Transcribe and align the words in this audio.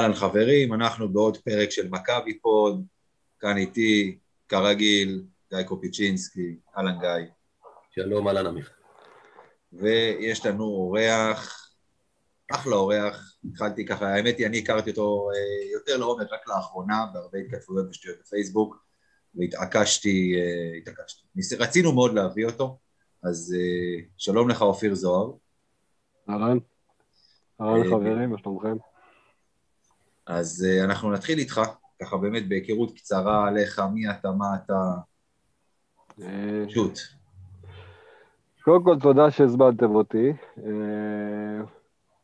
אהלן 0.00 0.14
חברים, 0.14 0.74
אנחנו 0.74 1.08
בעוד 1.08 1.36
פרק 1.36 1.70
של 1.70 1.88
מכבי 1.88 2.38
פוד, 2.38 2.84
כאן 3.40 3.56
איתי, 3.56 4.18
כרגיל, 4.48 5.24
גיא 5.50 5.62
קופיצ'ינסקי, 5.62 6.56
אהלן 6.76 7.00
גיא. 7.00 7.30
שלום, 7.90 8.28
אהלן 8.28 8.46
אמיר. 8.46 8.68
ויש 9.72 10.46
לנו 10.46 10.64
אורח, 10.64 11.70
אחלה 12.50 12.76
אורח, 12.76 13.36
התחלתי 13.44 13.86
ככה, 13.86 14.14
האמת 14.14 14.38
היא, 14.38 14.46
אני 14.46 14.58
הכרתי 14.58 14.90
אותו 14.90 15.28
אה, 15.30 15.70
יותר 15.72 15.96
לעומק 15.96 16.32
רק 16.32 16.48
לאחרונה, 16.48 17.06
בהרבה 17.12 17.38
התכתבויות 17.38 17.86
ושטויות 17.90 18.18
בפייסבוק, 18.20 18.76
והתעקשתי, 19.34 20.34
אה, 20.36 20.76
התעקשתי. 20.78 21.56
רצינו 21.58 21.92
מאוד 21.92 22.14
להביא 22.14 22.46
אותו, 22.46 22.78
אז 23.22 23.56
אה, 23.58 24.02
שלום 24.16 24.48
לך 24.48 24.62
אופיר 24.62 24.94
זוהר. 24.94 25.32
אהלן, 26.28 26.58
אהלן 27.60 27.90
חברים, 27.90 28.30
מה 28.30 28.38
שלומכם? 28.38 28.89
אז 30.30 30.66
uh, 30.66 30.84
אנחנו 30.84 31.12
נתחיל 31.12 31.38
איתך, 31.38 31.60
ככה 32.02 32.16
באמת 32.16 32.48
בהיכרות 32.48 32.94
קצרה 32.94 33.48
עליך, 33.48 33.82
מי 33.94 34.10
אתה, 34.10 34.30
מה 34.30 34.46
אתה, 34.54 34.74
אה, 36.22 36.64
שוט. 36.68 36.98
קודם 38.64 38.84
כל, 38.84 38.96
תודה 39.00 39.30
שהזמנתם 39.30 39.94
אותי. 39.94 40.32
אה, 40.58 41.64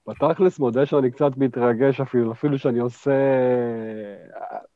בתכלס 0.06 0.58
מודה 0.58 0.86
שאני 0.86 1.10
קצת 1.10 1.36
מתרגש 1.36 2.00
אפילו, 2.00 2.32
אפילו 2.32 2.58
שאני 2.58 2.78
עושה 2.78 3.12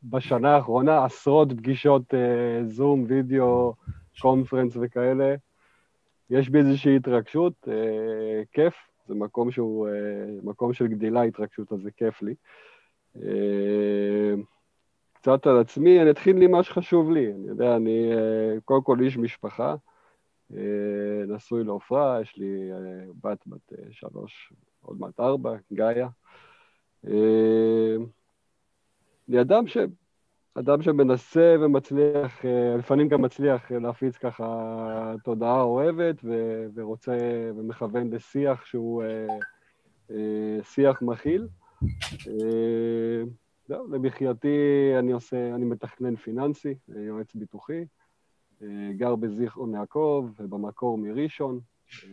בשנה 0.03 0.57
האחרונה 0.57 1.05
עשרות 1.05 1.53
פגישות 1.53 2.15
זום, 2.65 3.05
וידאו, 3.09 3.75
קונפרנס 4.21 4.73
וכאלה. 4.81 5.35
יש 6.31 6.49
בי 6.49 6.59
איזושהי 6.59 6.97
התרגשות, 6.97 7.69
כיף, 8.53 8.75
זה 9.09 9.15
מקום 9.15 9.51
שהוא 9.51 9.89
מקום 10.43 10.73
של 10.73 10.87
גדילה, 10.87 11.23
התרגשות, 11.23 11.73
אז 11.73 11.79
זה 11.83 11.91
כיף 11.91 12.23
לי. 12.23 12.35
אה, 13.17 14.35
קצת 15.13 15.47
על 15.47 15.59
עצמי, 15.59 16.03
אני 16.03 16.11
אתחיל 16.11 16.43
עם 16.43 16.51
מה 16.51 16.63
שחשוב 16.63 17.11
לי. 17.11 17.33
אני 17.33 17.49
יודע, 17.49 17.77
אני 17.77 18.13
אה, 18.13 18.61
קודם 18.65 18.83
כל 18.83 19.01
איש 19.01 19.19
משפחה, 19.19 19.75
אה, 20.57 21.25
נשוי 21.29 21.65
לעופרה, 21.65 22.19
יש 22.23 22.37
לי 22.37 22.71
בת 23.25 23.47
בת 23.47 23.73
שלוש, 23.91 24.53
עוד 24.83 25.01
מעט 25.01 25.21
ארבע, 25.21 25.57
גאיה. 25.73 26.09
אני 29.29 29.41
אדם 29.41 29.67
ש... 29.67 29.77
אדם 30.55 30.83
שמנסה 30.83 31.57
ומצליח, 31.61 32.45
לפעמים 32.79 33.09
גם 33.09 33.23
מצליח 33.23 33.71
להפיץ 33.71 34.17
ככה 34.17 35.15
תודעה 35.25 35.63
אוהבת 35.63 36.17
ו- 36.25 36.67
ורוצה 36.75 37.19
ומכוון 37.57 38.11
לשיח 38.11 38.65
שהוא 38.65 39.03
שיח 40.63 41.03
מכיל. 41.03 41.49
אה, 42.27 43.23
זהו, 43.69 43.89
למחייתי 43.89 44.49
אני 44.99 45.13
עושה, 45.13 45.55
אני 45.55 45.65
מתכנן 45.65 46.17
פיננסי, 46.17 46.75
יועץ 46.89 47.35
ביטוחי, 47.35 47.85
אה, 48.63 48.91
גר 48.97 49.17
בזיכרון 49.17 49.75
יעקב, 49.75 50.29
ובמקור 50.39 50.99
מראשון, 50.99 51.61
אה, 52.05 52.11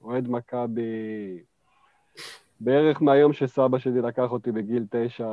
אוהד 0.00 0.28
מכבי 0.28 1.42
בערך 2.60 3.02
מהיום 3.02 3.32
שסבא 3.32 3.78
שלי 3.78 4.00
לקח 4.00 4.30
אותי 4.32 4.52
בגיל 4.52 4.86
תשע 4.90 5.28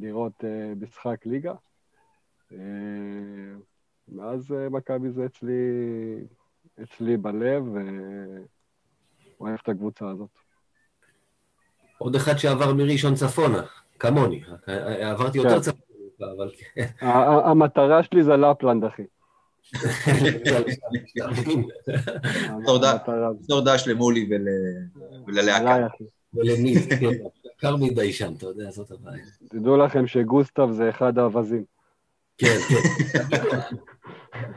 לראות 0.00 0.44
משחק 0.80 1.26
ליגה. 1.26 1.54
מאז 4.08 4.54
מכבי 4.70 5.10
זה 5.10 5.26
אצלי, 5.26 5.52
אצלי 6.82 7.16
בלב, 7.16 7.64
ואוהב 9.38 9.58
את 9.62 9.68
הקבוצה 9.68 10.08
הזאת. 10.08 10.45
עוד 11.98 12.16
אחד 12.16 12.36
שעבר 12.36 12.74
מראשון 12.74 13.14
צפונה, 13.14 13.62
כמוני. 13.98 14.42
עברתי 15.00 15.38
יותר 15.38 15.54
כן. 15.54 15.60
צפונה, 15.60 16.32
אבל 16.36 16.50
כן. 16.74 16.86
המטרה 17.44 18.02
שלי 18.02 18.22
זה 18.22 18.36
לפלנד, 18.36 18.84
אחי. 18.84 19.02
דש 23.64 23.88
למולי 23.88 24.28
וללהקה. 25.26 25.86
ולניס, 26.34 26.86
כן, 26.86 27.10
קר 27.56 27.76
מדי 27.76 28.12
שם, 28.12 28.32
אתה 28.38 28.46
יודע, 28.46 28.70
זאת 28.70 28.90
הבעיה. 28.90 29.24
תדעו 29.48 29.76
לכם 29.76 30.06
שגוסטב 30.06 30.70
זה 30.70 30.90
אחד 30.90 31.18
האווזים. 31.18 31.64
כן, 32.38 32.58
כן. 32.68 32.82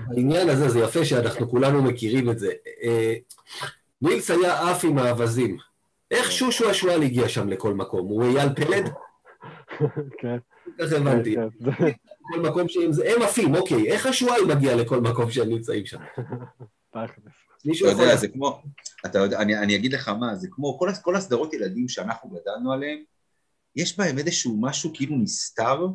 העניין 0.10 0.50
הזה, 0.50 0.70
זה 0.70 0.80
יפה 0.80 1.06
שאנחנו 1.06 1.50
כולנו 1.50 1.84
מכירים 1.84 2.30
את 2.30 2.40
זה. 2.40 2.52
אה, 2.84 3.16
נילס 4.02 4.32
היה 4.32 4.72
עף 4.72 4.86
עם 4.86 4.98
האווזים. 4.98 5.58
איך. 6.12 6.32
שושו 6.32 6.70
השועל 6.70 7.04
הגיע 7.04 7.30
שם 7.30 7.50
לכל 7.50 7.74
מקום? 7.74 8.08
הוא 8.08 8.24
אייל 8.24 8.50
פלד? 8.56 8.90
כן. 10.22 10.38
ככה 10.80 10.98
הבנתי. 10.98 11.36
כן, 11.36 11.72
כן. 11.78 11.92
כל 12.34 12.42
מקום 12.42 12.70
שהם 12.70 12.92
זה, 12.92 13.14
הם 13.16 13.22
עפים, 13.22 13.56
אוקיי, 13.56 13.92
איך 13.92 14.06
השועל 14.06 14.42
מגיע 14.56 14.76
לכל 14.76 15.02
מקום 15.02 15.32
שהם 15.32 15.50
נמצאים 15.50 15.86
שם? 15.86 16.00
אתה 17.92 18.02
יודע, 18.02 18.16
זה 18.16 18.28
כמו, 18.28 18.62
אתה 19.06 19.20
יודע, 19.20 19.40
אני, 19.40 19.58
אני 19.58 19.76
אגיד 19.76 19.94
לך 19.94 20.10
מה, 20.10 20.36
זה 20.36 20.48
כמו 20.52 20.80
כל, 20.80 20.90
כל 21.02 21.16
הסדרות 21.16 21.54
ילדים 21.54 21.90
שאנחנו 21.90 22.30
גדלנו 22.30 22.74
עליהם, 22.74 23.00
יש 23.76 23.98
בהם 23.98 24.18
איזשהו 24.18 24.62
משהו 24.62 24.92
כאילו 24.94 25.18
נסתר, 25.18 25.88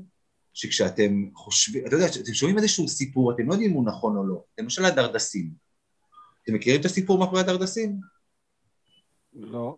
שכשאתם 0.54 1.28
חושבים, 1.34 1.86
אתה 1.86 1.96
יודע, 1.96 2.06
אתם 2.06 2.34
שומעים 2.34 2.58
איזשהו 2.58 2.88
סיפור, 2.88 3.32
אתם 3.32 3.48
לא 3.48 3.52
יודעים 3.52 3.70
אם 3.70 3.76
הוא 3.76 3.86
נכון 3.86 4.16
או 4.16 4.24
לא, 4.26 4.44
למשל 4.58 4.84
הדרדסים. 4.84 5.50
אתם 6.42 6.54
מכירים 6.54 6.80
את 6.80 6.84
הסיפור 6.84 7.18
מאחורי 7.18 7.40
הדרדסים? 7.40 8.00
לא. 9.32 9.76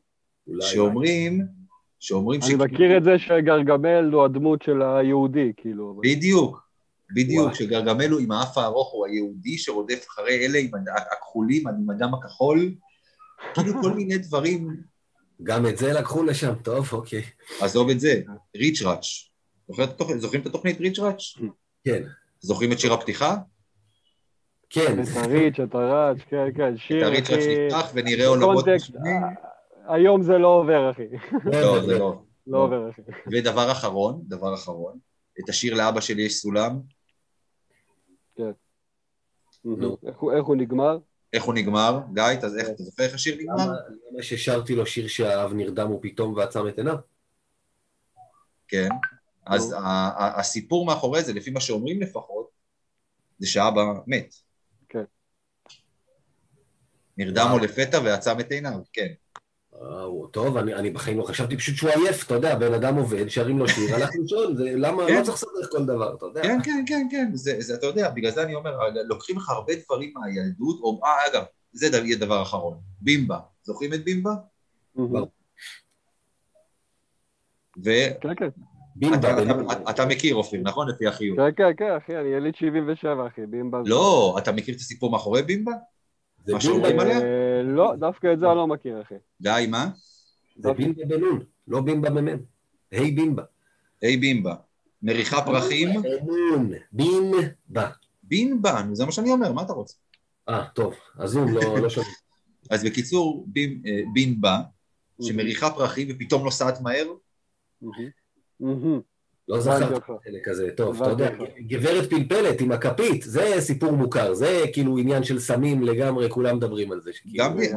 שאומרים, 0.60 1.46
שאומרים 2.00 2.40
ש... 2.42 2.44
אני 2.44 2.54
מכיר 2.54 2.96
את 2.96 3.04
זה 3.04 3.18
שגרגמל 3.18 4.10
הוא 4.12 4.24
הדמות 4.24 4.62
של 4.62 4.82
היהודי, 4.82 5.52
כאילו. 5.56 6.00
בדיוק, 6.02 6.68
בדיוק, 7.14 7.54
שגרגמל 7.54 8.10
הוא 8.10 8.20
עם 8.20 8.32
האף 8.32 8.58
הארוך, 8.58 8.92
הוא 8.92 9.06
היהודי 9.06 9.58
שרודף 9.58 10.06
אחרי 10.08 10.46
אלה 10.46 10.58
עם 10.58 10.70
הכחולים, 11.12 11.68
עם 11.68 11.90
הדם 11.90 12.14
הכחול, 12.14 12.74
כאילו 13.54 13.82
כל 13.82 13.92
מיני 13.92 14.18
דברים. 14.18 14.76
גם 15.42 15.66
את 15.66 15.78
זה 15.78 15.92
לקחו 15.92 16.22
לשם, 16.22 16.54
טוב, 16.62 16.88
אוקיי. 16.92 17.22
עזוב 17.60 17.90
את 17.90 18.00
זה, 18.00 18.20
ריץ' 18.56 18.82
ראץ'. 18.82 19.06
זוכרים 20.16 20.40
את 20.40 20.46
התוכנית 20.46 20.80
ריץ' 20.80 20.98
ראץ'? 20.98 21.22
כן. 21.84 22.02
זוכרים 22.40 22.72
את 22.72 22.78
שיר 22.78 22.92
הפתיחה? 22.92 23.36
כן. 24.70 25.02
את 25.02 25.08
הריץ', 25.16 25.60
את 25.60 25.74
הראץ', 25.74 26.18
כן, 26.30 26.46
כן, 26.56 26.76
שיר. 26.76 27.02
את 27.02 27.02
הריץ' 27.02 27.30
ראץ' 27.30 27.44
נפתח 27.46 27.90
ונראה 27.94 28.26
עולמות 28.26 28.68
משונים. 28.68 29.22
היום 29.88 30.22
זה 30.22 30.38
לא 30.38 30.48
עובר, 30.48 30.90
אחי. 30.90 31.06
לא, 31.44 31.86
זה 31.86 31.98
לא. 31.98 32.22
לא 32.46 32.58
עובר, 32.58 32.90
אחי. 32.90 33.02
ודבר 33.32 33.72
אחרון, 33.72 34.22
דבר 34.28 34.54
אחרון, 34.54 34.98
את 35.44 35.48
השיר 35.48 35.74
לאבא 35.74 36.00
שלי 36.00 36.22
יש 36.22 36.36
סולם. 36.36 36.80
כן. 38.36 38.50
איך 40.36 40.44
הוא 40.46 40.56
נגמר? 40.56 40.98
איך 41.32 41.44
הוא 41.44 41.54
נגמר? 41.54 42.00
גיא, 42.12 42.22
אתה 42.38 42.48
זוכר 42.76 43.02
איך 43.02 43.14
השיר 43.14 43.36
נגמר? 43.40 43.66
למה 44.12 44.22
ששרתי 44.22 44.74
לו 44.74 44.86
שיר 44.86 45.08
שהאב 45.08 45.52
נרדם 45.52 45.92
ופתאום 45.92 46.34
ועצם 46.34 46.68
את 46.68 46.78
עיניו? 46.78 46.96
כן. 48.68 48.88
אז 49.46 49.74
הסיפור 50.18 50.86
מאחורי 50.86 51.22
זה, 51.22 51.32
לפי 51.32 51.50
מה 51.50 51.60
שאומרים 51.60 52.00
לפחות, 52.00 52.50
זה 53.38 53.46
שאבא 53.46 53.82
מת. 54.06 54.34
כן. 54.88 55.04
נרדם 57.16 57.48
הוא 57.52 57.60
לפתע 57.60 58.00
ועצם 58.04 58.40
את 58.40 58.50
עיניו, 58.50 58.78
כן. 58.92 59.12
טוב, 60.30 60.56
אני, 60.56 60.74
אני 60.74 60.90
בחיים 60.90 61.18
לא 61.18 61.22
חשבתי 61.22 61.56
פשוט 61.56 61.76
שהוא 61.76 61.90
עייף, 61.90 62.26
אתה 62.26 62.34
יודע, 62.34 62.54
בן 62.54 62.74
אדם 62.74 62.96
עובד, 62.96 63.28
שרים 63.28 63.58
לו 63.58 63.68
שיר, 63.68 63.94
הלך 63.94 64.10
לישון, 64.14 64.54
למה, 64.58 65.06
כן. 65.06 65.18
לא 65.18 65.24
צריך 65.24 65.36
לסדר 65.36 65.66
כל 65.70 65.84
דבר, 65.84 66.14
אתה 66.14 66.26
יודע. 66.26 66.42
כן, 66.42 66.58
כן, 66.64 66.84
כן, 66.86 67.06
כן, 67.10 67.30
זה, 67.34 67.56
זה, 67.58 67.74
אתה 67.74 67.86
יודע, 67.86 68.10
בגלל 68.10 68.30
זה 68.30 68.42
אני 68.42 68.54
אומר, 68.54 68.78
לוקחים 69.08 69.36
לך 69.36 69.50
הרבה 69.50 69.72
דברים 69.84 70.12
מהילדות, 70.16 70.80
או, 70.82 71.00
אה, 71.04 71.10
אגב, 71.30 71.44
זה 71.72 71.98
יהיה 72.04 72.16
דבר 72.16 72.42
אחרון, 72.42 72.78
בימבה, 73.00 73.38
זוכרים 73.62 73.94
את 73.94 74.04
בימבה? 74.04 74.34
ו... 77.84 77.90
כן, 78.20 78.34
כן. 78.36 78.48
בימבה. 78.96 79.36
אתה 79.90 80.06
מכיר, 80.06 80.34
אופיר, 80.34 80.60
נכון? 80.64 80.88
לפי 80.88 81.06
החיוב. 81.06 81.36
כן, 81.36 81.50
כן, 81.56 81.70
כן, 81.76 81.96
אחי, 81.96 82.16
אני 82.16 82.28
יליד 82.28 82.54
77, 82.54 83.26
אחי, 83.26 83.46
בימבה. 83.46 83.78
לא, 83.86 84.36
אתה 84.38 84.52
מכיר 84.52 84.74
את 84.74 84.80
הסיפור 84.80 85.10
מאחורי 85.10 85.42
בימבה? 85.42 85.72
שאומרים 86.60 87.00
עליה? 87.00 87.18
אה, 87.18 87.62
לא, 87.62 87.92
דווקא 87.98 88.32
את 88.32 88.38
זה 88.38 88.46
אני 88.46 88.56
לא 88.56 88.66
מכיר, 88.66 89.02
אחי. 89.02 89.14
די, 89.40 89.66
מה? 89.68 89.88
זה 90.56 90.72
בימבה 90.72 91.04
בנון, 91.04 91.44
לא 91.68 91.80
בימבה 91.80 92.10
במ"ם. 92.10 92.38
היי 92.90 93.10
בימבה. 93.10 93.42
היי 94.02 94.16
בימבה. 94.16 94.54
מריחה 95.02 95.44
פרחים? 95.44 95.88
בנון, 96.02 96.70
בימבה. 96.92 97.90
בימבה, 98.22 98.82
זה 98.92 99.04
מה 99.04 99.12
שאני 99.12 99.30
אומר, 99.30 99.52
מה 99.52 99.62
אתה 99.62 99.72
רוצה? 99.72 99.94
אה, 100.48 100.66
טוב, 100.74 100.94
הזום 101.18 101.54
לא, 101.54 101.78
לא 101.78 101.90
שומע. 101.90 102.06
אז 102.70 102.84
בקיצור, 102.84 103.46
אה, 103.56 104.00
בימבה, 104.12 104.60
שמריחה 105.22 105.70
פרחים 105.70 106.08
ופתאום 106.10 106.44
נוסעת 106.44 106.80
מהר. 106.80 107.06
לא 109.48 109.60
זכרתי 109.60 109.94
חלק 110.24 110.44
כזה, 110.44 110.70
טוב, 110.76 111.02
אתה 111.02 111.10
יודע, 111.10 111.30
גברת 111.60 112.10
פלפלת 112.10 112.60
עם 112.60 112.72
הכפית, 112.72 113.22
זה 113.22 113.54
סיפור 113.58 113.92
מוכר, 113.92 114.34
זה 114.34 114.64
כאילו 114.72 114.98
עניין 114.98 115.24
של 115.24 115.38
סמים 115.38 115.82
לגמרי, 115.82 116.30
כולם 116.30 116.56
מדברים 116.56 116.92
על 116.92 117.00
זה. 117.00 117.10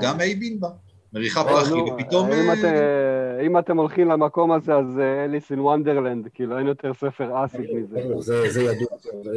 גם 0.02 0.22
איי 0.22 0.36
בינבה, 0.36 0.68
מריחה 1.14 1.44
פרחי, 1.44 1.74
ופתאום... 1.74 2.30
אם 3.46 3.58
אתם 3.58 3.78
הולכים 3.78 4.10
למקום 4.10 4.52
הזה, 4.52 4.76
אז 4.76 5.00
אליס 5.26 5.52
אין 5.52 5.60
וונדרלנד, 5.60 6.28
כאילו, 6.34 6.58
אין 6.58 6.68
יותר 6.68 6.94
ספר 6.94 7.46
אסיד 7.46 7.70
מזה. 7.74 8.00
זה 8.50 8.62
ידוע, 8.62 8.88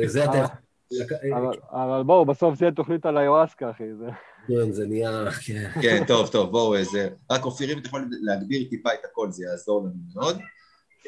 זה 0.07 0.25
אתה... 0.25 0.45
אבל 1.71 2.03
בואו, 2.03 2.25
בסוף 2.25 2.55
זה 2.55 2.65
יהיה 2.65 2.73
תוכנית 2.73 3.07
על 3.07 3.19
היואסקה, 3.19 3.71
אחי. 3.71 3.85
כן, 4.49 4.73
זה 4.73 4.87
נהיה... 4.87 5.31
כן. 5.47 5.71
כן, 5.83 6.05
טוב, 6.07 6.29
טוב, 6.29 6.51
בואו, 6.51 6.85
זה... 6.85 7.09
רק 7.31 7.45
אופיר, 7.45 7.73
אם 7.73 7.79
אתה 7.79 7.87
יכול 7.89 8.05
להגביר 8.23 8.65
טיפה 8.71 8.91
את 8.93 9.05
הכל, 9.13 9.31
זה 9.31 9.45
יעזור 9.45 9.81
לנו 9.81 9.93
מאוד. 10.15 10.39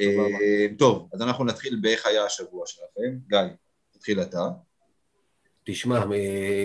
אה, 0.00 0.66
טוב, 0.78 1.08
אז 1.12 1.22
אנחנו 1.22 1.44
נתחיל 1.44 1.78
באיך 1.82 2.06
היה 2.06 2.24
השבוע 2.24 2.66
שלכם. 2.66 3.16
גיא, 3.28 3.38
תתחיל 3.92 4.22
אתה. 4.22 4.48
תשמע, 5.64 6.04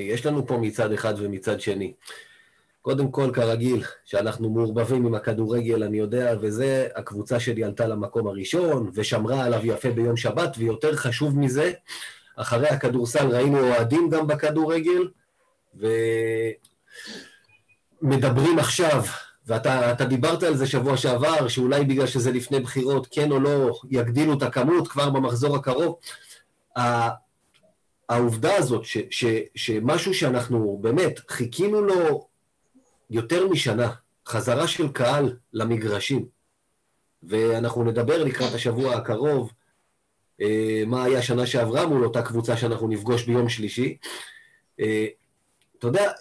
יש 0.09 0.25
לנו 0.25 0.47
פה 0.47 0.57
מצד 0.57 0.91
אחד 0.91 1.13
ומצד 1.17 1.61
שני. 1.61 1.93
קודם 2.81 3.11
כל, 3.11 3.31
כרגיל, 3.33 3.83
שאנחנו 4.05 4.49
מעורבבים 4.49 5.05
עם 5.05 5.15
הכדורגל, 5.15 5.83
אני 5.83 5.97
יודע, 5.97 6.35
וזה, 6.41 6.87
הקבוצה 6.95 7.39
שלי 7.39 7.63
עלתה 7.63 7.87
למקום 7.87 8.27
הראשון, 8.27 8.91
ושמרה 8.93 9.43
עליו 9.45 9.65
יפה 9.65 9.91
ביום 9.91 10.17
שבת, 10.17 10.55
ויותר 10.57 10.95
חשוב 10.95 11.39
מזה, 11.39 11.71
אחרי 12.35 12.67
הכדורסל 12.67 13.27
ראינו 13.27 13.59
אוהדים 13.59 14.09
גם 14.09 14.27
בכדורגל, 14.27 15.07
ומדברים 18.01 18.59
עכשיו, 18.59 19.03
ואתה 19.49 20.05
דיברת 20.05 20.43
על 20.43 20.57
זה 20.57 20.67
שבוע 20.67 20.97
שעבר, 20.97 21.47
שאולי 21.47 21.85
בגלל 21.85 22.07
שזה 22.07 22.31
לפני 22.31 22.59
בחירות, 22.59 23.07
כן 23.11 23.31
או 23.31 23.39
לא, 23.39 23.79
יגדילו 23.89 24.33
את 24.33 24.43
הכמות 24.43 24.87
כבר 24.87 25.09
במחזור 25.09 25.55
הקרוב. 25.55 25.99
העובדה 28.09 28.55
הזאת, 28.55 28.85
ש, 28.85 28.97
ש, 29.09 29.25
שמשהו 29.55 30.13
שאנחנו 30.13 30.79
באמת 30.81 31.19
חיכינו 31.29 31.81
לו 31.81 32.27
יותר 33.09 33.47
משנה, 33.47 33.91
חזרה 34.27 34.67
של 34.67 34.91
קהל 34.91 35.37
למגרשים, 35.53 36.25
ואנחנו 37.23 37.83
נדבר 37.83 38.23
לקראת 38.23 38.53
השבוע 38.53 38.95
הקרוב, 38.95 39.51
אה, 40.41 40.83
מה 40.87 41.03
היה 41.03 41.21
שנה 41.21 41.45
שעברה 41.45 41.85
מול 41.85 42.05
אותה 42.05 42.21
קבוצה 42.21 42.57
שאנחנו 42.57 42.87
נפגוש 42.87 43.23
ביום 43.23 43.49
שלישי. 43.49 43.97
אה, 44.79 45.07
אתה 45.79 45.87
יודע, 45.87 46.11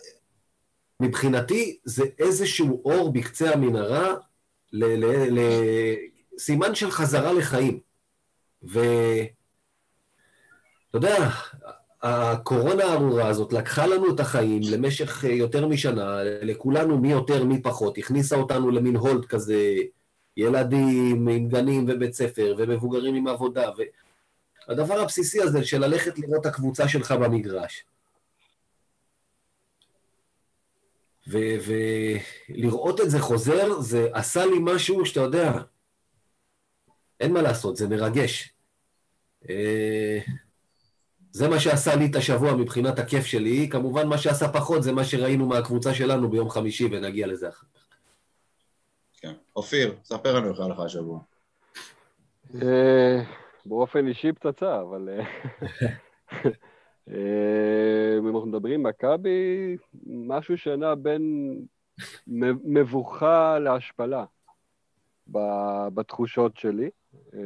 מבחינתי 1.00 1.79
זה 1.85 2.05
איזשהו 2.19 2.83
אור 2.85 3.12
בקצה 3.12 3.53
המנהרה 3.53 4.15
לסימן 6.33 6.75
של 6.75 6.91
חזרה 6.91 7.33
לחיים. 7.33 7.81
ואתה 8.62 9.31
יודע, 10.95 11.31
הקורונה 12.03 12.85
הארורה 12.85 13.29
הזאת 13.29 13.53
לקחה 13.53 13.87
לנו 13.87 14.15
את 14.15 14.21
החיים 14.21 14.61
למשך 14.71 15.25
יותר 15.25 15.67
משנה, 15.67 16.19
לכולנו 16.23 16.99
מי 16.99 17.11
יותר 17.12 17.45
מי 17.45 17.62
פחות, 17.62 17.99
הכניסה 17.99 18.37
אותנו 18.37 18.71
למין 18.71 18.97
הולד 18.97 19.25
כזה, 19.25 19.75
ילדים 20.37 21.29
עם 21.29 21.49
גנים 21.49 21.85
ובית 21.89 22.15
ספר, 22.15 22.55
ומבוגרים 22.59 23.15
עם 23.15 23.27
עבודה, 23.27 23.71
והדבר 24.69 25.00
הבסיסי 25.00 25.43
הזה 25.43 25.65
של 25.65 25.79
ללכת 25.79 26.19
לראות 26.19 26.41
את 26.41 26.47
הקבוצה 26.47 26.89
שלך 26.89 27.12
במגרש. 27.12 27.85
ולראות 31.28 33.00
את 33.00 33.10
זה 33.10 33.20
חוזר, 33.20 33.80
זה 33.80 34.08
עשה 34.12 34.46
לי 34.46 34.58
משהו 34.60 35.06
שאתה 35.06 35.20
יודע, 35.20 35.52
אין 37.20 37.32
מה 37.32 37.42
לעשות, 37.42 37.76
זה 37.76 37.88
מרגש. 37.88 38.52
אה, 39.48 40.19
זה 41.30 41.48
מה 41.48 41.60
שעשה 41.60 41.96
לי 41.96 42.06
את 42.06 42.16
השבוע 42.16 42.56
מבחינת 42.56 42.98
הכיף 42.98 43.26
שלי. 43.26 43.69
כמובן, 43.70 44.08
מה 44.08 44.19
שעשה 44.19 44.48
פחות 44.52 44.82
זה 44.82 44.92
מה 44.92 45.04
שראינו 45.04 45.46
מהקבוצה 45.46 45.94
שלנו 45.94 46.30
ביום 46.30 46.50
חמישי, 46.50 46.88
ונגיע 46.92 47.26
לזה 47.26 47.48
אחר 47.48 47.66
כך. 47.75 47.80
כן. 49.20 49.32
אופיר, 49.56 49.94
ספר 50.04 50.34
לנו 50.36 50.50
איך 50.50 50.60
היה 50.60 50.69
לך 50.69 50.80
השבוע. 50.80 51.20
אה, 52.54 53.22
באופן 53.66 54.06
אישי 54.06 54.32
פצצה, 54.32 54.80
אבל... 54.80 55.08
אה, 57.10 58.19
אם 58.19 58.26
אנחנו 58.26 58.46
מדברים 58.46 58.82
מכבי, 58.82 59.76
משהו 60.06 60.58
שנע 60.58 60.94
בין 60.94 61.55
מבוכה 62.64 63.58
להשפלה 63.58 64.25
בתחושות 65.94 66.56
שלי. 66.56 66.90
אה, 67.34 67.40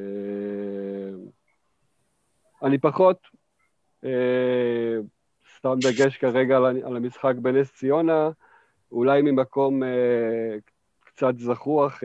אני 2.63 2.79
פחות 2.79 3.19
אה, 4.05 4.97
שם 5.63 5.75
דגש 5.81 6.17
כרגע 6.17 6.57
על 6.57 6.97
המשחק 6.97 7.35
בנס 7.43 7.73
ציונה, 7.73 8.31
אולי 8.93 9.23
ממקום 9.23 9.83
קצת 11.01 11.35
זחוח, 11.39 12.01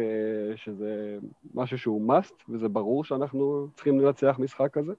שזה 0.55 1.17
משהו 1.53 1.77
שהוא 1.77 2.13
must, 2.13 2.43
וזה 2.49 2.67
ברור 2.67 3.03
שאנחנו 3.03 3.67
צריכים 3.75 3.99
לנצח 3.99 4.35
משחק 4.39 4.73
כזה. 4.73 4.93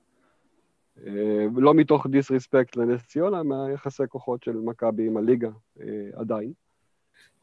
אה, 1.07 1.47
לא 1.57 1.75
מתוך 1.75 2.07
דיסרספקט 2.07 2.77
לנס 2.77 3.07
ציונה, 3.07 3.43
מהיחסי 3.43 4.03
כוחות 4.09 4.43
של 4.43 4.57
מכבי 4.57 5.07
עם 5.07 5.17
הליגה 5.17 5.51
אה, 5.81 6.11
עדיין. 6.15 6.53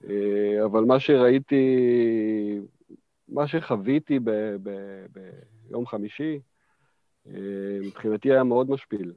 אה, 0.10 0.66
אבל 0.66 0.84
מה 0.84 1.00
שראיתי, 1.00 1.66
מה 3.28 3.48
שחוויתי 3.48 4.20
ב, 4.20 4.32
ב, 4.64 4.70
ביום 5.70 5.86
חמישי, 5.86 6.40
מבחינתי 7.86 8.32
היה 8.32 8.44
מאוד 8.44 8.70
משפיל, 8.70 9.14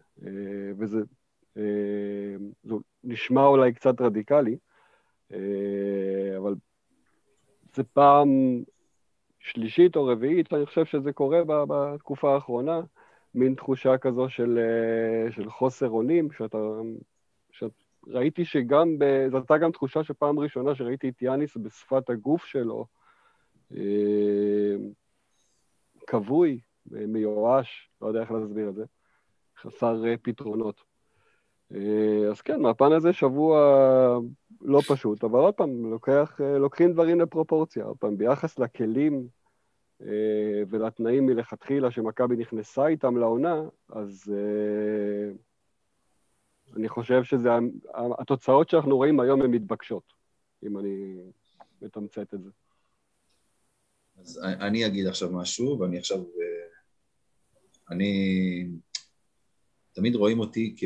וזה 0.78 0.99
זה 2.64 2.75
נשמע 3.04 3.47
אולי 3.47 3.73
קצת 3.73 4.00
רדיקלי, 4.00 4.57
אבל 6.37 6.54
זה 7.75 7.85
פעם 7.85 8.28
שלישית 9.40 9.97
או 9.97 10.07
רביעית, 10.07 10.52
אני 10.52 10.66
חושב 10.66 10.85
שזה 10.85 11.12
קורה 11.12 11.40
בתקופה 11.47 12.35
האחרונה, 12.35 12.80
מין 13.35 13.54
תחושה 13.54 13.99
כזו 13.99 14.28
של, 14.28 14.58
אה, 14.58 15.32
של 15.32 15.50
חוסר 15.50 15.88
אונים, 15.88 16.32
שאתה... 16.32 16.58
שאת, 17.52 17.73
ראיתי 18.06 18.44
שגם, 18.44 18.99
ב, 18.99 19.28
זו 19.30 19.37
הייתה 19.37 19.58
גם 19.58 19.73
תחושה 19.73 20.04
שפעם 20.04 20.38
ראשונה 20.38 20.75
שראיתי 20.75 21.08
את 21.08 21.23
יאניס 21.23 21.56
בשפת 21.56 22.11
הגוף 22.11 22.44
שלו, 22.44 22.87
אה, 23.76 24.76
כבוי, 26.06 26.61
מיואש, 26.87 27.90
לא 28.02 28.06
יודע 28.06 28.20
איך 28.20 28.30
להסביר 28.30 28.68
את 28.68 28.75
זה, 28.75 28.85
חסר 29.58 30.06
אה, 30.06 30.14
פתרונות. 30.23 30.88
אז 32.30 32.40
כן, 32.44 32.61
מהפן 32.61 32.92
הזה 32.92 33.12
שבוע 33.12 33.58
לא 34.61 34.80
פשוט, 34.88 35.25
אבל 35.25 35.38
עוד 35.38 35.54
פעם, 35.54 35.90
לוקח, 35.90 36.40
לוקחים 36.58 36.92
דברים 36.92 37.20
לפרופורציה. 37.20 37.85
עוד 37.85 37.97
פעם, 37.97 38.18
ביחס 38.18 38.58
לכלים 38.58 39.14
אה, 39.14 39.38
ולתנאים 40.71 41.26
מלכתחילה 41.26 41.90
שמכבי 41.90 42.37
נכנסה 42.37 42.87
איתם 42.87 43.17
לעונה, 43.17 43.62
אז 43.88 44.35
אה, 44.37 45.33
אני 46.76 46.88
חושב 46.88 47.25
שזה, 47.25 47.49
התוצאות 48.19 48.71
שאנחנו 48.71 48.97
רואים 48.97 49.21
היום 49.21 49.43
הן 49.43 49.50
מתבקשות, 49.50 50.12
אם 50.62 50.78
אני 50.78 51.14
מתמצת 51.83 52.35
את 52.35 52.43
זה. 52.43 52.50
אז 54.17 54.40
אני 54.45 54.87
אגיד 54.87 55.07
עכשיו 55.07 55.33
משהו, 55.33 55.78
ואני 55.81 55.99
עכשיו... 55.99 56.19
אה, 56.19 56.69
אני... 57.90 58.69
תמיד 59.93 60.14
רואים 60.14 60.40
אותי 60.40 60.75
כ... 60.78 60.83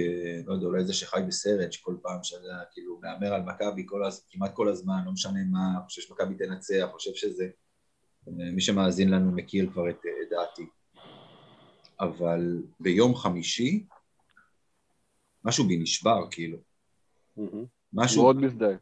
לא 0.47 0.55
יודע, 0.55 0.67
אולי 0.67 0.85
זה 0.85 0.95
שחי 0.95 1.21
בסרט, 1.29 1.73
שכל 1.73 1.97
פעם 2.03 2.19
שאתה 2.23 2.63
כאילו 2.73 3.01
מהמר 3.03 3.35
על 3.35 3.43
מכבי 3.43 3.87
כמעט 4.31 4.55
כל 4.55 4.69
הזמן, 4.69 5.03
לא 5.07 5.13
משנה 5.13 5.41
מה, 5.51 5.85
חושב 5.85 6.03
שמכבי 6.03 6.35
תנצח, 6.35 6.89
חושב 6.93 7.11
שזה... 7.15 7.49
מי 8.27 8.61
שמאזין 8.61 9.11
לנו 9.11 9.33
מכיר 9.33 9.71
כבר 9.73 9.91
את 9.91 9.97
דעתי. 10.31 10.67
אבל 12.01 12.63
ביום 12.81 13.15
חמישי, 13.15 13.87
משהו 15.45 15.65
בי 15.65 15.77
נשבר, 15.77 16.31
כאילו. 16.31 16.59
משהו... 17.93 18.23
מאוד 18.23 18.37
מזדהה. 18.37 18.77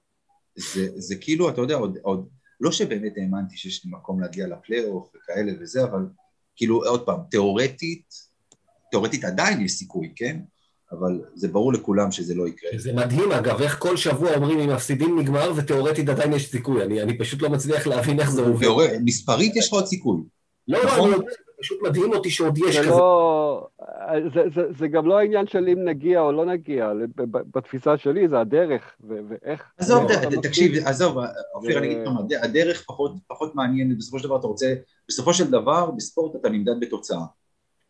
זה, 0.57 1.01
זה 1.01 1.17
כאילו, 1.21 1.51
אתה 1.51 1.61
יודע, 1.61 1.75
עוד, 1.75 1.99
עוד, 2.03 2.29
לא 2.61 2.73
שבאמת 2.73 3.13
האמנתי 3.17 3.57
שיש 3.57 3.85
לי 3.85 3.91
מקום 3.91 4.21
להגיע 4.21 4.47
לפלייאוף 4.47 5.13
וכאלה 5.15 5.53
וזה, 5.61 5.85
אבל 5.85 6.07
כאילו, 6.57 6.85
עוד 6.85 7.07
פעם, 7.07 7.21
תיאורטית, 7.31 8.15
תיאורטית 8.91 9.25
עדיין 9.25 9.61
יש 9.61 9.73
סיכוי, 9.73 10.13
כן? 10.17 10.41
אבל 10.93 11.21
זה 11.35 11.49
ברור 11.49 11.73
לכולם 11.73 12.13
שזה 12.13 12.35
לא 12.35 12.49
יקרה. 12.49 12.71
זה 12.77 12.93
מדהים, 12.93 13.33
אגב, 13.33 13.61
איך 13.61 13.79
כל 13.79 13.97
שבוע 13.97 14.35
אומרים 14.35 14.59
אם 14.59 14.71
מפסידים 14.71 15.19
נגמר, 15.19 15.53
ותיאורטית 15.57 16.09
עדיין 16.09 16.33
יש 16.33 16.51
סיכוי. 16.51 16.83
אני, 16.83 17.03
אני 17.03 17.19
פשוט 17.19 17.43
לא 17.43 17.51
מצליח 17.51 17.87
להבין 17.87 18.21
איך 18.21 18.31
זה 18.31 18.43
עובד. 18.43 18.99
מספרית 19.05 19.57
יש 19.57 19.69
לך 19.69 19.73
עוד 19.73 19.87
סיכוי. 19.87 20.23
לא, 20.69 20.79
לא, 20.79 20.85
נכון? 20.85 21.11
לא, 21.11 21.19
פשוט 21.61 21.83
מדהים 21.83 22.13
אותי 22.13 22.31
שעוד 22.31 22.59
יש 22.59 22.79
כזה. 22.79 22.89
לא, 22.89 23.67
זה, 24.35 24.43
זה, 24.55 24.63
זה 24.79 24.89
גם 24.89 25.07
לא 25.07 25.19
העניין 25.19 25.47
של 25.47 25.69
אם 25.73 25.85
נגיע 25.85 26.21
או 26.21 26.33
לא 26.33 26.47
נגיע, 26.47 26.93
בתפיסה 27.27 27.99
שלי 27.99 28.29
זה 28.29 28.41
הדרך, 28.41 28.83
ואיך... 29.09 29.63
עזוב, 29.79 30.07
תקשיב, 30.43 30.87
עזוב, 30.87 31.17
אופיר, 31.55 31.79
אני 31.79 31.87
אגיד 31.87 31.99
לך 32.03 32.09
מה, 32.09 32.21
הדרך 32.43 32.85
פחות, 32.87 33.13
פחות 33.27 33.55
מעניינת, 33.55 33.99
בסופו 33.99 34.19
של 34.19 34.25
דבר 34.25 34.39
אתה 34.39 34.47
רוצה, 34.47 34.75
בסופו 35.09 35.35
של 35.35 35.51
דבר, 35.51 35.91
בספורט 35.91 36.37
אתה 36.41 36.49
נמדד 36.49 36.81
בתוצאה. 36.81 37.25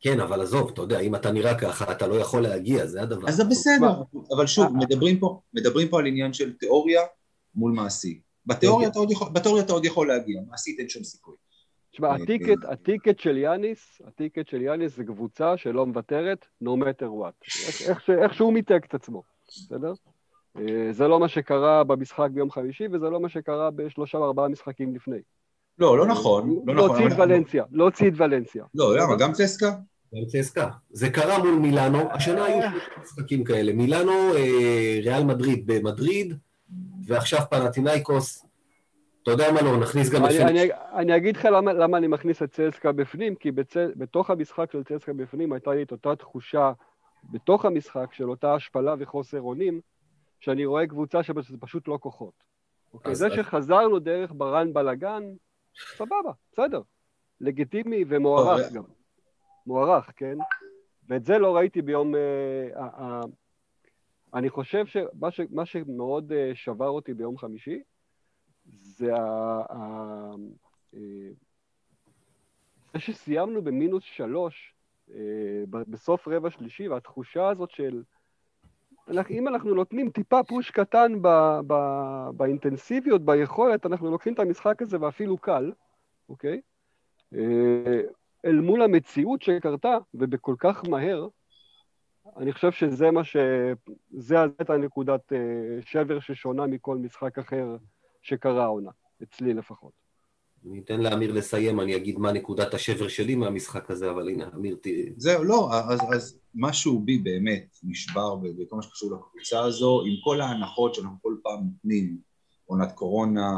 כן, 0.01 0.21
אבל 0.21 0.41
עזוב, 0.41 0.71
אתה 0.71 0.83
יודע, 0.83 1.01
אם 1.01 1.15
אתה 1.15 1.33
נראה 1.33 1.59
ככה, 1.59 1.93
אתה 1.93 2.07
לא 2.07 2.15
יכול 2.15 2.43
להגיע, 2.43 2.87
זה 2.87 3.03
הדבר. 3.03 3.29
אז 3.29 3.37
זה 3.37 3.45
בסדר, 3.45 4.03
אבל 4.37 4.47
שוב, 4.47 4.77
מדברים 4.77 5.19
פה, 5.19 5.41
מדברים 5.55 5.89
פה 5.89 5.99
על 5.99 6.07
עניין 6.07 6.33
של 6.33 6.53
תיאוריה 6.53 7.01
מול 7.55 7.73
מעשי. 7.73 8.21
בתיאוריה 8.47 8.89
אתה 8.89 8.99
עוד 8.99 9.11
יכול, 9.11 9.29
בתיאוריה 9.33 9.65
אתה 9.65 9.73
עוד 9.73 9.85
יכול 9.85 10.09
להגיע, 10.09 10.41
מעשית 10.51 10.79
אין 10.79 10.89
שום 10.89 11.05
סיכוי. 11.05 11.35
תשמע, 11.93 12.09
אה, 12.09 12.15
הטיקט, 12.15 12.65
אה, 12.65 12.73
הטיקט 12.73 13.19
של 13.19 13.37
יאניס, 13.37 14.01
הטיקט 14.05 14.49
של 14.49 14.63
יאניס 14.63 14.97
זה 14.97 15.05
קבוצה 15.05 15.57
שלא 15.57 15.87
מוותרת, 15.87 16.47
no 16.65 16.69
matter 16.69 17.07
what. 17.07 17.67
איך, 17.89 18.11
איך 18.11 18.35
שהוא 18.35 18.53
מיתק 18.53 18.83
את 18.89 18.95
עצמו, 18.95 19.23
בסדר? 19.49 19.93
אה, 20.59 20.93
זה 20.93 21.09
לא 21.09 21.21
מה 21.21 21.29
שקרה 21.29 21.85
במשחק 21.85 22.29
ביום 22.35 22.51
חמישי, 22.51 22.85
וזה 22.93 23.11
לא 23.11 23.21
מה 23.21 23.29
שקרה 23.29 23.71
בשלושה 23.71 24.19
או 24.19 24.25
ארבעה 24.25 24.49
משחקים 24.49 24.95
לפני. 24.95 25.21
לא, 25.81 25.99
לא 25.99 26.07
נכון. 26.07 26.57
לא 26.67 26.75
נכון. 26.75 26.89
להוציא 26.89 27.07
את 27.07 27.21
ולנסיה, 27.21 27.65
להוציא 27.73 28.09
את 28.09 28.13
ולנסיה. 28.17 28.65
לא, 28.75 28.97
למה? 28.97 29.17
גם 29.17 29.33
צסקה? 29.33 29.71
גם 30.15 30.25
צסקה. 30.27 30.69
זה 30.91 31.11
קרה 31.11 31.39
מול 31.39 31.55
מילאנו, 31.55 32.11
השנה 32.13 32.45
היו 32.45 32.69
משחקים 33.03 33.45
כאלה. 33.45 33.73
מילאנו, 33.73 34.13
ריאל 35.03 35.25
מדריד 35.25 35.67
במדריד, 35.67 36.35
ועכשיו 37.07 37.41
פנטינאיקוס 37.51 38.47
אתה 39.23 39.31
יודע 39.31 39.53
מה 39.53 39.63
לא, 39.63 39.81
נכניס 39.81 40.11
גם... 40.11 40.25
אני, 40.25 40.45
אני, 40.45 40.69
אני 40.95 41.17
אגיד 41.17 41.37
לך 41.37 41.45
למה, 41.45 41.73
למה 41.73 41.99
אני 41.99 42.07
מכניס 42.07 42.43
את 42.43 42.51
צסקה 42.51 42.93
בפנים, 42.93 43.35
כי 43.35 43.51
בצ... 43.51 43.77
בתוך 43.97 44.31
המשחק 44.31 44.73
של 44.73 44.85
צסקה 44.85 45.13
בפנים 45.13 45.53
הייתה 45.53 45.75
לי 45.75 45.83
את 45.83 45.93
אותה 45.93 46.17
תחושה 46.17 46.73
בתוך 47.31 47.65
המשחק 47.65 48.13
של 48.13 48.31
אותה 48.31 48.55
השפלה 48.55 48.95
וחוסר 48.99 49.41
אונים, 49.41 49.81
שאני 50.41 50.65
רואה 50.65 50.87
קבוצה 50.87 51.23
שזה 51.23 51.57
פשוט 51.61 51.89
לא 51.89 51.99
כוחות. 52.01 52.33
אוקיי? 52.95 53.15
זה 53.15 53.31
שחזרנו 53.31 53.99
דרך 53.99 54.33
ברן 54.37 54.73
בלאגן, 54.73 55.23
סבבה, 55.77 56.33
בסדר. 56.53 56.83
לגיטימי 57.41 58.05
ומוערך. 58.09 58.73
גם. 58.73 58.83
מוערך, 59.67 60.11
כן? 60.17 60.37
ואת 61.09 61.25
זה 61.25 61.39
לא 61.39 61.57
ראיתי 61.57 61.83
ביום... 61.83 62.15
אה, 62.15 63.21
אני 64.35 64.51
חושב 64.51 64.87
שמה 64.87 65.67
שמאוד 65.67 66.33
אה, 66.33 66.51
שבר 66.55 66.89
אותי 66.89 67.15
ביום 67.15 67.39
חמישי, 67.39 67.83
זה 68.65 69.15
ה... 69.15 69.61
אה, 70.95 71.31
זה 72.93 73.01
שסיימנו 73.01 73.63
במינוס 73.63 74.05
שלוש 74.05 74.75
בסוף 75.69 76.29
רבע 76.29 76.51
שלישי, 76.51 76.89
והתחושה 76.89 77.49
הזאת 77.49 77.71
של... 77.71 78.03
אם 79.31 79.49
אנחנו 79.49 79.75
נותנים 79.75 80.11
טיפה 80.11 80.43
פוש 80.43 80.71
קטן 80.71 81.23
ב, 81.23 81.29
ב, 81.67 81.75
באינטנסיביות, 82.37 83.25
ביכולת, 83.25 83.87
אנחנו 83.87 84.11
לוקחים 84.11 84.35
את 84.35 84.39
המשחק 84.39 84.83
הזה 84.83 85.01
ואפילו 85.01 85.39
קל, 85.39 85.73
אוקיי? 86.29 86.61
אה, 87.35 88.01
אל 88.45 88.61
מול 88.61 88.83
המציאות 88.83 89.43
שקרתה, 89.43 89.99
ובכל 90.15 90.55
כך 90.59 90.85
מהר, 90.89 91.29
אני 92.37 92.53
חושב 92.53 92.73
שזה 92.73 93.11
מה 93.11 93.25
ש... 93.25 93.37
זה 94.11 94.37
הייתה 94.41 94.77
נקודת 94.77 95.33
שבר 95.81 96.21
ששונה 96.21 96.67
מכל 96.67 96.97
משחק 96.97 97.39
אחר 97.39 97.77
שקרה 98.23 98.65
העונה, 98.65 98.91
אצלי 99.23 99.55
לפחות. 99.55 99.93
אני 100.67 100.81
אתן 100.81 101.01
לאמיר 101.01 101.33
לסיים, 101.33 101.81
אני 101.81 101.97
אגיד 101.97 102.19
מה 102.19 102.33
נקודת 102.33 102.75
השבר 102.75 103.09
שלי 103.09 103.35
מהמשחק 103.35 103.91
הזה, 103.91 104.11
אבל 104.11 104.29
הנה, 104.29 104.51
אמיר 104.55 104.77
תראה. 104.83 105.05
זהו, 105.17 105.45
לא, 105.45 105.71
אז, 105.73 106.01
אז 106.13 106.40
משהו 106.55 107.01
בי 107.01 107.19
באמת 107.19 107.77
נשבר 107.83 108.35
בכל 108.35 108.77
מה 108.77 108.83
שקשור 108.83 109.13
לקבוצה 109.13 109.61
הזו, 109.61 110.03
עם 110.07 110.15
כל 110.25 110.41
ההנחות 110.41 110.95
שאנחנו 110.95 111.17
כל 111.23 111.35
פעם 111.43 111.65
נותנים, 111.65 112.19
עונת 112.67 112.93
קורונה, 112.93 113.51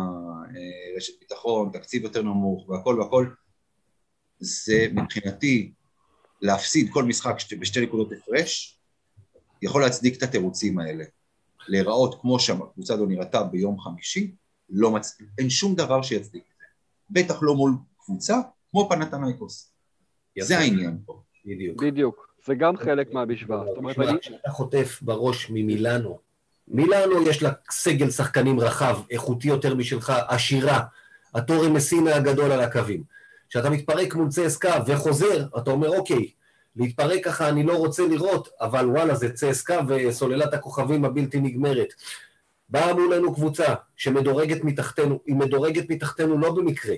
אה, 0.56 0.96
רשת 0.96 1.12
ביטחון, 1.20 1.70
תקציב 1.72 2.02
יותר 2.02 2.22
נמוך 2.22 2.68
והכל 2.68 3.00
והכל, 3.00 3.26
זה 4.38 4.86
מבחינתי 4.92 5.72
להפסיד 6.40 6.90
כל 6.92 7.04
משחק 7.04 7.36
בשתי 7.60 7.80
נקודות 7.80 8.12
הפרש, 8.12 8.78
יכול 9.62 9.82
להצדיק 9.82 10.18
את 10.18 10.22
התירוצים 10.22 10.78
האלה. 10.78 11.04
להיראות 11.68 12.20
כמו 12.20 12.40
שהקבוצה 12.40 12.94
הזו 12.94 13.06
נראתה 13.06 13.42
ביום 13.42 13.80
חמישי, 13.80 14.34
לא 14.70 14.90
מצ... 14.90 15.18
אין 15.38 15.50
שום 15.50 15.74
דבר 15.74 16.02
שיצדיק 16.02 16.42
את 16.42 16.58
זה. 16.58 16.64
בטח 17.10 17.38
לא 17.42 17.54
מול 17.54 17.72
קבוצה 17.98 18.36
כמו 18.70 18.88
פנתנייקוס. 18.88 19.72
זה 20.40 20.58
העניין 20.58 20.98
פה. 21.06 21.22
בדיוק. 21.44 21.82
בדיוק. 21.82 22.31
זה 22.46 22.54
גם 22.54 22.76
חלק 22.76 23.12
מהמשוואה. 23.12 23.64
זאת 23.64 23.76
אומרת, 23.76 23.98
אני... 23.98 24.20
כשאתה 24.20 24.50
חוטף 24.50 24.98
בראש 25.02 25.50
ממילאנו, 25.50 26.18
מילאנו 26.68 27.22
יש 27.22 27.42
לה 27.42 27.50
סגל 27.70 28.10
שחקנים 28.10 28.60
רחב, 28.60 28.98
איכותי 29.10 29.48
יותר 29.48 29.74
משלך, 29.74 30.12
עשירה, 30.28 30.80
הטורי 31.34 31.68
מסינה 31.68 32.16
הגדול 32.16 32.52
על 32.52 32.60
הקווים. 32.60 33.02
כשאתה 33.48 33.70
מתפרק 33.70 34.14
מול 34.14 34.28
צסקה 34.28 34.82
וחוזר, 34.86 35.46
אתה 35.58 35.70
אומר, 35.70 35.88
אוקיי, 35.88 36.30
להתפרק 36.76 37.24
ככה 37.24 37.48
אני 37.48 37.62
לא 37.62 37.76
רוצה 37.76 38.06
לראות, 38.06 38.48
אבל 38.60 38.86
וואלה, 38.86 39.14
זה 39.14 39.32
צסקה 39.32 39.80
וסוללת 39.88 40.54
הכוכבים 40.54 41.04
הבלתי 41.04 41.40
נגמרת. 41.40 41.88
באה 42.68 42.94
מולנו 42.94 43.34
קבוצה 43.34 43.74
שמדורגת 43.96 44.64
מתחתנו, 44.64 45.20
היא 45.26 45.36
מדורגת 45.36 45.90
מתחתנו 45.90 46.38
לא 46.38 46.54
במקרה. 46.54 46.94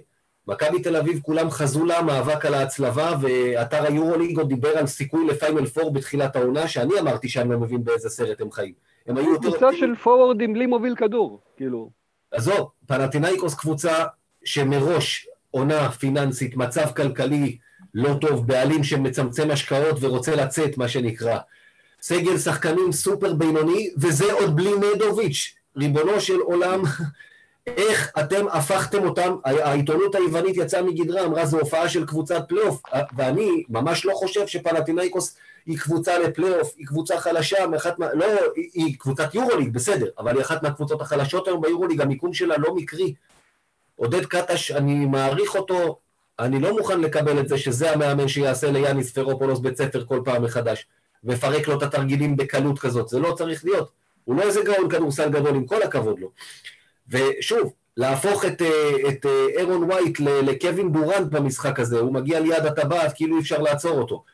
מכבי 0.49 0.83
תל 0.83 0.97
אביב 0.97 1.21
כולם 1.23 1.51
חזו 1.51 1.85
לה 1.85 2.03
מאבק 2.03 2.45
על 2.45 2.55
ההצלבה, 2.55 3.13
ואתר 3.21 3.85
היורוליג 3.87 4.39
עוד 4.39 4.49
דיבר 4.49 4.79
על 4.79 4.87
סיכוי 4.87 5.27
לפיינל 5.27 5.67
פור 5.67 5.93
בתחילת 5.93 6.37
העונה, 6.37 6.69
שאני 6.69 7.01
אמרתי 7.01 7.29
שאני 7.29 7.51
לא 7.51 7.59
מבין 7.59 7.85
באיזה 7.85 8.09
סרט 8.09 8.41
הם 8.41 8.51
חיים. 8.51 8.73
הם 9.07 9.17
היו 9.17 9.33
יותר... 9.33 9.51
קבוצה 9.51 9.77
של 9.77 9.95
פורוורדים 9.95 10.55
בלי 10.55 10.67
מוביל 10.67 10.97
כדור, 10.97 11.41
כאילו. 11.57 11.91
עזוב, 12.31 12.71
פנאתינאיקוס 12.87 13.55
קבוצה 13.55 14.05
שמראש 14.45 15.29
עונה 15.51 15.91
פיננסית, 15.91 16.57
מצב 16.57 16.87
כלכלי 16.97 17.59
לא 17.95 18.15
טוב, 18.21 18.47
בעלים 18.47 18.85
שמצמצם 18.85 19.51
השקעות 19.51 19.97
ורוצה 20.01 20.37
לצאת, 20.37 20.79
מה 20.79 20.89
שנקרא. 20.89 21.39
סגל 22.03 22.39
שחקנים 22.39 22.93
סופר 22.93 23.35
בינוני, 23.35 23.91
וזה 23.99 24.33
עוד 24.33 24.57
בלי 24.57 24.71
נדוביץ'. 24.75 25.55
ריבונו 25.77 26.21
של 26.21 26.41
עולם, 26.41 26.83
איך 27.67 28.13
אתם 28.19 28.49
הפכתם 28.49 29.05
אותם, 29.05 29.37
העיתונות 29.45 30.15
היוונית 30.15 30.57
יצאה 30.57 30.83
מגדרה, 30.83 31.25
אמרה 31.25 31.47
זו 31.47 31.59
הופעה 31.59 31.89
של 31.89 32.07
קבוצת 32.07 32.45
פלייאוף, 32.49 32.83
ואני 33.17 33.65
ממש 33.69 34.05
לא 34.05 34.13
חושב 34.15 34.47
שפנאתינאיקוס 34.47 35.37
היא 35.67 35.79
קבוצה 35.79 36.19
לפלייאוף, 36.19 36.75
היא 36.79 36.87
קבוצה 36.87 37.21
חלשה, 37.21 37.57
לא, 37.99 38.27
היא, 38.57 38.71
היא 38.75 38.99
קבוצת 38.99 39.35
יורוליג, 39.35 39.73
בסדר, 39.73 40.07
אבל 40.19 40.33
היא 40.33 40.43
אחת 40.43 40.63
מהקבוצות 40.63 41.01
החלשות 41.01 41.49
היום 41.49 41.61
ביורוליג, 41.61 42.01
המיקום 42.01 42.35
שלה 42.35 42.57
לא 42.59 42.75
מקרי. 42.75 43.15
עודד 43.97 44.27
קטש, 44.27 44.71
אני 44.71 45.07
מעריך 45.07 45.55
אותו, 45.55 45.99
אני 46.39 46.61
לא 46.61 46.79
מוכן 46.79 47.01
לקבל 47.01 47.41
את 47.41 47.49
זה 47.49 47.59
שזה 47.59 47.91
המאמן 47.91 48.29
שיעשה 48.29 48.71
ליאניס 48.71 49.11
פרופולוס 49.11 49.59
בית 49.59 49.77
ספר 49.77 50.05
כל 50.05 50.21
פעם 50.25 50.43
מחדש, 50.43 50.87
ויפרק 51.25 51.69
לו 51.69 51.79
את 51.79 51.83
התרגילים 51.83 52.37
בקלות 52.37 52.79
כזאת, 52.79 53.09
זה 53.09 53.19
לא 53.19 53.35
צריך 53.39 53.65
להיות. 53.65 53.91
הוא 54.25 54.37
לא 54.37 54.43
איזה 54.43 54.63
גאון 54.65 54.91
כדורסל 54.91 55.29
גדול, 55.29 55.55
עם 55.55 55.67
כל 55.67 55.83
הכבוד 55.83 56.19
לו. 56.19 56.31
ושוב, 57.09 57.73
להפוך 57.97 58.45
את, 58.45 58.63
אה, 58.63 59.09
את 59.09 59.27
אה, 59.27 59.47
אירון 59.59 59.91
וייט 59.91 60.21
לקווין 60.21 60.93
דורנט 60.93 61.27
במשחק 61.27 61.81
הזה, 61.81 61.99
הוא 61.99 62.13
מגיע 62.13 62.41
ליד 62.41 62.67
הטבעת, 62.67 63.13
כאילו 63.17 63.37
אי 63.37 63.41
אפשר 63.41 63.63
לעצור 63.63 63.99
אותו. 64.01 64.25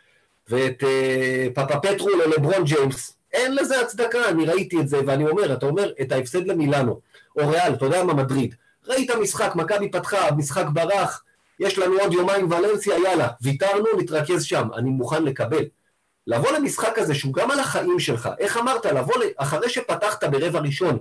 ואת 0.48 0.84
אה, 0.84 1.46
פאפה 1.54 1.80
פטרו 1.80 2.08
ללברון 2.08 2.64
ג'יימס, 2.64 3.16
אין 3.32 3.54
לזה 3.54 3.80
הצדקה, 3.80 4.28
אני 4.28 4.46
ראיתי 4.46 4.80
את 4.80 4.88
זה, 4.88 5.00
ואני 5.06 5.26
אומר, 5.26 5.52
אתה 5.52 5.66
אומר, 5.66 5.92
את 6.00 6.12
ההפסד 6.12 6.46
למילאנו, 6.46 7.00
או 7.38 7.48
ריאל, 7.48 7.74
אתה 7.74 7.84
יודע 7.84 8.04
מה, 8.04 8.14
מדריד. 8.14 8.54
ראית 8.86 9.10
משחק, 9.10 9.56
מכבי 9.56 9.90
פתחה, 9.90 10.30
משחק 10.36 10.64
ברח, 10.72 11.22
יש 11.60 11.78
לנו 11.78 11.98
עוד 12.00 12.12
יומיים 12.12 12.52
ולנסיה, 12.52 12.98
יאללה, 12.98 13.28
ויתרנו, 13.42 13.86
נתרכז 13.98 14.44
שם, 14.44 14.68
אני 14.76 14.90
מוכן 14.90 15.24
לקבל. 15.24 15.64
לבוא 16.26 16.52
למשחק 16.52 16.98
הזה 16.98 17.14
שהוא 17.14 17.34
גם 17.34 17.50
על 17.50 17.60
החיים 17.60 17.98
שלך, 17.98 18.28
איך 18.38 18.56
אמרת, 18.56 18.86
לבוא, 18.86 19.14
אחרי 19.36 19.68
שפתחת 19.68 20.24
ברבע 20.24 20.60
ראשון, 20.60 20.98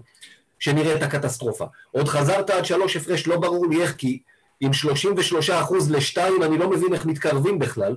שנראה 0.59 0.95
את 0.95 1.03
הקטסטרופה, 1.03 1.65
עוד 1.91 2.07
חזרת 2.07 2.49
עד 2.49 2.65
שלוש 2.65 2.95
הפרש, 2.95 3.27
לא 3.27 3.37
ברור 3.37 3.67
לי 3.69 3.81
איך, 3.81 3.95
כי 3.95 4.21
עם 4.59 4.73
33 4.73 5.49
אחוז 5.49 5.91
לשתיים, 5.91 6.43
אני 6.43 6.57
לא 6.57 6.69
מבין 6.69 6.93
איך 6.93 7.05
מתקרבים 7.05 7.59
בכלל. 7.59 7.95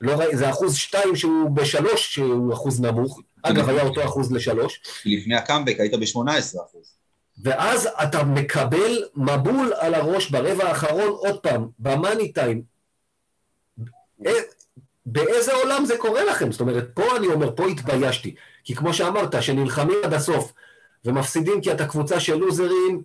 לא, 0.00 0.16
זה 0.32 0.50
אחוז 0.50 0.76
שתיים 0.76 1.16
שהוא 1.16 1.50
בשלוש, 1.50 2.14
שהוא 2.14 2.54
אחוז 2.54 2.80
נמוך. 2.80 3.20
אגב, 3.42 3.68
היה 3.68 3.82
אותו 3.82 4.04
אחוז 4.04 4.32
לשלוש. 4.32 4.80
לפני 5.04 5.36
הקאמבק 5.36 5.76
היית 5.78 5.94
ב-18 5.94 6.62
אחוז. 6.64 6.94
ואז 7.42 7.88
אתה 8.02 8.24
מקבל 8.24 9.04
מבול 9.16 9.72
על 9.72 9.94
הראש 9.94 10.30
ברבע 10.30 10.64
האחרון, 10.64 11.08
עוד 11.08 11.40
פעם, 11.40 11.68
במאני 11.78 12.32
טיים. 12.32 12.62
באיזה 15.06 15.52
עולם 15.54 15.84
זה 15.84 15.98
קורה 15.98 16.24
לכם? 16.24 16.52
זאת 16.52 16.60
אומרת, 16.60 16.90
פה 16.94 17.16
אני 17.16 17.26
אומר, 17.26 17.56
פה 17.56 17.66
התביישתי. 17.66 18.34
כי 18.64 18.74
כמו 18.74 18.94
שאמרת, 18.94 19.42
שנלחמים 19.42 19.96
עד 20.04 20.12
הסוף 20.12 20.52
ומפסידים 21.04 21.60
כי 21.60 21.72
אתה 21.72 21.88
קבוצה 21.88 22.20
של 22.20 22.36
לוזרים, 22.36 23.02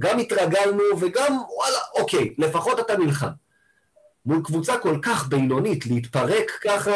גם 0.00 0.18
התרגלנו 0.18 0.82
וגם, 1.00 1.32
וואלה, 1.56 1.78
אוקיי, 1.98 2.34
לפחות 2.38 2.80
אתה 2.80 2.96
נלחם. 2.96 3.30
מול 4.26 4.42
קבוצה 4.44 4.78
כל 4.78 4.98
כך 5.02 5.28
בינונית, 5.28 5.86
להתפרק 5.86 6.50
ככה 6.64 6.92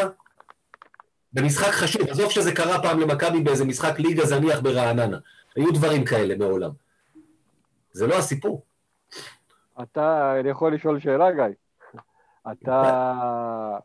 במשחק 1.33 1.71
חשוב, 1.71 2.09
עזוב 2.09 2.31
שזה 2.31 2.55
קרה 2.55 2.83
פעם 2.83 3.01
למכבי 3.01 3.41
באיזה 3.41 3.65
משחק 3.65 3.99
ליגה 3.99 4.27
זניח 4.27 4.61
ברעננה. 4.61 5.19
היו 5.57 5.73
דברים 5.73 6.05
כאלה 6.05 6.37
מעולם. 6.37 6.71
זה 7.93 8.07
לא 8.07 8.19
הסיפור. 8.19 8.65
אתה, 9.83 10.35
אני 10.41 10.49
יכול 10.49 10.75
לשאול 10.75 11.01
שאלה, 11.01 11.33
גיא? 11.33 11.45
אתה 12.53 13.79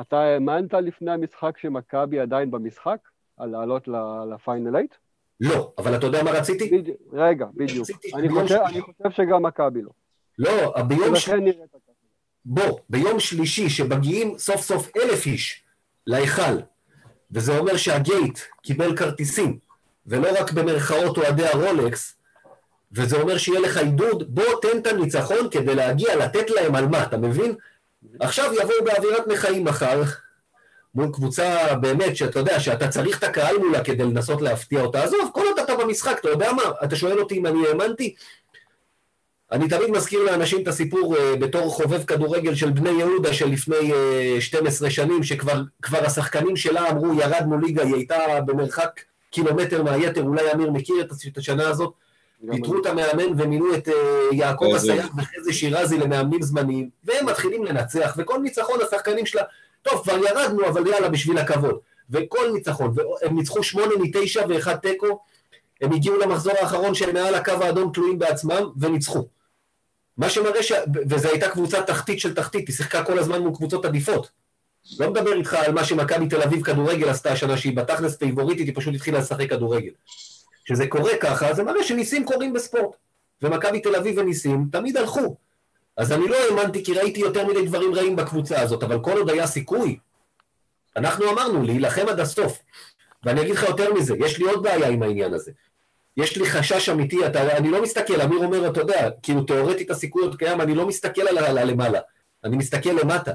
אתה 0.00 0.20
האמנת 0.20 0.74
לפני 0.74 1.10
המשחק 1.10 1.58
שמכבי 1.58 2.20
עדיין 2.20 2.50
במשחק, 2.50 2.98
על 3.36 3.50
לעלות 3.50 3.88
לפיינל 4.30 4.70
8? 4.70 4.84
לא, 5.40 5.72
אבל 5.78 5.96
אתה 5.96 6.06
יודע 6.06 6.22
מה 6.22 6.30
רציתי? 6.30 6.78
בדיוק, 6.78 6.96
רגע, 7.12 7.46
בדיוק. 7.54 7.88
אני 8.14 8.28
חושב, 8.28 8.58
אני 8.66 8.80
חושב 8.80 9.10
שגם 9.10 9.42
מכבי 9.42 9.82
לא. 9.82 9.90
לא, 10.38 10.82
ביום 10.82 11.16
ש... 11.16 11.30
בוא, 12.44 12.78
ביום 12.88 13.20
שלישי 13.20 13.70
שמגיעים 13.70 14.38
סוף 14.38 14.60
סוף 14.60 14.96
אלף 14.96 15.26
איש 15.26 15.64
להיכל, 16.06 16.58
וזה 17.30 17.58
אומר 17.58 17.76
שהגייט 17.76 18.38
קיבל 18.62 18.96
כרטיסים, 18.96 19.58
ולא 20.06 20.28
רק 20.40 20.52
במרכאות 20.52 21.18
אוהדי 21.18 21.46
הרולקס, 21.46 22.16
וזה 22.92 23.20
אומר 23.20 23.38
שיהיה 23.38 23.60
לך 23.60 23.76
עידוד, 23.76 24.34
בוא 24.34 24.60
תן 24.62 24.78
את 24.78 24.86
הניצחון 24.86 25.50
כדי 25.50 25.74
להגיע, 25.74 26.16
לתת 26.16 26.50
להם 26.50 26.74
על 26.74 26.88
מה, 26.88 27.02
אתה 27.02 27.16
מבין? 27.16 27.54
עכשיו 28.20 28.52
יבואו 28.54 28.84
באווירת 28.84 29.28
נכאים 29.28 29.64
מחר, 29.64 30.02
מול 30.94 31.08
קבוצה 31.12 31.74
באמת, 31.74 32.16
שאתה 32.16 32.38
יודע, 32.38 32.60
שאתה 32.60 32.88
צריך 32.88 33.18
את 33.18 33.24
הקהל 33.24 33.58
מולה 33.58 33.84
כדי 33.84 34.02
לנסות 34.02 34.42
להפתיע 34.42 34.80
אותה. 34.80 35.02
עזוב, 35.02 35.30
כל 35.32 35.44
עוד 35.46 35.58
אתה 35.58 35.76
במשחק, 35.76 36.16
אתה 36.20 36.28
יודע 36.28 36.52
מה? 36.52 36.62
אתה 36.84 36.96
שואל 36.96 37.20
אותי 37.20 37.38
אם 37.38 37.46
אני 37.46 37.66
האמנתי? 37.68 38.14
אני 39.52 39.68
תמיד 39.68 39.90
מזכיר 39.90 40.22
לאנשים 40.22 40.62
את 40.62 40.68
הסיפור 40.68 41.16
uh, 41.16 41.18
בתור 41.40 41.70
חובב 41.70 42.04
כדורגל 42.04 42.54
של 42.54 42.70
בני 42.70 42.90
יהודה 42.90 43.34
של 43.34 43.46
לפני 43.48 43.92
uh, 44.38 44.40
12 44.40 44.90
שנים, 44.90 45.22
שכבר 45.22 46.04
השחקנים 46.04 46.56
שלה 46.56 46.90
אמרו, 46.90 47.14
ירדנו 47.14 47.58
ליגה, 47.58 47.82
היא 47.82 47.94
הייתה 47.94 48.16
במרחק 48.46 49.00
קילומטר 49.30 49.82
מהיתר, 49.82 50.22
אולי 50.22 50.52
אמיר 50.52 50.70
מכיר 50.70 51.08
את 51.28 51.38
השנה 51.38 51.68
הזאת, 51.68 51.92
פיטרו 52.50 52.80
את 52.80 52.86
המאמן 52.86 53.42
ומינו 53.42 53.74
את 53.74 53.88
uh, 53.88 53.92
יעקב 54.32 54.72
אסייג 54.76 55.06
וחזי 55.18 55.52
שירזי 55.52 55.98
למאמנים 55.98 56.42
זמניים, 56.42 56.88
והם 57.04 57.26
מתחילים 57.26 57.64
לנצח, 57.64 58.14
וכל 58.18 58.38
ניצחון 58.42 58.78
השחקנים 58.82 59.26
שלה, 59.26 59.42
טוב, 59.84 60.02
כבר 60.02 60.18
ירדנו, 60.18 60.68
אבל 60.68 60.86
יאללה, 60.86 61.08
בשביל 61.08 61.38
הכבוד. 61.38 61.78
וכל 62.10 62.50
ניצחון, 62.54 62.92
והם 62.94 63.36
ניצחו 63.36 63.62
שמונה 63.62 63.92
מתשע 64.00 64.44
ואחד 64.48 64.76
תיקו, 64.76 65.18
הם 65.80 65.92
הגיעו 65.92 66.18
למחזור 66.18 66.52
האחרון 66.60 66.94
שהם 66.94 67.14
מעל 67.14 67.34
הקו 67.34 67.52
האדום 67.52 67.92
תלויים 67.92 68.18
בעצמם, 68.18 68.70
וניצחו. 68.80 69.26
מה 70.16 70.30
שמראה 70.30 70.62
ש... 70.62 70.72
וזו 71.08 71.28
הייתה 71.28 71.48
קבוצה 71.48 71.82
תחתית 71.82 72.20
של 72.20 72.34
תחתית, 72.34 72.68
היא 72.68 72.76
שיחקה 72.76 73.04
כל 73.04 73.18
הזמן 73.18 73.42
מול 73.42 73.54
קבוצות 73.54 73.84
עדיפות. 73.84 74.30
לא 75.00 75.10
מדבר 75.10 75.32
איתך 75.32 75.54
על 75.54 75.72
מה 75.72 75.84
שמכבי 75.84 76.28
תל 76.28 76.42
אביב 76.42 76.64
כדורגל 76.64 77.08
עשתה 77.08 77.32
השנה, 77.32 77.56
שהיא 77.56 77.76
בתכלס 77.76 78.16
פייבוריטית, 78.16 78.66
היא 78.66 78.76
פשוט 78.76 78.94
התחילה 78.94 79.18
לשחק 79.18 79.50
כדורגל. 79.50 79.92
כשזה 80.64 80.86
קורה 80.86 81.12
ככה, 81.20 81.54
זה 81.54 81.62
מראה 81.62 81.84
שניסים 81.84 82.24
קורים 82.24 82.52
בספורט. 82.52 82.96
ומכבי 83.42 83.80
תל 83.80 83.96
אביב 83.96 84.18
וניסים 84.18 84.68
תמיד 84.72 84.96
הלכו. 84.96 85.36
אז 85.96 86.12
אני 86.12 86.28
לא 86.28 86.36
האמנתי 86.36 86.84
כי 86.84 86.92
ראיתי 86.92 87.20
יותר 87.20 87.46
מדי 87.46 87.66
דברים 87.66 87.94
רעים 87.94 88.16
בקבוצה 88.16 88.60
הזאת, 88.60 88.82
אבל 88.82 89.00
כל 89.00 89.18
עוד 89.18 89.30
היה 89.30 89.46
סיכוי, 89.46 89.98
אנחנו 90.96 91.30
אמרנו 91.30 91.62
להילחם 91.62 92.08
עד 92.08 92.20
הסוף. 92.20 92.58
ואני 93.24 93.40
אגיד 93.40 93.54
לך 93.54 93.62
יותר 93.62 93.94
מזה, 93.94 94.14
יש 94.18 94.38
לי 94.38 94.44
עוד 94.44 94.62
בעיה 94.62 94.88
עם 94.88 95.02
העניין 95.02 95.34
הזה. 95.34 95.52
יש 96.16 96.36
לי 96.36 96.50
חשש 96.50 96.88
אמיתי, 96.88 97.26
אתה, 97.26 97.56
אני 97.56 97.70
לא 97.70 97.82
מסתכל, 97.82 98.20
אמיר 98.20 98.38
אומר, 98.38 98.70
אתה 98.70 98.80
יודע, 98.80 99.08
כאילו 99.22 99.42
תאורטית 99.42 99.90
הסיכוי 99.90 100.22
עוד 100.22 100.36
קיים, 100.36 100.60
אני 100.60 100.74
לא 100.74 100.86
מסתכל 100.86 101.28
על 101.28 101.58
הלמעלה, 101.58 102.00
אני 102.44 102.56
מסתכל 102.56 102.90
למטה. 102.90 103.32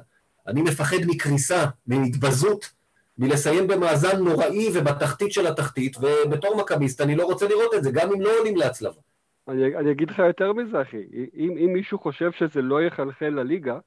אני 0.48 0.62
מפחד 0.62 0.98
מקריסה, 1.08 1.66
מהתבזות, 1.88 2.70
מלסיים 3.18 3.68
במאזן 3.68 4.18
נוראי 4.18 4.70
ובתחתית 4.74 5.32
של 5.32 5.48
התחתית, 5.48 5.98
ובתור 5.98 6.58
מכביסט 6.58 7.02
אני 7.02 7.16
לא 7.16 7.24
רוצה 7.24 7.48
לראות 7.48 7.74
את 7.74 7.84
זה, 7.84 7.92
גם 7.92 8.14
אם 8.14 8.22
לא 8.22 8.30
עולים 8.40 8.58
להצלבה. 8.58 9.02
אני, 9.50 9.76
אני 9.76 9.92
אגיד 9.92 10.10
לך 10.10 10.20
יותר 10.20 10.54
מזה, 10.54 10.82
אחי. 10.82 11.04
אם, 11.36 11.56
אם 11.58 11.74
מישהו 11.74 12.00
חושב 12.00 12.32
שזה 12.32 12.62
לא 12.62 12.82
יחלחל 12.82 13.30
לליגה, 13.30 13.80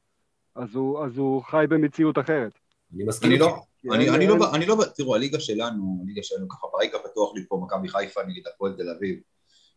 אז 0.54 0.74
הוא, 0.74 1.04
אז 1.04 1.18
הוא 1.18 1.42
חי 1.42 1.64
במציאות 1.68 2.18
אחרת. 2.18 2.52
אני 2.94 3.04
מסכים. 3.04 3.30
אני 3.30 3.38
לא, 3.38 3.62
אני, 3.92 4.10
אני, 4.10 4.26
לא, 4.26 4.54
אני 4.54 4.66
לא, 4.66 4.76
תראו, 4.96 5.14
הליגה 5.14 5.40
שלנו, 5.40 6.00
הליגה 6.02 6.22
שלנו 6.22 6.48
ככה 6.48 6.66
ברקע 6.72 6.98
פתוח 6.98 7.34
לי 7.34 7.44
פה 7.48 7.60
מכבי 7.64 7.88
חיפה 7.88 8.20
נגד 8.22 8.42
הפועל 8.54 8.72
תל 8.72 8.90
אביב, 8.90 9.20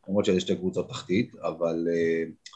למרות 0.08 0.26
שזה 0.26 0.40
שתי 0.40 0.56
קבוצות 0.56 0.90
תחתית, 0.90 1.36
אבל 1.36 1.88
uh, 1.88 2.52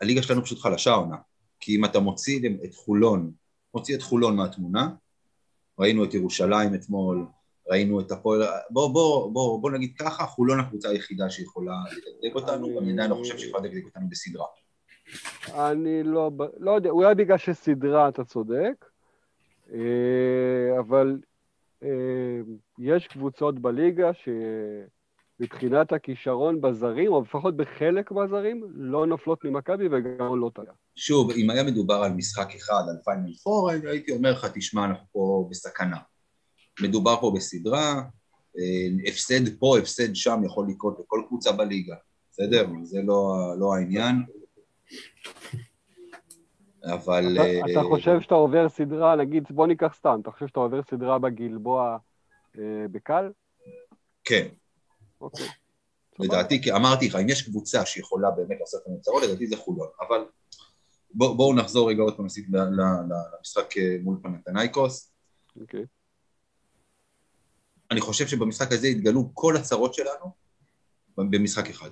הליגה 0.00 0.22
שלנו 0.22 0.44
פשוט 0.44 0.58
חלשה 0.58 0.90
עונה. 0.90 1.16
כי 1.60 1.76
אם 1.76 1.84
אתה 1.84 2.00
מוציא 2.00 2.50
את 2.64 2.74
חולון, 2.74 3.32
מוציא 3.74 3.96
את 3.96 4.02
חולון 4.02 4.36
מהתמונה, 4.36 4.88
ראינו 5.78 6.04
את 6.04 6.14
ירושלים 6.14 6.74
אתמול, 6.74 7.26
ראינו 7.68 8.00
את 8.00 8.10
הפועל, 8.10 8.42
בוא, 8.70 8.88
בוא, 8.88 9.32
בוא, 9.32 9.60
בוא 9.60 9.70
נגיד 9.70 9.92
ככה, 9.98 10.26
חולון 10.26 10.60
הקבוצה 10.60 10.88
היחידה 10.88 11.30
שיכולה 11.30 11.74
לדגדג 11.92 12.34
אותנו, 12.34 12.76
ואני 12.76 12.92
עדיין 12.92 13.10
לא 13.10 13.14
חושב 13.14 13.38
שיכולה 13.38 13.64
לדגדג 13.64 13.84
אותנו 13.84 14.08
בסדרה. 14.08 14.46
אני 15.54 16.02
לא, 16.02 16.30
לא 16.58 16.70
יודע, 16.70 16.90
אולי 16.90 17.14
בגלל 17.14 17.38
שסדרה 17.38 18.08
אתה 18.08 18.24
צודק, 18.24 18.84
אה, 19.72 20.78
אבל 20.78 21.18
אה, 21.82 21.88
יש 22.78 23.06
קבוצות 23.06 23.58
בליגה 23.58 24.10
שמבחינת 25.40 25.92
הכישרון 25.92 26.60
בזרים, 26.60 27.12
או 27.12 27.22
לפחות 27.22 27.56
בחלק 27.56 28.12
מהזרים, 28.12 28.64
לא 28.74 29.06
נופלות 29.06 29.44
ממכבי 29.44 29.88
וגם 29.90 30.40
לא 30.40 30.50
תהיה. 30.54 30.72
שוב, 30.96 31.30
אם 31.30 31.50
היה 31.50 31.62
מדובר 31.62 31.94
על 31.94 32.12
משחק 32.12 32.54
אחד, 32.54 32.82
על 32.88 32.96
פיינל 33.04 33.34
פור, 33.34 33.70
הייתי 33.70 34.12
אומר 34.12 34.32
לך, 34.32 34.46
תשמע, 34.54 34.84
אנחנו 34.84 35.06
פה 35.12 35.48
בסכנה. 35.50 35.96
מדובר 36.80 37.20
פה 37.20 37.32
בסדרה, 37.36 38.02
אה, 38.58 39.08
הפסד 39.08 39.58
פה, 39.58 39.78
הפסד 39.78 40.14
שם 40.14 40.40
יכול 40.44 40.66
לקרות 40.68 40.98
לכל 41.00 41.22
קבוצה 41.28 41.52
בליגה, 41.52 41.94
בסדר? 42.30 42.66
זה 42.82 43.02
לא, 43.02 43.34
לא 43.58 43.74
העניין. 43.74 44.16
אבל... 46.84 47.38
אתה, 47.38 47.72
אתה 47.72 47.80
חושב 47.88 48.20
שאתה 48.20 48.34
עובר 48.34 48.68
סדרה, 48.68 49.16
נגיד, 49.16 49.44
בוא 49.50 49.66
ניקח 49.66 49.94
סתם, 49.98 50.18
אתה 50.22 50.30
חושב 50.30 50.46
שאתה 50.46 50.60
עובר 50.60 50.80
סדרה 50.90 51.18
בגלבוע 51.18 51.98
uh, 52.54 52.58
בקל? 52.90 53.30
כן. 54.24 54.48
אוקיי. 55.20 55.46
לדעתי, 56.18 56.62
כי 56.62 56.72
אמרתי 56.72 57.08
לך, 57.08 57.16
אם 57.16 57.28
יש 57.28 57.42
קבוצה 57.42 57.86
שיכולה 57.86 58.30
באמת 58.30 58.60
לעשות 58.60 58.82
את 58.82 58.86
המוצרות, 58.86 59.22
לדעתי 59.22 59.46
זה 59.46 59.56
חולון. 59.56 59.88
אבל 60.00 60.24
בואו 61.14 61.36
בוא 61.36 61.54
נחזור 61.54 61.90
רגע 61.90 62.02
עוד 62.02 62.16
פעם 62.16 62.26
למשחק 63.38 63.74
מול 64.02 64.18
פנתנייקוס. 64.22 65.12
אוקיי. 65.60 65.84
אני 67.94 68.00
חושב 68.00 68.26
שבמשחק 68.26 68.72
הזה 68.72 68.86
התגלו 68.86 69.30
כל 69.34 69.56
הצרות 69.56 69.94
שלנו 69.94 70.32
במשחק 71.18 71.70
אחד. 71.70 71.90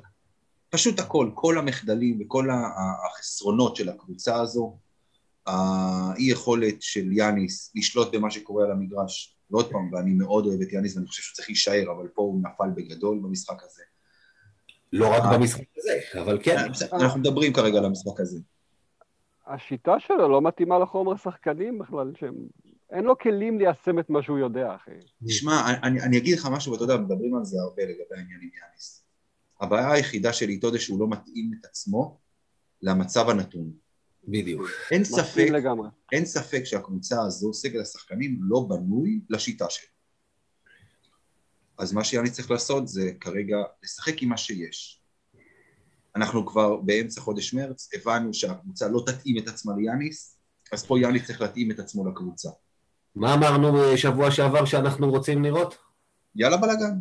פשוט 0.71 0.99
הכל, 0.99 1.31
כל 1.35 1.59
המחדלים 1.59 2.19
וכל 2.21 2.49
החסרונות 3.07 3.77
של 3.77 3.89
הקבוצה 3.89 4.41
הזו, 4.41 4.77
האי 5.47 6.31
יכולת 6.31 6.83
של 6.83 7.13
יאניס 7.13 7.73
לשלוט 7.75 8.15
במה 8.15 8.31
שקורה 8.31 8.65
על 8.65 8.71
המגרש, 8.71 9.37
ועוד 9.51 9.71
פעם, 9.71 9.93
ואני 9.93 10.11
מאוד 10.11 10.47
אוהב 10.47 10.61
את 10.61 10.73
יאניס 10.73 10.97
ואני 10.97 11.07
חושב 11.07 11.23
שהוא 11.23 11.35
צריך 11.35 11.49
להישאר, 11.49 11.93
אבל 11.97 12.09
פה 12.09 12.23
הוא 12.23 12.41
נפל 12.43 12.71
בגדול 12.75 13.19
במשחק 13.23 13.63
הזה. 13.63 13.83
לא 14.93 15.09
רק 15.13 15.23
במשחק 15.35 15.65
הזה, 15.77 16.21
אבל 16.23 16.39
כן. 16.43 16.57
אה, 16.57 16.99
אנחנו 17.01 17.21
מדברים 17.21 17.53
כרגע 17.53 17.79
על 17.79 17.85
המשחק 17.85 18.21
הזה. 18.21 18.39
השיטה 19.47 20.01
שלו 20.01 20.29
לא 20.29 20.43
מתאימה 20.43 20.79
לחומר 20.79 21.13
השחקנים 21.13 21.79
בכלל, 21.79 22.13
שהם 22.21 22.35
אין 22.93 23.05
לו 23.05 23.19
כלים 23.19 23.59
ליישם 23.59 23.99
את 23.99 24.11
מה 24.11 24.23
שהוא 24.23 24.39
יודע, 24.39 24.75
אחי. 24.75 24.91
תשמע, 25.27 25.63
אני, 25.83 26.03
אני 26.03 26.19
אגיד 26.19 26.39
לך 26.39 26.49
משהו, 26.53 26.73
ואתה 26.73 26.85
יודע, 26.85 26.97
מדברים 26.97 27.35
על 27.35 27.45
זה 27.45 27.57
הרבה 27.61 27.83
לגבי 27.83 28.17
העניין 28.17 28.41
עם 28.43 28.51
יאניס. 28.63 29.05
הבעיה 29.61 29.93
היחידה 29.93 30.33
של 30.33 30.49
איתו 30.49 30.73
זה 30.73 30.79
שהוא 30.79 31.01
לא 31.01 31.09
מתאים 31.09 31.53
את 31.61 31.65
עצמו 31.65 32.21
למצב 32.83 33.29
הנתון. 33.29 33.73
בדיוק. 34.25 34.67
אין 34.91 35.05
ספק, 35.05 35.47
לגמרי. 35.51 35.89
אין 36.13 36.25
ספק 36.25 36.65
שהקבוצה 36.65 37.23
הזו, 37.23 37.55
סגל 37.55 37.81
השחקנים, 37.81 38.39
לא 38.43 38.67
בנוי 38.69 39.21
לשיטה 39.31 39.71
שלו. 39.71 39.89
אז 41.79 41.93
מה 41.93 42.05
שיאניס 42.05 42.33
צריך 42.33 42.51
לעשות 42.51 42.89
זה 42.89 43.11
כרגע 43.21 43.57
לשחק 43.83 44.23
עם 44.23 44.29
מה 44.29 44.37
שיש. 44.37 45.03
אנחנו 46.17 46.47
כבר 46.47 46.77
באמצע 46.77 47.21
חודש 47.21 47.55
מרץ, 47.55 47.89
הבנו 47.95 48.35
שהקבוצה 48.35 48.89
לא 48.89 49.05
תתאים 49.07 49.39
את 49.39 49.49
עצמה 49.49 49.73
ליאניס, 49.77 50.39
אז 50.73 50.87
פה 50.87 51.01
יאניס 51.01 51.27
צריך 51.27 51.41
להתאים 51.41 51.71
את 51.71 51.79
עצמו 51.79 52.09
לקבוצה. 52.09 52.51
מה 53.17 53.35
אמרנו 53.35 53.73
בשבוע 53.73 54.31
שעבר 54.31 54.65
שאנחנו 54.65 55.11
רוצים 55.11 55.45
לראות? 55.45 55.77
יאללה 56.37 56.57
בלאגן. 56.57 56.99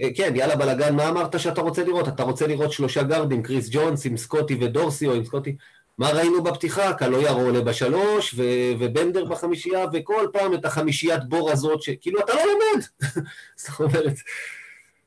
אה, 0.00 0.08
כן, 0.16 0.32
יאללה 0.36 0.56
בלאגן, 0.56 0.96
מה 0.96 1.08
אמרת 1.08 1.40
שאתה 1.40 1.60
רוצה 1.60 1.84
לראות? 1.84 2.08
אתה 2.08 2.22
רוצה 2.22 2.46
לראות 2.46 2.72
שלושה 2.72 3.02
גארדים, 3.02 3.42
קריס 3.42 3.68
ג'ונס 3.72 4.06
עם 4.06 4.16
סקוטי 4.16 4.58
ודורסי 4.60 5.06
או 5.06 5.14
עם 5.14 5.24
סקוטי? 5.24 5.56
מה 5.98 6.10
ראינו 6.10 6.42
בפתיחה? 6.42 6.94
קלויאר 6.94 7.34
עולה 7.34 7.60
בשלוש, 7.60 8.34
ו- 8.34 8.72
ובנדר 8.78 9.24
בחמישייה, 9.24 9.84
וכל 9.92 10.26
פעם 10.32 10.54
את 10.54 10.64
החמישיית 10.64 11.24
בור 11.28 11.50
הזאת, 11.50 11.82
שכאילו 11.82 12.20
אתה 12.20 12.32
לא 12.34 12.42
לומד. 12.42 12.84
זאת 13.56 13.80
אומרת... 13.80 14.14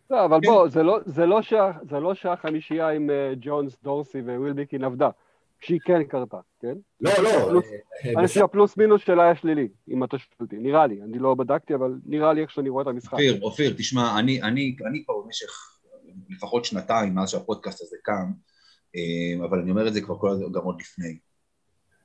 לא, 0.10 0.26
אבל 0.26 0.40
בוא, 0.46 0.70
זה 0.70 0.84
לא, 0.84 1.00
זה, 1.06 1.26
לא 1.26 1.42
זה 1.90 2.00
לא 2.00 2.14
שהחמישייה 2.14 2.90
עם 2.90 3.10
uh, 3.10 3.38
ג'ונס, 3.42 3.78
דורסי 3.84 4.22
ווילביקין 4.22 4.84
עבדה. 4.84 5.10
כשהיא 5.60 5.80
כן 5.86 6.04
קרתה, 6.04 6.38
כן? 6.62 6.74
לא, 7.02 7.12
לא. 7.24 7.62
אני 8.06 8.28
חושב 8.28 8.40
שהפלוס 8.40 8.78
מינוס 8.78 9.02
שלה 9.02 9.24
היה 9.24 9.36
שלילי, 9.36 9.68
אם 9.90 10.04
אתה 10.04 10.18
שואל 10.18 10.38
אותי, 10.42 10.58
נראה 10.58 10.88
לי, 10.88 11.02
אני 11.02 11.20
לא 11.20 11.36
בדקתי, 11.36 11.76
אבל 11.76 11.96
נראה 12.06 12.34
לי 12.34 12.42
איך 12.42 12.52
שאני 12.52 12.70
רואה 12.70 12.82
את 12.82 12.88
המשחק. 12.88 13.14
אופיר, 13.14 13.42
אופיר, 13.42 13.74
תשמע, 13.78 14.20
אני, 14.20 14.42
אני, 14.42 14.76
אני 14.90 15.04
פה 15.06 15.24
במשך 15.26 15.50
לפחות 16.30 16.66
שנתיים 16.66 17.16
מאז 17.16 17.30
שהפודקאסט 17.30 17.82
הזה 17.82 17.98
קם, 18.04 18.32
אה, 18.96 19.46
אבל 19.46 19.60
אני 19.60 19.72
אומר 19.72 19.88
את 19.88 19.94
זה 19.94 20.02
כבר 20.02 20.18
כל, 20.18 20.30
גם 20.54 20.64
עוד 20.64 20.82
לפני. 20.82 21.18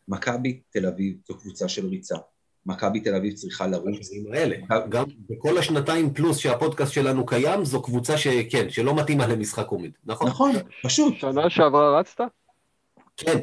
מכבי 0.09 0.61
תל 0.71 0.87
אביב 0.87 1.17
זו 1.29 1.39
קבוצה 1.39 1.69
של 1.69 1.87
ריצה. 1.87 2.17
מכבי 2.67 3.01
תל 3.01 3.15
אביב 3.15 3.35
צריכה 3.35 3.67
לרוץ. 3.67 4.11
האלה. 4.33 4.57
גם 4.89 5.05
בכל 5.31 5.59
השנתיים 5.59 6.15
פלוס 6.15 6.39
שהפודקאסט 6.39 6.93
שלנו 6.93 7.27
קיים, 7.27 7.65
זו 7.65 7.83
קבוצה 7.83 8.19
שכן, 8.19 8.71
שלא 8.71 8.97
מתאימה 8.97 9.27
למשחק 9.27 9.69
עומד, 9.69 9.91
נכון? 10.05 10.29
נכון, 10.29 10.53
פשוט. 10.83 11.15
שנה 11.17 11.51
שעברה 11.51 12.01
רצת? 12.01 12.21
כן, 13.17 13.39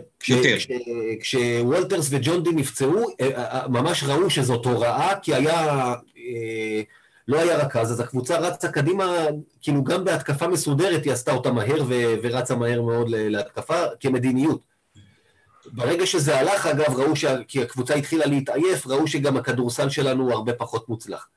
כשוולטרס 1.21 2.07
וג'ון 2.09 2.43
די 2.43 2.49
נפצעו, 2.49 3.07
אה, 3.21 3.27
אה, 3.35 3.67
ממש 3.67 4.03
ראו 4.03 4.29
שזאת 4.29 4.65
הוראה, 4.65 5.19
כי 5.21 5.35
היה, 5.35 5.93
אה, 6.17 6.81
לא 7.27 7.39
היה 7.39 7.57
רכז, 7.57 7.91
אז 7.91 7.99
הקבוצה 7.99 8.37
רצה 8.39 8.71
קדימה, 8.71 9.25
כאילו 9.61 9.83
גם 9.83 10.05
בהתקפה 10.05 10.47
מסודרת 10.47 11.03
היא 11.03 11.13
עשתה 11.13 11.31
אותה 11.33 11.51
מהר 11.51 11.83
ורצה 12.23 12.55
מהר 12.55 12.81
מאוד 12.81 13.07
להתקפה, 13.09 13.83
כמדיניות. 13.99 14.61
ברגע 15.65 16.05
שזה 16.05 16.39
הלך, 16.39 16.65
אגב, 16.65 16.99
ראו. 16.99 17.13
כי 17.47 17.61
הקבוצה 17.61 17.93
התחילה 17.93 18.25
להתעייף, 18.25 18.87
ראו 18.87 19.07
שגם 19.07 19.37
הכדורסל 19.37 19.89
שלנו 19.89 20.23
הוא 20.23 20.33
הרבה 20.33 20.53
פחות 20.53 20.89
מוצלח. 20.89 21.27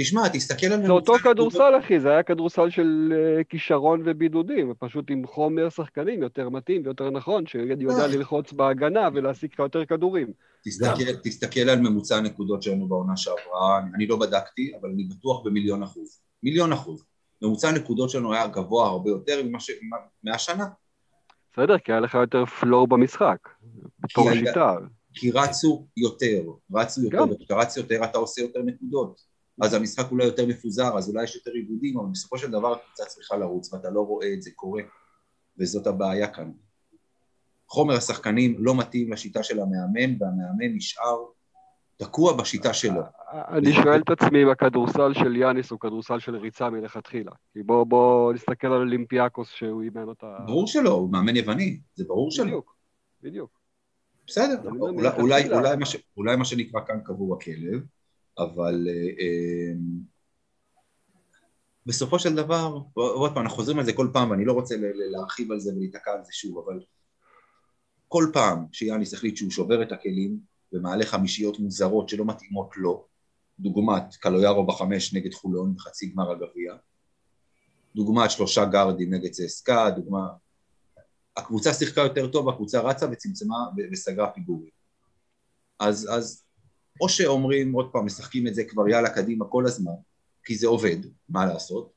תשמע, 0.00 0.28
תסתכל 0.28 0.66
על... 0.66 0.86
זה 0.86 0.92
אותו. 0.92 1.14
כדורסל, 1.18 1.78
אחי, 1.78 2.00
זה 2.00 2.10
היה 2.10 2.22
כדורסל 2.22 2.70
של 2.70 3.12
אה, 3.16 3.44
כישרון 3.44 4.02
ובידודים, 4.04 4.74
פשוט 4.78 5.10
עם 5.10 5.26
חומר 5.26 5.68
שחקנים 5.68 6.22
יותר 6.22 6.48
מתאים 6.48 6.82
ויותר 6.84 7.10
נכון, 7.10 7.46
שיודע 7.46 8.00
אה. 8.00 8.06
ללחוץ 8.06 8.52
בהגנה 8.52 9.08
ולהשיג 9.14 9.50
יותר 9.58 9.84
כדורים. 9.84 10.32
תסתכל, 10.64 11.16
תסתכל 11.24 11.60
על 11.60 11.80
ממוצע 11.80 12.16
הנקודות 12.16 12.62
שלנו 12.62 12.88
בעונה 12.88 13.16
שעברה, 13.16 13.80
אני 13.94 14.06
לא 14.06 14.16
בדקתי, 14.16 14.72
אבל 14.80 14.90
אני 14.90 15.04
בטוח 15.04 15.44
במיליון 15.44 15.82
אחוז. 15.82 16.20
מיליון 16.42 16.72
אחוז. 16.72 17.04
ממוצע 17.42 17.68
הנקודות 17.68 18.10
שלנו 18.10 18.34
היה 18.34 18.46
גבוה 18.46 18.88
הרבה 18.88 19.10
יותר 19.10 19.42
ש... 19.58 19.70
מהשנה. 20.24 20.66
בסדר, 21.52 21.78
כי 21.78 21.92
היה 21.92 22.00
לך 22.00 22.14
יותר 22.14 22.44
פלואו 22.44 22.86
במשחק, 22.86 23.48
בתור 23.98 24.32
שיטה. 24.34 24.76
כי 25.14 25.30
רצו 25.30 25.86
יותר, 25.96 26.42
רצו 26.74 27.02
יותר, 27.02 27.16
גם. 27.16 27.30
וכשאתה 27.30 27.54
רץ 27.54 27.76
יותר 27.76 28.04
אתה 28.04 28.18
עושה 28.18 28.42
יותר 28.42 28.60
נקודות. 28.62 29.33
אז 29.62 29.74
המשחק 29.74 30.10
אולי 30.10 30.24
יותר 30.24 30.46
מפוזר, 30.46 30.98
אז 30.98 31.08
אולי 31.08 31.24
יש 31.24 31.34
יותר 31.34 31.50
עיבודים, 31.50 31.98
אבל 31.98 32.08
בסופו 32.12 32.38
של 32.38 32.50
דבר 32.50 32.72
הקבוצה 32.72 33.04
צריכה 33.04 33.36
לרוץ, 33.36 33.72
ואתה 33.72 33.90
לא 33.90 34.00
רואה 34.00 34.32
את 34.32 34.42
זה 34.42 34.50
קורה, 34.54 34.82
וזאת 35.58 35.86
הבעיה 35.86 36.28
כאן. 36.28 36.52
חומר 37.68 37.94
השחקנים 37.94 38.56
לא 38.58 38.78
מתאים 38.78 39.12
לשיטה 39.12 39.42
של 39.42 39.60
המאמן, 39.60 40.16
והמאמן 40.20 40.76
נשאר 40.76 41.24
תקוע 41.96 42.36
בשיטה 42.36 42.74
שלו. 42.74 43.02
אני 43.32 43.72
שואל 43.72 44.00
את 44.00 44.10
עצמי 44.10 44.42
אם 44.42 44.48
הכדורסל 44.48 45.14
של 45.14 45.36
יאניס 45.36 45.70
הוא 45.70 45.80
כדורסל 45.80 46.18
של 46.18 46.36
ריצה 46.36 46.70
מלכתחילה. 46.70 47.32
כי 47.52 47.62
בוא, 47.62 47.84
בוא 47.84 48.32
נסתכל 48.32 48.66
על 48.66 48.80
אולימפיאקוס 48.80 49.48
שהוא 49.48 49.82
אימן 49.82 50.08
אותה. 50.08 50.36
ברור 50.46 50.66
שלא, 50.66 50.90
הוא 50.90 51.12
מאמן 51.12 51.36
יווני, 51.36 51.80
זה 51.94 52.04
ברור 52.08 52.30
שלא. 52.30 52.46
בדיוק, 52.46 52.76
בדיוק. 53.22 53.50
בסדר, 54.26 54.68
אני 54.68 54.78
אולי. 54.78 55.08
אולי, 55.20 55.52
אולי, 55.52 55.76
מה 55.76 55.86
ש, 55.86 55.96
אולי 56.16 56.36
מה 56.36 56.44
שנקרא 56.44 56.80
כאן 56.86 57.00
קבור 57.04 57.34
הכלב, 57.34 57.82
אבל 58.38 58.86
אה, 58.88 59.24
אה, 59.24 59.72
בסופו 61.86 62.18
של 62.18 62.34
דבר, 62.34 62.78
עוד 62.94 63.34
פעם, 63.34 63.42
אנחנו 63.42 63.56
חוזרים 63.56 63.78
על 63.78 63.84
זה 63.84 63.92
כל 63.92 64.08
פעם, 64.12 64.30
ואני 64.30 64.44
לא 64.44 64.52
רוצה 64.52 64.74
להרחיב 65.12 65.52
על 65.52 65.60
זה 65.60 65.72
ולהיתקע 65.74 66.12
על 66.12 66.24
זה 66.24 66.32
שוב, 66.32 66.58
אבל 66.58 66.80
כל 68.08 68.24
פעם 68.32 68.66
שיאניס 68.72 69.14
החליט 69.14 69.36
שהוא 69.36 69.50
שובר 69.50 69.82
את 69.82 69.92
הכלים 69.92 70.38
ומעלה 70.72 71.06
חמישיות 71.06 71.58
מוזרות 71.58 72.08
שלא 72.08 72.24
מתאימות 72.24 72.76
לו, 72.76 73.06
דוגמת 73.58 74.14
קלויארו 74.20 74.66
בחמש 74.66 75.14
נגד 75.14 75.34
חולון 75.34 75.74
בחצי 75.74 76.06
גמר 76.06 76.30
הגביע, 76.30 76.74
דוגמת 77.96 78.30
שלושה 78.30 78.64
גארדים 78.64 79.14
נגד 79.14 79.30
צסקה, 79.30 79.90
דוגמה... 79.90 80.28
הקבוצה 81.36 81.74
שיחקה 81.74 82.00
יותר 82.00 82.26
טוב, 82.26 82.48
הקבוצה 82.48 82.80
רצה 82.80 83.06
וצמצמה 83.12 83.56
וסגרה 83.92 84.30
פיגורים. 84.30 84.70
אז, 85.80 86.08
אז 86.12 86.43
או 87.00 87.08
שאומרים, 87.08 87.72
עוד 87.72 87.92
פעם, 87.92 88.06
משחקים 88.06 88.46
את 88.46 88.54
זה 88.54 88.64
כבר 88.64 88.88
יאללה 88.88 89.10
קדימה 89.10 89.44
כל 89.48 89.66
הזמן, 89.66 89.92
כי 90.44 90.54
זה 90.54 90.66
עובד, 90.66 90.96
מה 91.28 91.46
לעשות, 91.46 91.92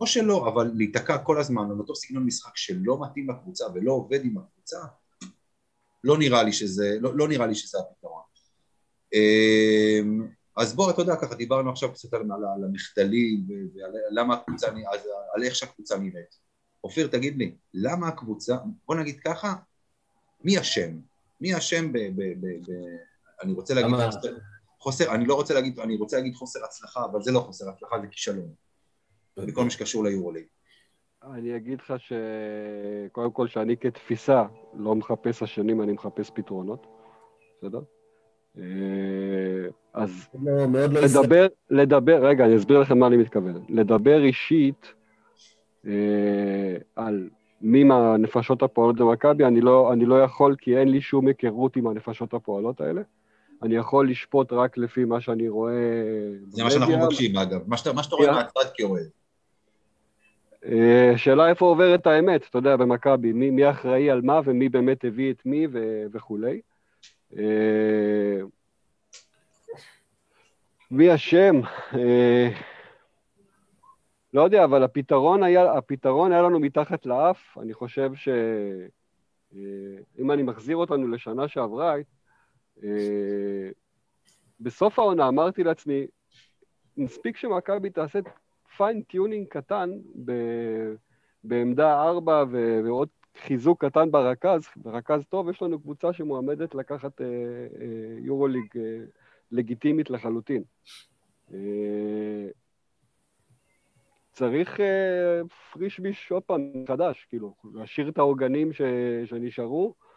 או 0.00 0.06
שלא, 0.06 0.48
אבל 0.48 0.70
להיתקע 0.74 1.18
כל 1.18 1.40
הזמן 1.40 1.70
על 1.70 1.78
אותו 1.78 1.94
סגנון 1.94 2.26
משחק 2.26 2.56
שלא 2.56 2.98
מתאים 3.02 3.30
לקבוצה 3.30 3.64
ולא 3.74 3.92
עובד 3.92 4.24
עם 4.24 4.38
הקבוצה, 4.38 4.78
לא 6.04 6.18
נראה 6.18 6.42
לי 6.42 6.52
שזה, 6.52 6.96
לא, 7.00 7.16
לא 7.16 7.28
נראה 7.28 7.46
לי 7.46 7.54
שזה 7.54 7.78
הפתרון. 7.78 8.22
אמ, 9.12 10.28
אז 10.56 10.74
בוא, 10.74 10.90
אתה 10.90 11.02
יודע, 11.02 11.16
ככה 11.16 11.34
דיברנו 11.34 11.70
עכשיו 11.70 11.92
קצת 11.92 12.14
על, 12.14 12.20
על, 12.20 12.44
על 12.56 12.64
המחדלים 12.64 13.46
ועל 13.74 13.92
למה 14.10 14.34
הקבוצה, 14.34 14.66
אז, 14.66 15.00
על 15.34 15.42
איך 15.42 15.54
שהקבוצה 15.54 15.98
נראית. 15.98 16.42
אופיר, 16.84 17.06
תגיד 17.06 17.36
לי, 17.36 17.54
למה 17.74 18.08
הקבוצה, 18.08 18.56
בוא 18.86 18.94
נגיד 18.94 19.20
ככה, 19.24 19.54
מי 20.44 20.60
אשם? 20.60 20.98
מי 21.40 21.58
אשם 21.58 21.92
ב... 21.92 21.98
ב, 21.98 22.22
ב, 22.40 22.46
ב 22.46 22.72
אני 23.42 23.52
רוצה 23.52 23.74
להגיד 23.74 23.92
למה- 23.94 24.10
חוסר, 24.10 24.28
חוסר, 24.78 25.14
אני 25.14 25.26
לא 25.26 25.34
רוצה 25.34 25.54
להגיד, 25.54 25.80
אני 25.80 25.96
רוצה 25.96 26.16
להגיד 26.16 26.34
חוסר 26.34 26.60
הצלחה, 26.64 27.04
אבל 27.04 27.22
זה 27.22 27.32
לא 27.32 27.38
חוסר 27.38 27.68
הצלחה, 27.68 28.00
זה 28.00 28.06
כישלון. 28.06 28.48
בכל 29.36 29.64
מה 29.64 29.70
שקשור 29.70 30.04
ליורוליג. 30.04 30.44
אני 31.22 31.56
אגיד 31.56 31.78
לך 31.80 31.94
שקודם 31.98 33.30
כל 33.30 33.48
שאני 33.48 33.76
כתפיסה 33.76 34.44
לא 34.74 34.94
מחפש 34.94 35.42
אשמים, 35.42 35.82
אני 35.82 35.92
מחפש 35.92 36.30
פתרונות, 36.34 36.86
בסדר? 37.58 37.80
אה, 38.58 38.62
אז 39.94 40.28
לא, 40.42 40.52
לא. 40.66 40.86
לדבר, 40.86 41.46
לדבר, 41.70 42.26
רגע, 42.26 42.44
אני 42.44 42.56
אסביר 42.56 42.78
לכם 42.80 42.98
מה 42.98 43.06
אני 43.06 43.16
מתכוון. 43.16 43.64
לדבר 43.68 44.24
אישית 44.24 44.92
אה, 45.86 46.76
על 46.96 47.28
מי 47.60 47.84
מהנפשות 47.84 48.62
הפועלות 48.62 48.96
במכבי, 48.96 49.44
אני 49.44 49.60
לא, 49.60 49.92
אני 49.92 50.04
לא 50.04 50.22
יכול, 50.22 50.56
כי 50.58 50.76
אין 50.78 50.88
לי 50.88 51.00
שום 51.00 51.26
היכרות 51.26 51.76
עם 51.76 51.86
הנפשות 51.86 52.34
הפועלות 52.34 52.80
האלה. 52.80 53.02
אני 53.62 53.76
יכול 53.76 54.10
לשפוט 54.10 54.52
רק 54.52 54.78
לפי 54.78 55.04
מה 55.04 55.20
שאני 55.20 55.48
רואה 55.48 55.72
זה 56.48 56.64
מה 56.64 56.70
שאנחנו. 56.70 56.98
מבקשים, 56.98 57.36
אגב. 57.36 57.60
מה 57.66 57.76
שאתה 57.76 57.92
מה 57.92 58.02
שאתה 58.02 58.16
רואה. 58.16 58.32
מהצד 58.32 58.70
כאוהד. 58.74 59.08
אה, 60.64 61.12
שאלה 61.16 61.48
איפה 61.48 61.66
עוברת 61.66 62.06
האמת, 62.06 62.46
אתה 62.50 62.58
יודע, 62.58 62.76
במכבי, 62.76 63.32
מי, 63.32 63.50
מי 63.50 63.70
אחראי 63.70 64.10
על 64.10 64.20
מה 64.20 64.40
ומי 64.44 64.68
באמת 64.68 65.04
הביא 65.04 65.32
את 65.32 65.46
מי 65.46 65.66
ו, 65.72 66.02
וכולי. 66.12 66.60
אה, 67.36 68.40
מי 70.90 71.14
אשם? 71.14 71.60
אה, 71.94 72.48
לא 74.34 74.42
יודע, 74.42 74.64
אבל 74.64 74.82
הפתרון 74.82 75.42
היה, 75.42 75.72
הפתרון 75.72 76.32
היה 76.32 76.42
לנו 76.42 76.60
מתחת 76.60 77.06
לאף. 77.06 77.58
אני 77.60 77.74
חושב 77.74 78.12
שאם 78.14 79.60
אני 80.30 80.42
מחזיר 80.42 80.76
אותנו 80.76 81.08
לשנה 81.08 81.48
שעברה, 81.48 81.94
בסוף 84.60 84.98
העונה 84.98 85.28
אמרתי 85.28 85.64
לעצמי, 85.64 86.06
מספיק 86.96 87.36
שמכבי 87.36 87.90
תעשה 87.90 88.18
fine 88.76 89.05
tuning 89.05 89.48
קטן 89.48 89.90
ב- 90.24 90.94
בעמדה 91.44 92.02
4 92.02 92.44
ו- 92.50 92.80
ועוד 92.84 93.08
חיזוק 93.36 93.84
קטן 93.84 94.10
ברכז, 94.10 94.68
ברכז 94.76 95.24
טוב, 95.28 95.48
יש 95.48 95.62
לנו 95.62 95.80
קבוצה 95.80 96.12
שמועמדת 96.12 96.74
לקחת 96.74 97.20
אה, 97.20 97.26
אה, 97.26 98.18
יורוליג 98.18 98.66
אה, 98.76 99.04
לגיטימית 99.50 100.10
לחלוטין. 100.10 100.62
אה, 101.54 102.48
צריך 104.32 104.80
אה, 104.80 105.40
פרישביש 105.72 106.32
עוד 106.32 106.42
פעם 106.42 106.70
מחדש, 106.74 107.26
כאילו, 107.28 107.54
להשאיר 107.74 108.08
את 108.08 108.18
העוגנים 108.18 108.72
ש, 108.72 108.82
שנשארו, 109.24 109.94
אה, 109.98 110.11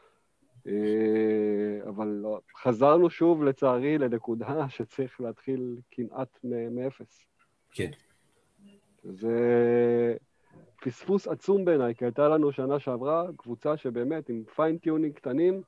אבל 1.88 2.08
לא, 2.08 2.40
חזרנו 2.62 3.10
שוב, 3.10 3.44
לצערי, 3.44 3.98
לנקודה 3.98 4.70
שצריך 4.70 5.22
להתחיל 5.22 5.76
כמעט 5.92 6.40
מאפס. 6.72 7.26
כן. 7.72 7.92
זה 9.04 9.36
פספוס 10.82 11.28
עצום 11.28 11.66
בעיניי, 11.66 11.96
כי 11.96 12.06
הייתה 12.06 12.28
לנו 12.28 12.52
שנה 12.52 12.80
שעברה 12.80 13.26
קבוצה 13.38 13.78
שבאמת 13.78 14.30
עם 14.30 14.44
fine 14.56 14.79
tuning 14.79 15.14
קטנים, 15.14 15.62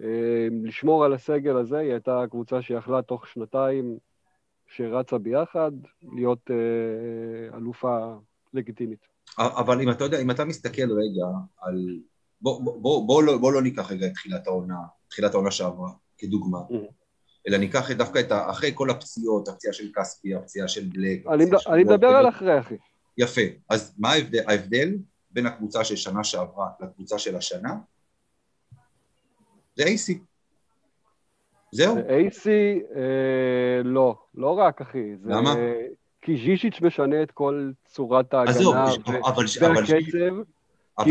אה, 0.00 0.48
לשמור 0.62 1.04
על 1.04 1.12
הסגל 1.12 1.56
הזה, 1.56 1.78
היא 1.78 1.90
הייתה 1.92 2.24
קבוצה 2.30 2.62
שיכלה 2.62 3.02
תוך 3.02 3.26
שנתיים 3.26 3.98
שרצה 4.66 5.18
ביחד, 5.18 5.72
להיות 6.02 6.50
אה, 6.50 7.56
אלופה 7.56 8.14
לגיטימית. 8.54 9.06
אבל 9.38 9.80
אם 9.80 9.90
אתה 9.90 10.04
יודע, 10.04 10.20
אם 10.20 10.30
אתה 10.30 10.44
מסתכל 10.44 10.82
רגע 10.82 11.26
על... 11.58 12.00
בוא, 12.44 12.62
בוא, 12.62 12.80
בוא, 12.82 13.06
בוא, 13.06 13.22
לא, 13.22 13.36
בוא 13.38 13.52
לא 13.52 13.62
ניקח 13.62 13.90
רגע 13.92 14.06
את 14.06 14.12
תחילת 14.12 14.46
העונה, 14.46 14.76
תחילת 15.08 15.34
העונה 15.34 15.50
שעברה, 15.50 15.90
כדוגמה, 16.18 16.58
Mhm. 16.70 16.74
אלא 17.48 17.58
ניקח 17.58 17.90
דווקא 17.90 18.18
את 18.18 18.32
ה... 18.32 18.50
אחרי 18.50 18.70
כל 18.74 18.90
הפציעות, 18.90 19.48
הפציעה 19.48 19.72
של 19.72 19.88
כספי, 19.94 20.34
הפציעה 20.34 20.68
של 20.68 20.88
בלק, 20.88 21.26
אני, 21.26 21.44
של 21.58 21.70
אני 21.70 21.84
מדבר. 21.84 22.06
על 22.08 22.28
אחרי, 22.28 22.60
אחי. 22.60 22.74
יפה. 23.18 23.40
אז 23.70 23.94
מה 23.98 24.12
ההבדל, 24.12 24.40
ההבדל 24.48 24.94
בין 25.30 25.46
הקבוצה 25.46 25.84
של 25.84 25.96
שנה 25.96 26.24
שעברה 26.24 26.68
לקבוצה 26.80 27.18
של 27.18 27.36
השנה? 27.36 27.74
זה 29.76 29.84
AC. 29.84 30.12
זהו. 31.72 31.96
AC, 31.96 32.46
אה, 32.96 33.82
לא, 33.84 34.18
לא 34.34 34.58
רק, 34.58 34.80
אחי. 34.80 35.16
זה, 35.16 35.28
למה? 35.30 35.54
כי 36.22 36.36
ז'יז'יץ' 36.36 36.80
משנה 36.82 37.22
את 37.22 37.30
כל 37.30 37.70
צורת 37.86 38.34
עזוב, 38.34 38.74
ההגנה 38.74 38.94
אבל- 38.94 39.16
ו- 39.16 39.26
אבל 39.28 39.44
והקצב. 39.60 39.64
אבל 39.64 40.44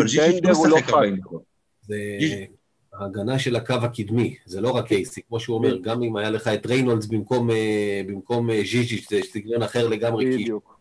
ז'יז'יץ' 0.07 0.33
בנדר 0.33 0.51
לא 0.51 0.67
לא 0.69 0.77
משחק 0.77 0.85
fucking 0.85 0.93
40 0.93 1.15
דקות. 1.15 1.43
זה... 1.81 1.95
ההגנה 2.93 3.39
של 3.39 3.55
הקו 3.55 3.73
הקדמי, 3.73 4.35
זה 4.45 4.61
לא 4.61 4.71
רק 4.71 4.87
אייסי, 4.87 5.21
כמו 5.27 5.39
שהוא 5.39 5.57
אומר, 5.57 5.77
גם 5.77 6.03
אם 6.03 6.15
היה 6.15 6.29
לך 6.29 6.47
את 6.47 6.65
ריינולדס 6.65 7.05
במקום, 7.05 7.51
אה, 7.51 8.01
במקום 8.07 8.49
אה, 8.49 8.61
ז'יז'יץ', 8.71 9.01
זה 9.09 9.19
סגנון 9.31 9.63
אחר 9.63 9.87
לגמרי. 9.87 10.37
בדיוק. 10.37 10.79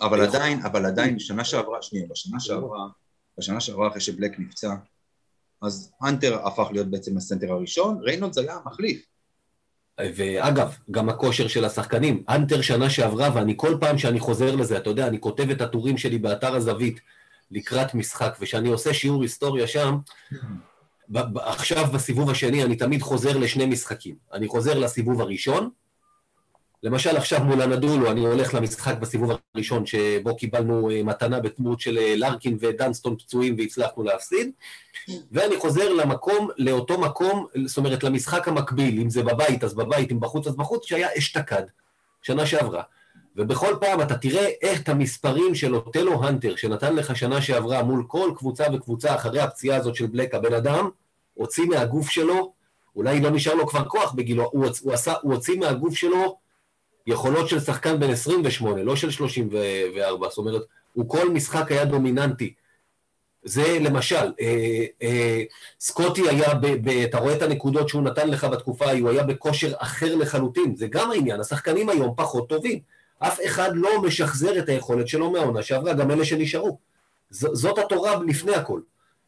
אבל 0.00 0.20
עדיין, 0.20 0.62
אבל 0.62 0.86
עדיין, 0.86 1.16
בשנה 1.16 1.44
שעברה, 1.44 1.82
שנייה, 1.82 2.06
בשנה 2.10 2.40
שעברה, 2.40 2.86
בשנה 3.38 3.60
שעברה 3.60 3.88
אחרי 3.88 4.00
שבלק 4.00 4.38
נפצע, 4.38 4.74
אז 5.62 5.92
האנטר 6.00 6.46
הפך 6.46 6.68
להיות 6.72 6.86
בעצם 6.86 7.16
הסנטר 7.16 7.52
הראשון, 7.52 7.98
ריינולדס 8.02 8.38
היה 8.38 8.58
המחליף. 8.64 9.06
ואגב, 10.00 10.76
גם 10.90 11.08
הכושר 11.08 11.48
של 11.48 11.64
השחקנים, 11.64 12.22
האנטר 12.28 12.60
שנה 12.60 12.90
שעברה, 12.90 13.30
ואני 13.34 13.54
כל 13.56 13.76
פעם 13.80 13.98
שאני 13.98 14.20
חוזר 14.20 14.56
לזה, 14.56 14.76
אתה 14.76 14.90
יודע, 14.90 15.06
אני 15.06 15.20
כותב 15.20 15.50
את 15.50 15.60
הטורים 15.60 15.98
שלי 15.98 16.18
באתר 16.18 16.54
הזווית 16.54 17.00
לקראת 17.50 17.94
משחק, 17.94 18.36
וכשאני 18.40 18.68
עושה 18.68 18.94
שיעור 18.94 19.22
היסטוריה 19.22 19.66
שם, 19.66 19.98
עכשיו 21.36 21.86
בסיבוב 21.86 22.30
השני 22.30 22.64
אני 22.64 22.76
תמיד 22.76 23.02
חוזר 23.02 23.38
לשני 23.38 23.66
משחקים. 23.66 24.14
אני 24.32 24.48
חוזר 24.48 24.78
לסיבוב 24.78 25.20
הראשון, 25.20 25.70
למשל 26.82 27.16
עכשיו 27.16 27.44
מול 27.44 27.62
הנדולו, 27.62 28.10
אני 28.10 28.20
הולך 28.20 28.54
למשחק 28.54 28.94
בסיבוב 28.98 29.30
הראשון 29.54 29.86
שבו 29.86 30.36
קיבלנו 30.36 30.90
אה, 30.90 31.02
מתנה 31.02 31.40
בתמות 31.40 31.80
של 31.80 31.98
אה, 31.98 32.16
לארקין 32.16 32.58
ודנסטון 32.60 33.16
פצועים 33.16 33.54
והצלחנו 33.58 34.02
להפסיד, 34.02 34.50
ואני 35.32 35.56
חוזר 35.56 35.92
למקום, 35.92 36.48
לאותו 36.58 37.00
מקום, 37.00 37.46
זאת 37.66 37.76
אומרת 37.76 38.04
למשחק 38.04 38.48
המקביל, 38.48 39.00
אם 39.00 39.10
זה 39.10 39.22
בבית 39.22 39.64
אז 39.64 39.74
בבית, 39.74 40.12
אם 40.12 40.20
בחוץ 40.20 40.46
אז 40.46 40.56
בחוץ, 40.56 40.86
שהיה 40.86 41.08
אשתקד, 41.18 41.62
שנה 42.22 42.46
שעברה. 42.46 42.82
ובכל 43.38 43.74
פעם 43.80 44.00
אתה 44.00 44.18
תראה 44.18 44.50
איך 44.62 44.80
את 44.80 44.88
המספרים 44.88 45.54
של 45.54 45.74
אוטלו 45.74 46.24
הנטר, 46.24 46.56
שנתן 46.56 46.96
לך 46.96 47.16
שנה 47.16 47.42
שעברה 47.42 47.82
מול 47.82 48.04
כל 48.06 48.30
קבוצה 48.36 48.64
וקבוצה 48.72 49.14
אחרי 49.14 49.40
הפציעה 49.40 49.76
הזאת 49.76 49.94
של 49.94 50.06
בלק, 50.06 50.34
הבן 50.34 50.54
אדם 50.54 50.90
הוציא 51.34 51.64
מהגוף 51.64 52.10
שלו, 52.10 52.52
אולי 52.96 53.20
לא 53.20 53.30
נשאר 53.30 53.54
לו 53.54 53.66
כבר 53.66 53.84
כוח 53.84 54.12
בגילו, 54.12 54.44
הוא, 54.52 54.66
הוא, 54.82 54.92
עשה, 54.92 55.14
הוא 55.22 55.34
הוציא 55.34 55.58
מהגוף 55.58 55.94
שלו 55.94 56.38
יכולות 57.06 57.48
של 57.48 57.60
שחקן 57.60 58.00
בן 58.00 58.10
28, 58.10 58.82
לא 58.82 58.96
של 58.96 59.10
34, 59.10 60.28
זאת 60.28 60.38
אומרת, 60.38 60.62
הוא 60.92 61.08
כל 61.08 61.30
משחק 61.30 61.72
היה 61.72 61.84
דומיננטי. 61.84 62.54
זה 63.44 63.78
למשל, 63.80 64.32
אה, 64.40 64.84
אה, 65.02 65.42
סקוטי 65.80 66.28
היה, 66.28 66.54
ב, 66.54 66.66
ב, 66.66 66.88
אתה 66.88 67.18
רואה 67.18 67.36
את 67.36 67.42
הנקודות 67.42 67.88
שהוא 67.88 68.02
נתן 68.02 68.30
לך 68.30 68.44
בתקופה 68.44 68.86
ההיא, 68.86 69.02
הוא 69.02 69.10
היה 69.10 69.22
בכושר 69.22 69.72
אחר 69.78 70.14
לחלוטין, 70.14 70.76
זה 70.76 70.86
גם 70.86 71.10
העניין, 71.10 71.40
השחקנים 71.40 71.88
היום 71.88 72.14
פחות 72.16 72.48
טובים. 72.48 72.97
אף 73.18 73.38
אחד 73.46 73.70
לא 73.74 73.90
משחזר 74.06 74.58
את 74.58 74.68
היכולת 74.68 75.08
שלו 75.08 75.30
מהעונה 75.30 75.62
שעברה, 75.62 75.94
גם 75.94 76.10
אלה 76.10 76.24
שנשארו. 76.24 76.78
ז, 77.30 77.46
זאת 77.52 77.78
התורה 77.78 78.22
לפני 78.26 78.54
הכל. 78.54 78.80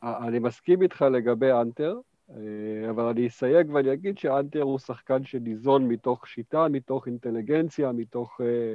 אני 0.02 0.38
מסכים 0.38 0.82
איתך 0.82 1.02
לגבי 1.02 1.52
אנטר, 1.52 1.96
אה, 2.30 2.90
אבל 2.90 3.04
אני 3.04 3.26
אסייג 3.26 3.70
ואני 3.74 3.92
אגיד 3.92 4.18
שאנטר 4.18 4.62
הוא 4.62 4.78
שחקן 4.78 5.24
שניזון 5.24 5.88
מתוך 5.88 6.26
שיטה, 6.26 6.68
מתוך 6.68 7.06
אינטליגנציה, 7.06 7.92
מתוך, 7.92 8.40
אה, 8.40 8.74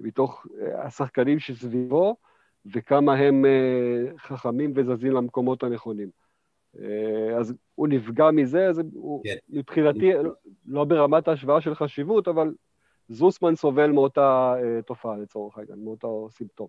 מתוך 0.00 0.46
אה, 0.60 0.86
השחקנים 0.86 1.38
שסביבו, 1.38 2.16
וכמה 2.74 3.14
הם 3.14 3.44
חכמים 4.18 4.72
וזזים 4.76 5.12
למקומות 5.12 5.62
הנכונים. 5.62 6.08
אז 7.38 7.54
הוא 7.74 7.88
נפגע 7.88 8.30
מזה, 8.30 8.68
אז 8.68 8.80
הוא 8.94 9.24
כן. 9.24 9.36
מבחינתי, 9.48 10.10
לא 10.66 10.84
ברמת 10.84 11.28
ההשוואה 11.28 11.60
של 11.60 11.74
חשיבות, 11.74 12.28
אבל 12.28 12.54
זוסמן 13.08 13.56
סובל 13.56 13.90
מאותה 13.90 14.54
תופעה 14.86 15.16
לצורך 15.16 15.58
העניין, 15.58 15.84
מאותו 15.84 16.28
סימפטום. 16.30 16.68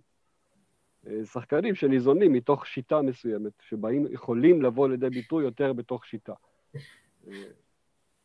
שחקנים 1.24 1.76
שניזונים 1.76 2.34
מתוך 2.34 2.68
שיטה 2.68 3.02
מסוימת, 3.02 3.52
שבאים, 3.62 4.06
יכולים 4.12 4.62
לבוא 4.62 4.90
לידי 4.90 5.10
ביטוי 5.10 5.44
יותר 5.44 5.74
בתוך 5.74 6.06
שיטה. 6.06 6.34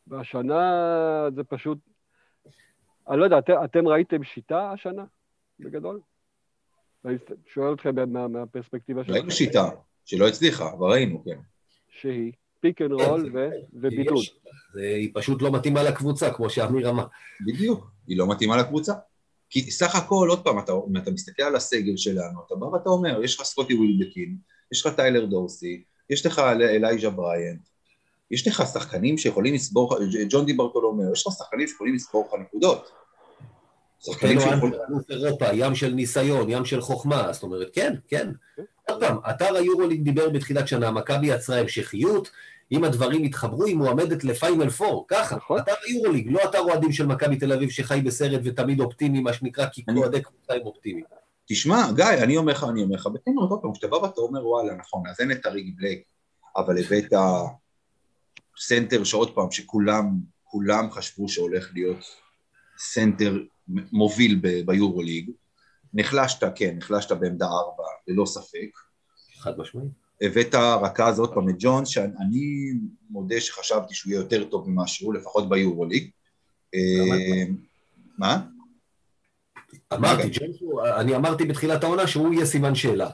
והשנה 0.06 0.60
זה 1.34 1.44
פשוט... 1.44 1.78
אני 3.08 3.18
לא 3.18 3.24
יודע, 3.24 3.38
את, 3.38 3.50
אתם 3.64 3.88
ראיתם 3.88 4.24
שיטה 4.24 4.70
השנה, 4.70 5.04
בגדול? 5.60 6.00
אני 7.04 7.16
שואל 7.46 7.74
אתכם 7.74 8.12
מה, 8.12 8.28
מהפרספקטיבה 8.28 9.04
שלכם. 9.04 9.12
ראינו 9.12 9.30
שיטה, 9.30 9.68
שלא 10.04 10.28
הצליחה, 10.28 10.72
אבל 10.72 10.90
ראינו, 10.90 11.24
כן. 11.24 11.38
שהיא 11.88 12.32
pick 12.62 12.82
and 12.82 12.92
roll 12.92 13.32
ובידוד. 13.72 14.24
היא 14.74 15.10
פשוט 15.14 15.42
לא 15.42 15.52
מתאימה 15.52 15.82
לקבוצה, 15.82 16.30
כמו 16.30 16.50
שאמיר 16.50 16.90
אמר. 16.90 17.06
בדיוק, 17.46 17.90
היא 18.06 18.18
לא 18.18 18.26
מתאימה 18.30 18.56
לקבוצה. 18.56 18.92
כי 19.50 19.70
סך 19.70 19.94
הכל, 19.94 20.26
עוד 20.30 20.44
פעם, 20.44 20.58
אתה, 20.58 20.72
אם 20.90 20.96
אתה 20.96 21.10
מסתכל 21.10 21.42
על 21.42 21.56
הסגל 21.56 21.96
שלנו, 21.96 22.40
אתה 22.46 22.54
בא 22.54 22.64
ואתה 22.64 22.90
אומר, 22.90 23.24
יש 23.24 23.40
לך 23.40 23.46
סקוטי 23.46 23.74
ווילבקין, 23.74 24.36
יש 24.72 24.86
לך 24.86 24.94
טיילר 24.94 25.24
דורסי, 25.24 25.82
יש 26.10 26.26
לך 26.26 26.38
אלייז'ה 26.38 27.10
בראיינט, 27.10 27.68
יש 28.30 28.48
לך 28.48 28.62
שחקנים 28.72 29.18
שיכולים 29.18 29.54
לסקור, 29.54 29.98
ג'ון 30.28 30.46
דיברתולומיאו, 30.46 31.12
יש 31.12 31.26
לך 31.26 31.32
שחקנים 31.32 31.66
שיכולים 31.66 31.94
לסקור 31.94 32.28
לך 32.28 32.40
נקודות. 32.40 32.90
שחקנים 34.00 34.40
שיכולים... 34.40 34.74
אירופה, 35.10 35.46
ים 35.52 35.74
של 35.74 35.92
ניסיון, 35.94 36.50
ים 36.50 36.64
של 36.64 36.80
חוכמה, 36.80 37.32
זאת 37.32 37.42
אומרת, 37.42 37.68
כן, 37.72 37.94
כן. 38.08 38.30
עוד 38.88 39.00
פעם, 39.00 39.16
אתר 39.30 39.56
היורוליג 39.56 40.02
דיבר 40.02 40.28
בתחילת 40.28 40.68
שנה, 40.68 40.90
מכבי 40.90 41.26
יצרה 41.26 41.58
המשכיות, 41.58 42.30
אם 42.72 42.84
הדברים 42.84 43.24
יתחברו, 43.24 43.64
היא 43.64 43.76
מועמדת 43.76 44.24
לפיינל 44.24 44.70
פור, 44.70 45.06
ככה, 45.08 45.36
נכון. 45.36 45.58
אתר 45.58 45.72
היורוליג, 45.86 46.30
לא 46.30 46.40
אתר 46.44 46.58
אוהדים 46.58 46.92
של 46.92 47.06
מכבי 47.06 47.36
תל 47.36 47.52
אביב 47.52 47.70
שחי 47.70 48.00
בסרט 48.04 48.40
ותמיד 48.44 48.80
אופטימי, 48.80 49.20
מה 49.20 49.32
שנקרא, 49.32 49.66
כי 49.72 49.84
כל 49.84 49.96
אוהדי 49.96 50.22
קבוצה 50.22 50.54
הם 50.54 50.60
אופטימיים. 50.60 51.04
תשמע, 51.46 51.92
גיא, 51.94 52.04
אני 52.04 52.36
אומר 52.36 52.52
לך, 52.52 52.64
אני 52.64 52.82
אומר 52.82 52.96
לך, 52.96 53.06
בכנות, 53.06 53.50
עוד 53.50 53.60
פעם, 53.62 53.72
כשאתה 53.72 53.88
בא 53.88 53.96
ואתה 53.96 54.20
אומר, 54.20 54.46
וואלה, 54.46 54.74
נכון, 54.74 55.02
אז 55.06 55.20
אין 55.20 55.32
את 55.32 55.46
טאריק 55.46 55.74
בלאק, 55.76 56.02
אבל 56.56 56.78
הבאת 56.78 57.12
סנטר 58.58 59.04
שעוד 59.04 59.34
פעם, 59.34 59.50
שכולם, 59.50 60.10
כולם 60.44 60.90
חשבו 60.90 61.28
שהולך 61.28 61.70
להיות 61.74 62.04
סנטר 62.78 63.38
מוביל 63.68 64.40
ביורוליג, 64.66 65.30
נחלשת, 65.94 66.52
כן, 66.54 66.76
נחלשת 66.76 67.12
בעמדה 67.12 67.46
ארבע, 67.46 67.84
ללא 68.08 68.26
ספק. 68.26 68.70
חד 69.38 69.58
משמעית. 69.58 70.01
הבאת 70.22 70.54
רכז 70.82 71.18
עוד 71.18 71.34
פעם 71.34 71.48
את 71.48 71.54
ג'ונס, 71.58 71.88
שאני 71.88 72.72
מודה 73.10 73.40
שחשבתי 73.40 73.94
שהוא 73.94 74.10
יהיה 74.10 74.20
יותר 74.20 74.44
טוב 74.44 74.70
ממה 74.70 74.86
שהוא, 74.86 75.14
לפחות 75.14 75.48
ביורוליג. 75.48 76.10
אה, 76.74 77.44
מה? 78.18 78.40
אמרתי, 79.92 80.30
אני 80.96 81.16
אמרתי 81.16 81.44
בתחילת 81.44 81.84
העונה 81.84 82.06
שהוא 82.06 82.34
יהיה 82.34 82.46
סימן 82.46 82.74
שאלה. 82.74 83.10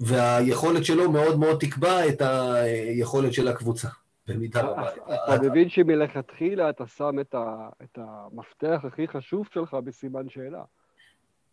והיכולת 0.00 0.84
שלו 0.84 1.12
מאוד 1.12 1.38
מאוד 1.38 1.58
תקבע 1.60 2.08
את 2.08 2.22
היכולת 2.22 3.32
של 3.32 3.48
הקבוצה. 3.48 3.88
במידה 4.28 4.62
רבה. 4.62 4.90
אתה 5.34 5.48
מבין 5.48 5.68
שמלכתחילה 5.68 6.70
אתה 6.70 6.86
שם 6.86 7.16
את 7.82 7.98
המפתח 7.98 8.80
הכי 8.84 9.08
חשוב 9.08 9.46
שלך 9.54 9.74
בסימן 9.74 10.28
שאלה. 10.28 10.62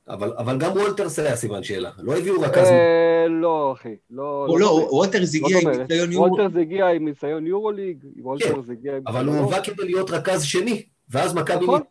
אבל, 0.08 0.34
אבל 0.38 0.58
גם 0.58 0.72
וולטרס 0.72 1.20
היה 1.20 1.36
סימן 1.36 1.64
שאלה, 1.64 1.92
לא 1.98 2.18
הביאו 2.18 2.42
רכז... 2.42 2.68
אה, 2.68 3.28
לא, 3.30 3.74
אחי, 3.74 3.96
לא... 4.10 4.46
לא, 4.50 4.60
לא 4.60 4.88
וולטרס 4.92 5.36
הגיע 5.36 5.60
עם 5.60 5.70
ניסיון 5.70 6.12
יורו... 6.12 6.28
וולטרס 6.28 6.62
הגיע 6.62 6.88
עם 6.88 7.06
ניסיון 7.06 7.48
יורו-ליג, 7.48 8.06
וולטרס 8.18 8.66
כן, 8.66 8.72
הגיע 8.72 8.98
עם... 8.98 9.04
אבל 9.08 9.26
הוא 9.26 9.36
הובא 9.36 9.64
כדי 9.64 9.86
להיות 9.86 10.12
רכז 10.12 10.44
שני, 10.44 10.84
ואז 11.10 11.36
מכבי... 11.36 11.66
נכון, 11.66 11.82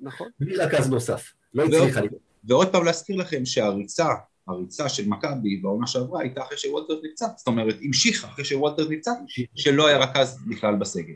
נכון. 0.00 0.28
בלי 0.40 0.56
רכז 0.56 0.90
נוסף, 0.90 1.32
לא 1.54 1.64
הצליחה 1.64 2.00
לי. 2.00 2.08
ועוד 2.44 2.72
פעם 2.72 2.84
להזכיר 2.84 3.16
לכם 3.16 3.44
שהריצה, 3.44 4.08
הריצה 4.48 4.88
של 4.88 5.08
מכבי 5.08 5.56
בעונה 5.56 5.86
שעברה 5.86 6.20
הייתה 6.20 6.42
אחרי 6.42 6.58
שוולטרס 6.58 6.98
נפצע, 7.04 7.26
זאת 7.36 7.46
אומרת, 7.46 7.74
המשיכה 7.82 8.28
אחרי 8.28 8.44
שוולטרס 8.44 8.86
נפצע, 8.90 9.12
שלא 9.54 9.86
היה 9.86 9.98
רכז 9.98 10.38
בכלל 10.46 10.76
בסגל. 10.76 11.14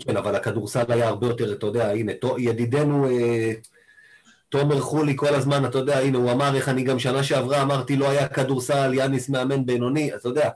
כן, 0.00 0.16
אבל 0.16 0.34
הכדורסל 0.34 0.92
היה 0.92 1.08
הרבה 1.08 1.26
יותר, 1.26 1.52
אתה 1.52 1.66
יודע, 1.66 1.90
הנה, 1.90 2.12
ידידנו... 2.38 3.06
תומר 4.48 4.80
חולי 4.80 5.12
כל 5.16 5.34
הזמן, 5.34 5.64
אתה 5.64 5.78
יודע, 5.78 5.98
הנה, 5.98 6.18
הוא 6.18 6.32
אמר 6.32 6.56
איך 6.56 6.68
אני 6.68 6.82
גם 6.82 6.98
שנה 6.98 7.22
שעברה 7.22 7.62
אמרתי 7.62 7.96
לא 7.96 8.10
היה 8.10 8.28
כדורסל, 8.28 8.94
יאניס 8.94 9.28
מאמן 9.28 9.66
בינוני, 9.66 10.14
אתה 10.14 10.28
יודע, 10.28 10.50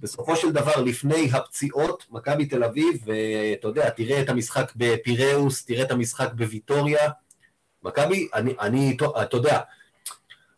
בסופו 0.00 0.36
של 0.36 0.52
דבר, 0.52 0.82
לפני 0.82 1.28
הפציעות, 1.32 2.06
מכבי 2.10 2.46
תל 2.46 2.64
אביב, 2.64 2.98
ואתה 3.06 3.68
יודע, 3.68 3.90
תראה 3.90 4.20
את 4.20 4.28
המשחק 4.28 4.72
בפיראוס, 4.76 5.64
תראה 5.64 5.82
את 5.82 5.90
המשחק 5.90 6.32
בוויטוריה, 6.32 7.10
מכבי, 7.82 8.28
אני, 8.34 8.54
אני, 8.60 8.96
אתה 9.22 9.36
יודע, 9.36 9.60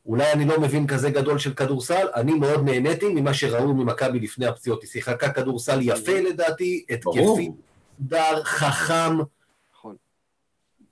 אולי 0.07 0.33
אני 0.33 0.44
לא 0.44 0.61
מבין 0.61 0.87
כזה 0.87 1.11
גדול 1.11 1.38
של 1.38 1.55
כדורסל, 1.55 2.07
אני 2.14 2.33
מאוד 2.33 2.64
נהניתי 2.64 3.09
ממה 3.09 3.35
שראו 3.35 3.74
ממכבי 3.74 4.20
לפני 4.20 4.46
הפציעות. 4.46 4.83
היא 4.83 4.90
שיחקה 4.90 5.31
כדורסל 5.31 5.79
יפה 5.83 6.20
לדעתי, 6.20 6.85
התקפי, 6.90 7.51
דר, 8.01 8.44
חכם, 8.44 9.18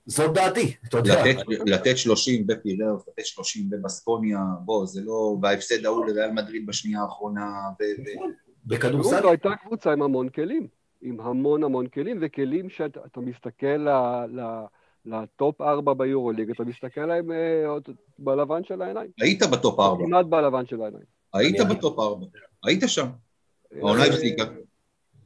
זאת 0.07 0.35
דעתי, 0.35 0.75
אתה 0.89 0.97
יודע. 0.97 1.25
לתת, 1.25 1.43
לתת 1.67 1.97
30 1.99 2.47
בפיראוס, 2.47 3.09
לתת 3.09 3.27
30 3.27 3.71
בבסקוניה, 3.71 4.39
בוא, 4.65 4.87
זה 4.87 5.01
לא... 5.05 5.37
וההפסד 5.43 5.87
ההוא 5.87 6.07
לריאל 6.07 6.31
מדריד 6.31 6.67
בשנייה 6.67 7.03
האחרונה. 7.03 7.51
ו... 7.81 7.85
נכון. 8.15 8.33
בכדורסל... 8.67 9.21
זו 9.23 9.29
הייתה 9.29 9.49
קבוצה 9.65 9.93
עם 9.93 10.03
המון 10.03 10.29
כלים, 10.29 10.67
עם 11.03 11.21
המון 11.21 11.65
המון 11.65 11.87
כלים, 11.87 12.19
וכלים 12.21 12.71
שאתה 12.71 13.21
מסתכל 13.21 13.67
ל... 13.67 13.89
ל... 14.41 14.65
לטופ 15.07 15.61
ארבע 15.61 15.95
ביורוליג, 15.95 16.51
אתה 16.51 16.65
מסתכל 16.65 17.01
עליהם 17.01 17.33
אה, 17.33 17.65
בלבן 18.19 18.65
של 18.65 18.83
העיניים. 18.83 19.11
היית 19.21 19.43
בטופ 19.43 19.81
ארבע. 19.81 20.05
כמעט 20.05 20.27
בלבן 20.27 20.67
של 20.67 20.83
העיניים. 20.83 21.05
היית 21.35 21.61
בטופ 21.71 21.99
ארבע, 21.99 22.27
היית 22.65 22.83
שם. 22.87 23.07
העונה 23.73 24.05
הפסיקה. 24.05 24.45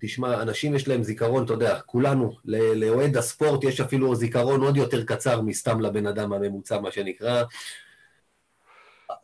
תשמע, 0.00 0.42
אנשים 0.42 0.74
יש 0.74 0.88
להם 0.88 1.02
זיכרון, 1.02 1.44
אתה 1.44 1.52
יודע, 1.52 1.80
כולנו, 1.80 2.36
לאוהד 2.44 3.16
הספורט 3.16 3.64
יש 3.64 3.80
אפילו 3.80 4.14
זיכרון 4.14 4.60
עוד 4.60 4.76
יותר 4.76 5.04
קצר 5.04 5.40
מסתם 5.40 5.80
לבן 5.80 6.06
אדם 6.06 6.32
הממוצע, 6.32 6.80
מה 6.80 6.90
שנקרא. 6.90 7.42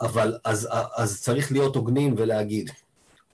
אבל 0.01 0.37
אז, 0.45 0.69
אז 0.97 1.23
צריך 1.23 1.53
להיות 1.53 1.77
הוגנים 1.77 2.15
ולהגיד, 2.17 2.71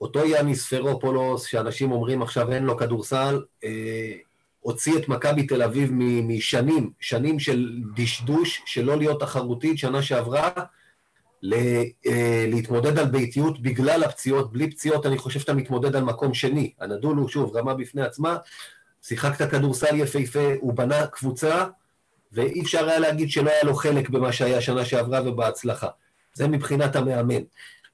אותו 0.01 0.25
יאניס 0.25 0.73
פרופולוס, 0.73 1.45
שאנשים 1.45 1.91
אומרים 1.91 2.21
עכשיו 2.21 2.51
אין 2.51 2.63
לו 2.63 2.77
כדורסל, 2.77 3.41
אה, 3.63 4.13
הוציא 4.59 4.97
את 4.97 5.09
מכבי 5.09 5.47
תל 5.47 5.61
אביב 5.61 5.89
משנים, 6.23 6.91
שנים 6.99 7.39
של 7.39 7.81
דשדוש, 7.95 8.61
של 8.65 8.85
לא 8.85 8.97
להיות 8.97 9.19
תחרותית, 9.19 9.77
שנה 9.77 10.01
שעברה, 10.01 10.49
להתמודד 12.47 12.99
על 12.99 13.05
ביתיות 13.05 13.61
בגלל 13.61 14.03
הפציעות. 14.03 14.53
בלי 14.53 14.71
פציעות 14.71 15.05
אני 15.05 15.17
חושב 15.17 15.39
שאתה 15.39 15.53
מתמודד 15.53 15.95
על 15.95 16.03
מקום 16.03 16.33
שני. 16.33 16.73
הנדול 16.79 17.17
הוא 17.17 17.29
שוב 17.29 17.57
רמה 17.57 17.73
בפני 17.73 18.01
עצמה, 18.01 18.37
שיחקת 19.01 19.51
כדורסל 19.51 19.95
יפהפה, 19.95 20.53
הוא 20.59 20.73
בנה 20.73 21.07
קבוצה, 21.07 21.65
ואי 22.31 22.61
אפשר 22.61 22.89
היה 22.89 22.99
להגיד 22.99 23.29
שלא 23.29 23.49
היה 23.49 23.63
לו 23.63 23.75
חלק 23.75 24.09
במה 24.09 24.31
שהיה 24.31 24.61
שנה 24.61 24.85
שעברה 24.85 25.21
ובהצלחה. 25.25 25.87
זה 26.33 26.47
מבחינת 26.47 26.95
המאמן. 26.95 27.41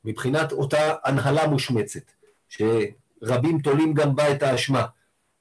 מבחינת 0.05 0.51
אותה 0.51 0.93
הנהלה 1.05 1.47
מושמצת, 1.47 2.11
שרבים 2.49 3.59
תולים 3.59 3.93
גם 3.93 4.15
בה 4.15 4.31
את 4.31 4.43
האשמה. 4.43 4.85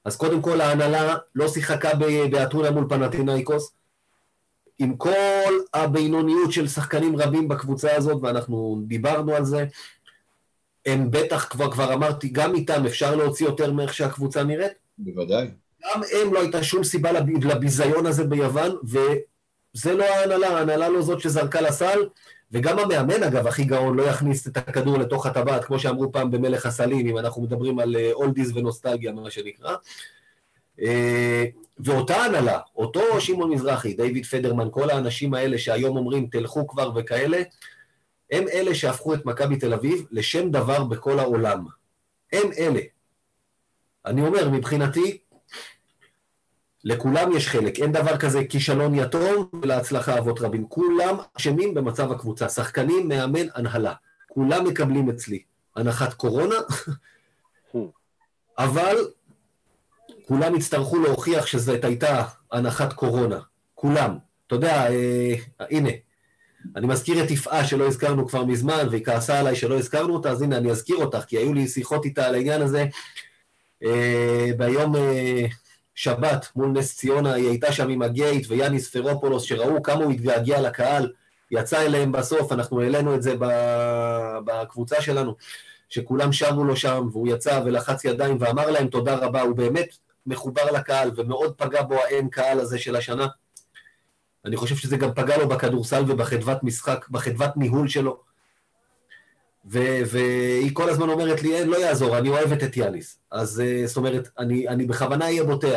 אז 0.05 0.15
קודם 0.15 0.41
כל 0.41 0.61
ההנהלה 0.61 1.15
לא 1.35 1.47
שיחקה 1.47 1.89
באתונה 2.31 2.71
מול 2.71 2.85
פנטינאיקוס, 2.89 3.71
עם 4.79 4.95
כל 4.95 5.11
הבינוניות 5.73 6.51
של 6.51 6.67
שחקנים 6.67 7.15
רבים 7.15 7.47
בקבוצה 7.47 7.95
הזאת, 7.95 8.17
ואנחנו 8.21 8.81
דיברנו 8.87 9.35
על 9.35 9.45
זה, 9.45 9.65
הם 10.85 11.11
בטח, 11.11 11.47
כבר, 11.49 11.71
כבר 11.71 11.93
אמרתי, 11.93 12.29
גם 12.29 12.55
איתם 12.55 12.85
אפשר 12.85 13.15
להוציא 13.15 13.45
יותר 13.45 13.71
מאיך 13.73 13.93
שהקבוצה 13.93 14.43
נראית. 14.43 14.71
בוודאי. 14.97 15.47
גם 15.83 16.01
הם 16.13 16.33
לא 16.33 16.39
הייתה 16.39 16.63
שום 16.63 16.83
סיבה 16.83 17.11
לב, 17.11 17.45
לביזיון 17.45 18.05
הזה 18.05 18.23
ביוון, 18.23 18.75
וזה 18.83 19.93
לא 19.93 20.03
ההנהלה, 20.03 20.47
ההנהלה 20.47 20.89
לא 20.89 21.01
זאת 21.01 21.19
שזרקה 21.19 21.61
לסל, 21.61 21.99
וגם 22.51 22.79
המאמן, 22.79 23.23
אגב, 23.23 23.47
הכי 23.47 23.63
גאון, 23.63 23.97
לא 23.97 24.03
יכניס 24.03 24.47
את 24.47 24.57
הכדור 24.57 24.97
לתוך 24.97 25.25
הטבעת, 25.25 25.65
כמו 25.65 25.79
שאמרו 25.79 26.11
פעם 26.11 26.31
במלך 26.31 26.65
הסלים, 26.65 27.07
אם 27.07 27.17
אנחנו 27.17 27.41
מדברים 27.41 27.79
על 27.79 27.95
אולדיז 28.11 28.51
אה, 28.51 28.57
ונוסטלגיה, 28.57 29.11
מה 29.11 29.29
שנקרא. 29.29 29.75
אה, 30.81 31.45
ואותה 31.79 32.15
הנהלה, 32.15 32.59
אותו 32.75 33.21
שמעון 33.21 33.51
מזרחי, 33.51 33.93
דיוויד 33.93 34.25
פדרמן, 34.25 34.67
כל 34.71 34.89
האנשים 34.89 35.33
האלה 35.33 35.57
שהיום 35.57 35.97
אומרים 35.97 36.27
תלכו 36.31 36.67
כבר 36.67 36.91
וכאלה, 36.95 37.41
הם 38.31 38.47
אלה 38.47 38.75
שהפכו 38.75 39.13
את 39.13 39.25
מכבי 39.25 39.57
תל 39.57 39.73
אביב 39.73 40.05
לשם 40.11 40.51
דבר 40.51 40.83
בכל 40.83 41.19
העולם. 41.19 41.65
הם 42.33 42.49
אלה. 42.57 42.81
אני 44.05 44.21
אומר, 44.21 44.49
מבחינתי, 44.49 45.17
לכולם 46.83 47.31
יש 47.31 47.47
חלק, 47.47 47.79
אין 47.79 47.91
דבר 47.91 48.17
כזה 48.17 48.45
כישלון 48.45 48.95
יתום 48.95 49.49
ולהצלחה 49.61 50.17
אבות 50.17 50.41
רבים. 50.41 50.67
כולם 50.67 51.15
אשמים 51.37 51.73
במצב 51.73 52.11
הקבוצה, 52.11 52.49
שחקנים, 52.49 53.07
מאמן, 53.07 53.47
הנהלה. 53.55 53.93
כולם 54.27 54.67
מקבלים 54.67 55.09
אצלי 55.09 55.43
הנחת 55.75 56.13
קורונה, 56.13 56.55
אבל 58.57 58.95
כולם 60.29 60.55
יצטרכו 60.55 60.99
להוכיח 60.99 61.45
שזאת 61.45 61.83
הייתה 61.83 62.23
הנחת 62.51 62.93
קורונה. 62.93 63.39
כולם. 63.75 64.17
אתה 64.47 64.55
יודע, 64.55 64.91
אה, 64.91 65.33
הנה, 65.59 65.89
אני 66.75 66.87
מזכיר 66.87 67.23
את 67.23 67.31
יפעה 67.31 67.65
שלא 67.65 67.87
הזכרנו 67.87 68.27
כבר 68.27 68.45
מזמן, 68.45 68.87
והיא 68.91 69.05
כעסה 69.05 69.39
עליי 69.39 69.55
שלא 69.55 69.77
הזכרנו 69.77 70.13
אותה, 70.13 70.31
אז 70.31 70.41
הנה, 70.41 70.57
אני 70.57 70.71
אזכיר 70.71 70.95
אותך, 70.95 71.23
כי 71.27 71.37
היו 71.37 71.53
לי 71.53 71.67
שיחות 71.67 72.05
איתה 72.05 72.25
על 72.25 72.35
העניין 72.35 72.61
הזה. 72.61 72.85
אה, 73.83 74.49
ביום 74.57 74.95
אה, 74.95 75.45
שבת 75.95 76.47
מול 76.55 76.67
נס 76.67 76.97
ציונה, 76.97 77.33
היא 77.33 77.49
הייתה 77.49 77.71
שם 77.71 77.89
עם 77.89 78.01
הגייט 78.01 78.45
ויאניס 78.49 78.89
פרופולוס, 78.89 79.43
שראו 79.43 79.83
כמה 79.83 80.03
הוא 80.03 80.11
התגעגע 80.11 80.61
לקהל, 80.61 81.11
יצא 81.51 81.81
אליהם 81.81 82.11
בסוף, 82.11 82.51
אנחנו 82.51 82.81
העלינו 82.81 83.15
את 83.15 83.21
זה 83.21 83.35
בקבוצה 84.45 85.01
שלנו, 85.01 85.35
שכולם 85.89 86.31
שרו 86.31 86.63
לו 86.63 86.75
שם, 86.75 87.07
והוא 87.11 87.27
יצא 87.27 87.61
ולחץ 87.65 88.05
ידיים 88.05 88.37
ואמר 88.39 88.71
להם 88.71 88.87
תודה 88.87 89.15
רבה, 89.15 89.41
הוא 89.41 89.55
באמת 89.55 90.08
מחובר 90.29 90.71
לקהל, 90.71 91.11
ומאוד 91.15 91.53
פגע 91.57 91.81
בו 91.81 91.95
האין 91.95 92.29
קהל 92.29 92.59
הזה 92.59 92.79
של 92.79 92.95
השנה. 92.95 93.27
אני 94.45 94.57
חושב 94.57 94.75
שזה 94.75 94.97
גם 94.97 95.13
פגע 95.13 95.37
לו 95.37 95.47
בכדורסל 95.47 96.03
ובחדוות 96.07 96.63
משחק, 96.63 97.05
בחדוות 97.09 97.57
ניהול 97.57 97.87
שלו. 97.87 98.19
ו- 99.65 100.01
והיא 100.05 100.71
כל 100.73 100.89
הזמן 100.89 101.09
אומרת 101.09 101.41
לי, 101.41 101.55
אין, 101.55 101.67
לא 101.67 101.77
יעזור, 101.77 102.17
אני 102.17 102.29
אוהבת 102.29 102.63
את 102.63 102.77
יאניס. 102.77 103.19
אז 103.31 103.63
uh, 103.65 103.87
זאת 103.87 103.97
אומרת, 103.97 104.29
אני, 104.39 104.67
אני 104.67 104.85
בכוונה 104.85 105.25
אהיה 105.25 105.43
בוטה. 105.43 105.67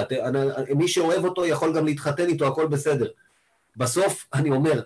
מי 0.77 0.89
שאוהב 0.89 1.25
אותו 1.25 1.47
יכול 1.47 1.77
גם 1.77 1.87
להתחתן 1.87 2.27
איתו, 2.27 2.47
הכל 2.47 2.67
בסדר. 2.67 3.07
בסוף, 3.77 4.27
אני 4.35 4.51
אומר, 4.51 4.83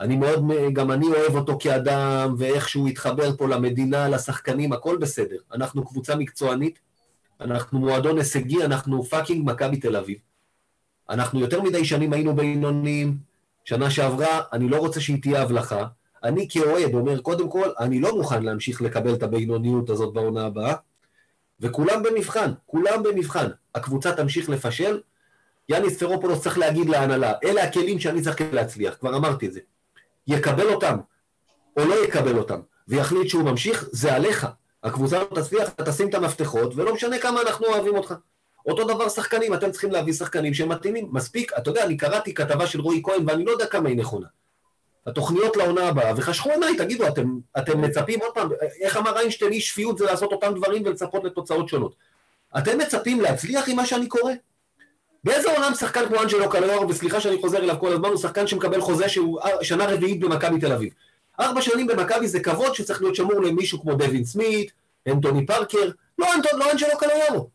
אני 0.00 0.16
מאוד, 0.16 0.44
גם 0.72 0.92
אני 0.92 1.06
אוהב 1.06 1.36
אותו 1.36 1.58
כאדם, 1.58 2.34
ואיך 2.38 2.68
שהוא 2.68 2.88
התחבר 2.88 3.36
פה 3.36 3.48
למדינה, 3.48 4.08
לשחקנים, 4.08 4.72
הכל 4.72 4.96
בסדר. 4.96 5.36
אנחנו 5.52 5.86
קבוצה 5.86 6.16
מקצוענית, 6.16 6.78
אנחנו 7.40 7.78
מועדון 7.78 8.18
הישגי, 8.18 8.64
אנחנו 8.64 9.02
פאקינג 9.02 9.50
מכבי 9.50 9.76
תל 9.76 9.96
אביב. 9.96 10.18
אנחנו 11.10 11.40
יותר 11.40 11.62
מדי 11.62 11.84
שנים 11.84 12.12
היינו 12.12 12.36
בינוניים, 12.36 13.18
שנה 13.64 13.90
שעברה, 13.90 14.40
אני 14.52 14.68
לא 14.68 14.76
רוצה 14.76 15.00
שהיא 15.00 15.22
תהיה 15.22 15.42
הבלחה. 15.42 15.86
אני 16.24 16.48
כאוהד 16.50 16.94
אומר, 16.94 17.20
קודם 17.20 17.50
כל, 17.50 17.68
אני 17.80 18.00
לא 18.00 18.16
מוכן 18.16 18.42
להמשיך 18.42 18.82
לקבל 18.82 19.14
את 19.14 19.22
הבינוניות 19.22 19.90
הזאת 19.90 20.14
בעונה 20.14 20.46
הבאה, 20.46 20.74
וכולם 21.60 22.02
במבחן, 22.02 22.52
כולם 22.66 23.02
במבחן. 23.02 23.46
הקבוצה 23.74 24.12
תמשיך 24.12 24.48
לפשל, 24.48 25.00
יאניס 25.68 26.02
פרופולוס 26.02 26.42
צריך 26.42 26.58
להגיד 26.58 26.88
להנהלה, 26.88 27.32
אלה 27.44 27.64
הכלים 27.64 28.00
שאני 28.00 28.22
צריך 28.22 28.36
להצליח, 28.52 28.96
כבר 29.00 29.16
אמרתי 29.16 29.46
את 29.46 29.52
זה. 29.52 29.60
יקבל 30.26 30.66
אותם, 30.66 30.96
או 31.76 31.84
לא 31.84 32.04
יקבל 32.04 32.38
אותם, 32.38 32.60
ויחליט 32.88 33.28
שהוא 33.28 33.42
ממשיך, 33.42 33.88
זה 33.92 34.14
עליך. 34.14 34.46
הקבוצה 34.84 35.18
לא 35.18 35.40
תצליח, 35.40 35.68
אתה 35.68 35.84
תשים 35.84 36.08
את 36.08 36.14
המפתחות, 36.14 36.72
ולא 36.76 36.94
משנה 36.94 37.18
כמה 37.18 37.40
אנחנו 37.40 37.66
אוהבים 37.66 37.96
אותך. 37.96 38.14
אותו 38.66 38.84
דבר 38.84 39.08
שחקנים, 39.08 39.54
אתם 39.54 39.70
צריכים 39.70 39.90
להביא 39.90 40.12
שחקנים 40.12 40.54
שהם 40.54 40.68
מתאימים. 40.68 41.08
מספיק, 41.12 41.52
אתה 41.58 41.70
יודע, 41.70 41.84
אני 41.84 41.96
קראתי 41.96 42.34
כתבה 42.34 42.66
של 42.66 42.80
רועי 42.80 43.02
כהן, 43.04 43.22
ואני 43.26 43.44
לא 43.44 43.50
יודע 43.50 43.66
כמה 43.66 43.88
היא 43.88 43.96
נכונה. 43.96 44.26
התוכניות 45.06 45.56
לעונה 45.56 45.88
הבאה, 45.88 46.12
וחשכו 46.16 46.50
עיניי, 46.50 46.76
תגידו, 46.76 47.06
אתם, 47.06 47.38
אתם 47.58 47.80
מצפים 47.80 48.20
עוד 48.22 48.34
פעם, 48.34 48.48
איך 48.80 48.96
אמר 48.96 49.18
איינשטיין, 49.18 49.52
אי 49.52 49.60
שפיות 49.60 49.98
זה 49.98 50.04
לעשות 50.04 50.32
אותם 50.32 50.54
דברים 50.54 50.82
ולצפות 50.84 51.24
לתוצאות 51.24 51.68
שונות. 51.68 51.94
אתם 52.58 52.78
מצפים 52.78 53.20
להצליח 53.20 53.68
עם 53.68 53.76
מה 53.76 53.86
שאני 53.86 54.08
קורא? 54.08 54.32
באיזה 55.24 55.56
עולם 55.56 55.74
שחקן 55.74 56.06
כמו 56.08 56.22
אנג'לו 56.22 56.50
קלויור, 56.50 56.86
וסליחה 56.88 57.20
שאני 57.20 57.40
חוזר 57.40 57.58
אליו 57.58 57.76
כל 57.80 57.92
הזמן, 57.92 58.08
הוא 58.08 58.16
שחקן 58.16 58.46
שמקבל 58.46 58.80
חוזה 58.80 59.08
שהוא 59.08 59.40
שנה 59.62 59.86
רביעית 59.86 60.20
במכבי 60.20 60.60
תל 60.60 60.72
אביב. 60.72 60.92
ארבע 61.40 61.62
שנים 61.62 61.86
במכבי 61.86 62.28
זה 62.28 62.40
כבוד 62.40 62.74
שצריך 62.74 63.02
להיות 63.02 63.14
שמור 63.14 63.40
למישהו 63.40 63.80
כמו 63.80 63.94
דווין 63.94 64.24
סמית, 64.24 64.72
אנטוני 65.08 65.46
פארקר, 65.46 65.90
לא, 66.18 66.26
לא 66.52 66.72
אנג'לו 66.72 66.98
קלויור. 66.98 67.50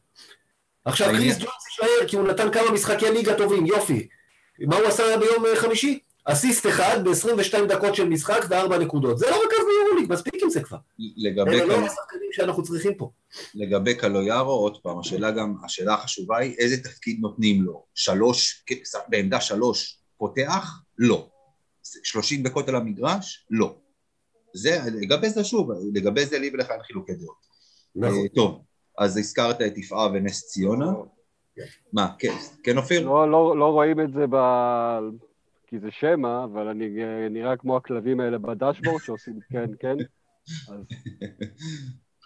עכשיו 0.85 1.07
קריס 1.07 1.37
ג'ונס 1.37 1.65
יישאר 1.67 2.07
כי 2.07 2.15
הוא 2.15 2.27
נתן 2.27 2.51
כמה 2.51 2.71
משחקי 2.71 3.11
ליגה 3.11 3.37
טובים, 3.37 3.65
יופי. 3.65 4.07
מה 4.59 4.75
הוא 4.75 4.87
עשה 4.87 5.17
ביום 5.17 5.45
אה, 5.45 5.55
חמישי? 5.55 5.99
אסיסט 6.25 6.67
אחד 6.67 7.03
ב-22 7.03 7.65
דקות 7.67 7.95
של 7.95 8.09
משחק 8.09 8.45
וארבע 8.49 8.77
נקודות. 8.77 9.17
זה 9.17 9.29
לא 9.29 9.35
רכז 9.35 9.57
ביורוליג, 9.67 10.13
מספיק 10.13 10.43
עם 10.43 10.49
זה 10.49 10.63
כבר. 10.63 10.77
לגבי... 11.17 11.51
אלה 11.51 11.65
לא 11.65 11.85
השחקנים 11.85 12.29
שאנחנו 12.31 12.63
צריכים 12.63 12.95
פה. 12.95 13.11
לגבי 13.55 13.95
קלויארו, 13.95 14.51
עוד 14.51 14.77
פעם, 14.81 14.99
השאלה 14.99 15.31
גם, 15.31 15.55
השאלה 15.63 15.93
החשובה 15.93 16.37
היא, 16.37 16.55
איזה 16.57 16.83
תפקיד 16.83 17.19
נותנים 17.19 17.63
לו? 17.63 17.85
שלוש, 17.95 18.63
בעמדה 19.07 19.41
שלוש 19.41 19.97
פותח? 20.17 20.79
לא. 20.97 21.27
שלושים 22.03 22.43
דקות 22.43 22.69
על 22.69 22.75
המגרש? 22.75 23.45
לא. 23.49 23.75
זה, 24.53 24.77
לגבי 25.01 25.29
זה 25.29 25.43
שוב, 25.43 25.71
לגבי 25.93 26.25
זה 26.25 26.39
לי 26.39 26.49
ולך 26.53 26.71
אין 26.71 26.83
חילוקי 26.83 27.13
דעות. 27.13 27.37
נכון. 27.95 28.17
אה, 28.17 28.29
טוב, 28.35 28.63
אז 28.97 29.17
הזכרת 29.17 29.61
את 29.61 29.77
יפעה 29.77 30.07
ונס 30.13 30.47
ציונה. 30.47 30.93
כן. 31.55 31.63
מה, 31.93 32.07
כן, 32.19 32.33
כן 32.63 32.77
אופיר? 32.77 33.05
לא, 33.05 33.31
לא, 33.31 33.57
לא 33.57 33.65
רואים 33.65 33.99
את 33.99 34.13
זה 34.13 34.25
ב... 34.29 34.35
כי 35.67 35.79
זה 35.79 35.91
שמע, 35.91 36.43
אבל 36.43 36.67
אני 36.67 36.89
נראה 37.29 37.57
כמו 37.57 37.77
הכלבים 37.77 38.19
האלה 38.19 38.37
בדשבורד 38.37 39.01
שעושים 39.01 39.39
כן, 39.51 39.69
כן. 39.79 39.95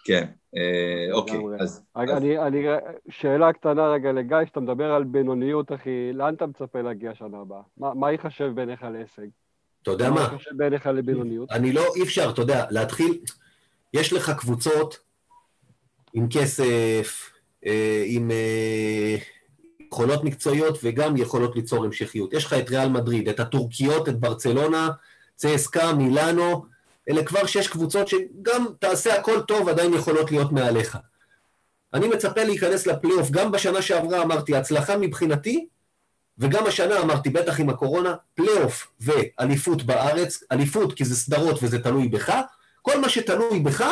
כן, 0.06 0.26
אה, 0.56 1.12
אוקיי, 1.12 1.40
אז... 1.60 1.86
אני, 1.96 2.66
שאלה 3.08 3.52
קטנה 3.52 3.86
רגע 3.88 4.12
לגיא, 4.12 4.36
שאתה 4.46 4.60
מדבר 4.60 4.92
על 4.92 5.04
בינוניות, 5.04 5.72
אחי, 5.72 6.12
לאן 6.12 6.34
אתה 6.34 6.46
מצפה 6.46 6.82
להגיע 6.82 7.14
שנה 7.14 7.38
הבאה? 7.38 7.62
מה 7.76 8.12
ייחשב 8.12 8.52
בעיניך 8.54 8.82
להישג? 8.82 9.26
אתה 9.84 9.92
יודע 9.92 10.10
מה? 10.10 10.28
בעיניך 10.52 10.86
לבינוניות? 10.86 11.50
אני 11.50 11.72
לא, 11.72 11.94
אי 11.96 12.02
אפשר, 12.02 12.30
אתה 12.30 12.42
יודע, 12.42 12.64
להתחיל, 12.70 13.18
יש 13.94 14.12
לך 14.12 14.30
קבוצות 14.30 14.98
עם 16.14 16.26
כסף, 16.30 17.30
אה, 17.66 18.04
עם 18.06 18.30
אה, 18.30 19.16
יכולות 19.88 20.24
מקצועיות 20.24 20.78
וגם 20.82 21.16
יכולות 21.16 21.56
ליצור 21.56 21.84
המשכיות. 21.84 22.32
יש 22.32 22.44
לך 22.44 22.52
את 22.52 22.70
ריאל 22.70 22.88
מדריד, 22.88 23.28
את 23.28 23.40
הטורקיות, 23.40 24.08
את 24.08 24.20
ברצלונה, 24.20 24.88
צסקה, 25.36 25.92
מילאנו, 25.92 26.64
אלה 27.10 27.24
כבר 27.24 27.46
שש 27.46 27.68
קבוצות 27.68 28.08
שגם 28.08 28.66
תעשה 28.78 29.14
הכל 29.14 29.40
טוב, 29.40 29.68
עדיין 29.68 29.94
יכולות 29.94 30.30
להיות 30.30 30.52
מעליך. 30.52 30.98
אני 31.94 32.08
מצפה 32.08 32.44
להיכנס 32.44 32.86
לפלייאוף. 32.86 33.30
גם 33.30 33.52
בשנה 33.52 33.82
שעברה 33.82 34.22
אמרתי, 34.22 34.56
הצלחה 34.56 34.98
מבחינתי, 34.98 35.66
וגם 36.38 36.66
השנה 36.66 37.00
אמרתי, 37.00 37.30
בטח 37.30 37.60
עם 37.60 37.68
הקורונה, 37.68 38.14
פלייאוף 38.34 38.92
ואליפות 39.00 39.82
בארץ, 39.82 40.42
אליפות 40.52 40.92
כי 40.92 41.04
זה 41.04 41.16
סדרות 41.16 41.58
וזה 41.62 41.82
תלוי 41.82 42.08
בך, 42.08 42.40
כל 42.82 43.00
מה 43.00 43.08
שתלוי 43.08 43.60
בך, 43.60 43.84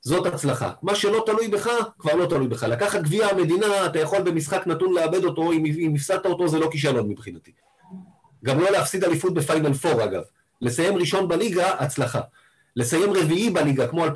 זאת 0.00 0.26
הצלחה. 0.26 0.72
מה 0.82 0.94
שלא 0.94 1.22
תלוי 1.26 1.48
בך, 1.48 1.70
כבר 1.98 2.14
לא 2.14 2.26
תלוי 2.26 2.48
בך. 2.48 2.62
לקחת 2.62 3.02
גביע 3.02 3.26
המדינה, 3.26 3.86
אתה 3.86 3.98
יכול 3.98 4.22
במשחק 4.22 4.66
נתון 4.66 4.94
לאבד 4.94 5.24
אותו, 5.24 5.52
אם, 5.52 5.64
אם 5.66 5.92
הפסדת 5.94 6.26
אותו 6.26 6.48
זה 6.48 6.58
לא 6.58 6.68
כישלון 6.70 7.08
מבחינתי. 7.08 7.52
גם 8.44 8.60
לא 8.60 8.70
להפסיד 8.70 9.04
אליפות 9.04 9.34
בפיינל 9.34 9.74
פור 9.74 10.04
אגב. 10.04 10.22
לסיים 10.60 10.96
ראשון 10.96 11.28
בליגה, 11.28 11.70
הצלחה. 11.70 12.20
לסיים 12.76 13.12
רביעי 13.12 13.50
בליגה, 13.50 13.88
כמו 13.88 14.06
2016-2017, 14.06 14.10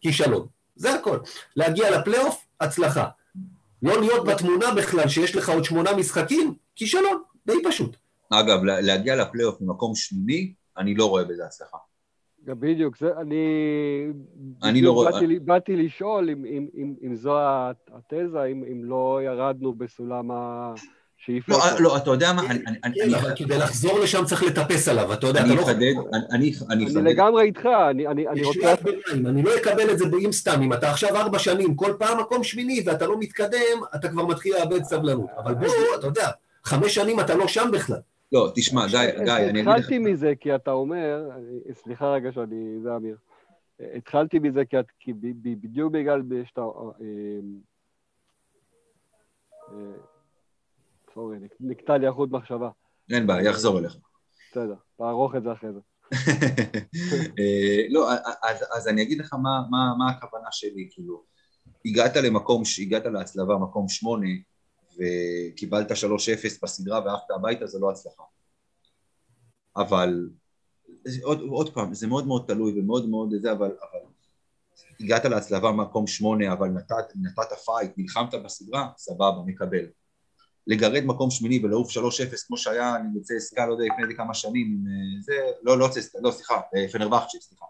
כישלון. 0.00 0.46
זה 0.76 0.94
הכל. 0.94 1.18
להגיע 1.56 1.98
לפלייאוף, 1.98 2.44
הצלחה. 2.60 3.08
לא 3.82 4.00
להיות 4.00 4.26
בתמונה 4.26 4.66
בכלל 4.76 5.08
שיש 5.08 5.36
לך 5.36 5.48
עוד 5.48 5.64
שמונה 5.64 5.96
משחקים, 5.96 6.54
כישלון, 6.76 7.22
די 7.46 7.56
פשוט. 7.64 7.96
אגב, 8.30 8.64
להגיע 8.64 9.16
לפלייאוף 9.16 9.60
ממקום 9.60 9.94
שמיני, 9.94 10.52
אני 10.78 10.94
לא 10.94 11.08
רואה 11.08 11.24
בזה 11.24 11.44
הצלחה. 11.44 11.76
בדיוק, 12.42 12.98
זה, 12.98 13.10
אני... 13.16 13.46
אני 14.62 14.82
לא 14.82 14.92
רואה... 14.92 15.12
באתי, 15.12 15.38
באתי 15.38 15.76
לשאול 15.76 16.30
אם, 16.30 16.44
אם, 16.44 16.66
אם, 16.74 16.94
אם 17.02 17.16
זו 17.16 17.38
התזה, 17.92 18.44
אם, 18.44 18.64
אם 18.72 18.84
לא 18.84 19.20
ירדנו 19.24 19.74
בסולם 19.74 20.30
ה... 20.30 20.74
שאיפה... 21.26 21.52
לא, 21.52 21.80
לא, 21.80 21.96
אתה 21.96 22.10
יודע 22.10 22.32
מה, 22.32 22.42
אני... 22.84 22.94
כן, 22.94 23.14
אבל 23.14 23.36
כדי 23.36 23.58
לחזור 23.58 23.98
לשם 23.98 24.24
צריך 24.24 24.42
לטפס 24.42 24.88
עליו, 24.88 25.12
אתה 25.12 25.26
יודע, 25.26 25.40
אתה 25.40 25.48
לא... 25.48 25.62
אני 26.30 26.52
אחדד, 26.52 26.70
אני 26.70 27.02
לגמרי 27.02 27.42
איתך, 27.42 27.68
אני 27.90 28.42
רוצה... 28.42 28.74
אני 29.12 29.42
לא 29.42 29.50
אקבל 29.56 29.90
את 29.90 29.98
זה 29.98 30.04
אם 30.24 30.32
סתם, 30.32 30.62
אם 30.62 30.72
אתה 30.72 30.90
עכשיו 30.90 31.16
ארבע 31.16 31.38
שנים, 31.38 31.74
כל 31.74 31.92
פעם 31.98 32.20
מקום 32.20 32.44
שמיני 32.44 32.82
ואתה 32.86 33.06
לא 33.06 33.18
מתקדם, 33.18 33.78
אתה 33.94 34.08
כבר 34.08 34.26
מתחיל 34.26 34.54
לאבד 34.54 34.82
סבלנות. 34.82 35.30
אבל 35.38 35.54
בוא, 35.54 35.66
אתה 35.98 36.06
יודע, 36.06 36.30
חמש 36.64 36.94
שנים 36.94 37.20
אתה 37.20 37.34
לא 37.34 37.48
שם 37.48 37.70
בכלל. 37.72 38.00
לא, 38.32 38.52
תשמע, 38.54 38.86
גיא, 38.86 39.00
גיא, 39.24 39.32
אני 39.32 39.50
אגיד 39.50 39.66
לך... 39.66 39.74
התחלתי 39.76 39.98
מזה 39.98 40.32
כי 40.40 40.54
אתה 40.54 40.70
אומר, 40.70 41.30
סליחה 41.82 42.12
רגע 42.12 42.32
שאני, 42.32 42.80
זה 42.82 42.96
אמיר. 42.96 43.16
התחלתי 43.96 44.38
מזה 44.38 44.62
כי 45.00 45.12
בדיוק 45.42 45.92
בגלל 45.92 46.22
שאתה... 46.44 46.62
אה, 51.16 51.22
אה, 51.22 51.38
סורי, 51.38 51.38
נקטע 51.60 51.98
לי 51.98 52.06
החוט 52.06 52.30
מחשבה. 52.30 52.70
אין 53.12 53.26
בעיה, 53.26 53.50
יחזור 53.50 53.78
אליך. 53.78 53.96
בסדר, 54.50 54.74
תערוך 54.98 55.34
את 55.36 55.42
זה 55.42 55.52
אחרי 55.52 55.70
זה. 55.72 55.80
אה, 57.38 57.86
לא, 57.90 58.12
אז, 58.42 58.64
אז 58.76 58.88
אני 58.88 59.02
אגיד 59.02 59.18
לך 59.18 59.32
מה, 59.32 59.62
מה, 59.70 59.94
מה 59.98 60.10
הכוונה 60.10 60.48
שלי, 60.50 60.88
כאילו, 60.90 61.24
הגעת 61.86 62.16
למקום, 62.16 62.62
הגעת 62.82 63.06
להצלבה 63.06 63.56
מקום 63.58 63.88
שמונה, 63.88 64.28
וקיבלת 64.94 65.90
3-0 65.90 65.94
בסדרה 66.62 67.00
ועפת 67.04 67.30
הביתה, 67.30 67.66
זה 67.66 67.78
לא 67.78 67.90
הצלחה. 67.90 68.22
אבל, 69.76 70.28
עוד, 71.22 71.40
עוד 71.40 71.74
פעם, 71.74 71.94
זה 71.94 72.06
מאוד 72.06 72.26
מאוד 72.26 72.44
תלוי 72.46 72.80
ומאוד 72.80 73.08
מאוד 73.08 73.34
זה, 73.40 73.52
אבל, 73.52 73.66
אבל 73.66 74.00
הגעת 75.00 75.24
להצלבה 75.24 75.72
מקום 75.72 76.06
שמונה, 76.06 76.52
אבל 76.52 76.68
נתת, 76.68 77.12
נתת 77.22 77.52
fight, 77.64 77.92
נלחמת 77.96 78.34
בסדרה, 78.34 78.88
סבבה, 78.96 79.42
מקבל. 79.46 79.86
לגרד 80.66 81.04
מקום 81.04 81.30
שמיני 81.30 81.60
ולעוף 81.64 81.90
3-0 81.90 82.00
כמו 82.46 82.56
שהיה, 82.56 82.96
אני 82.96 83.08
יוצא 83.14 83.34
צסק"א, 83.34 83.66
לא 83.66 83.72
יודע, 83.72 83.84
לפני 83.84 84.16
כמה 84.16 84.34
שנים, 84.34 84.66
עם 84.66 84.86
אה, 84.86 85.22
זה, 85.22 85.32
לא, 85.62 85.78
לא, 85.78 85.88
לא, 86.22 86.30
סליחה, 86.30 86.60
אה, 86.76 86.88
פנרבכצ'ה, 86.92 87.38
סליחה. 87.40 87.64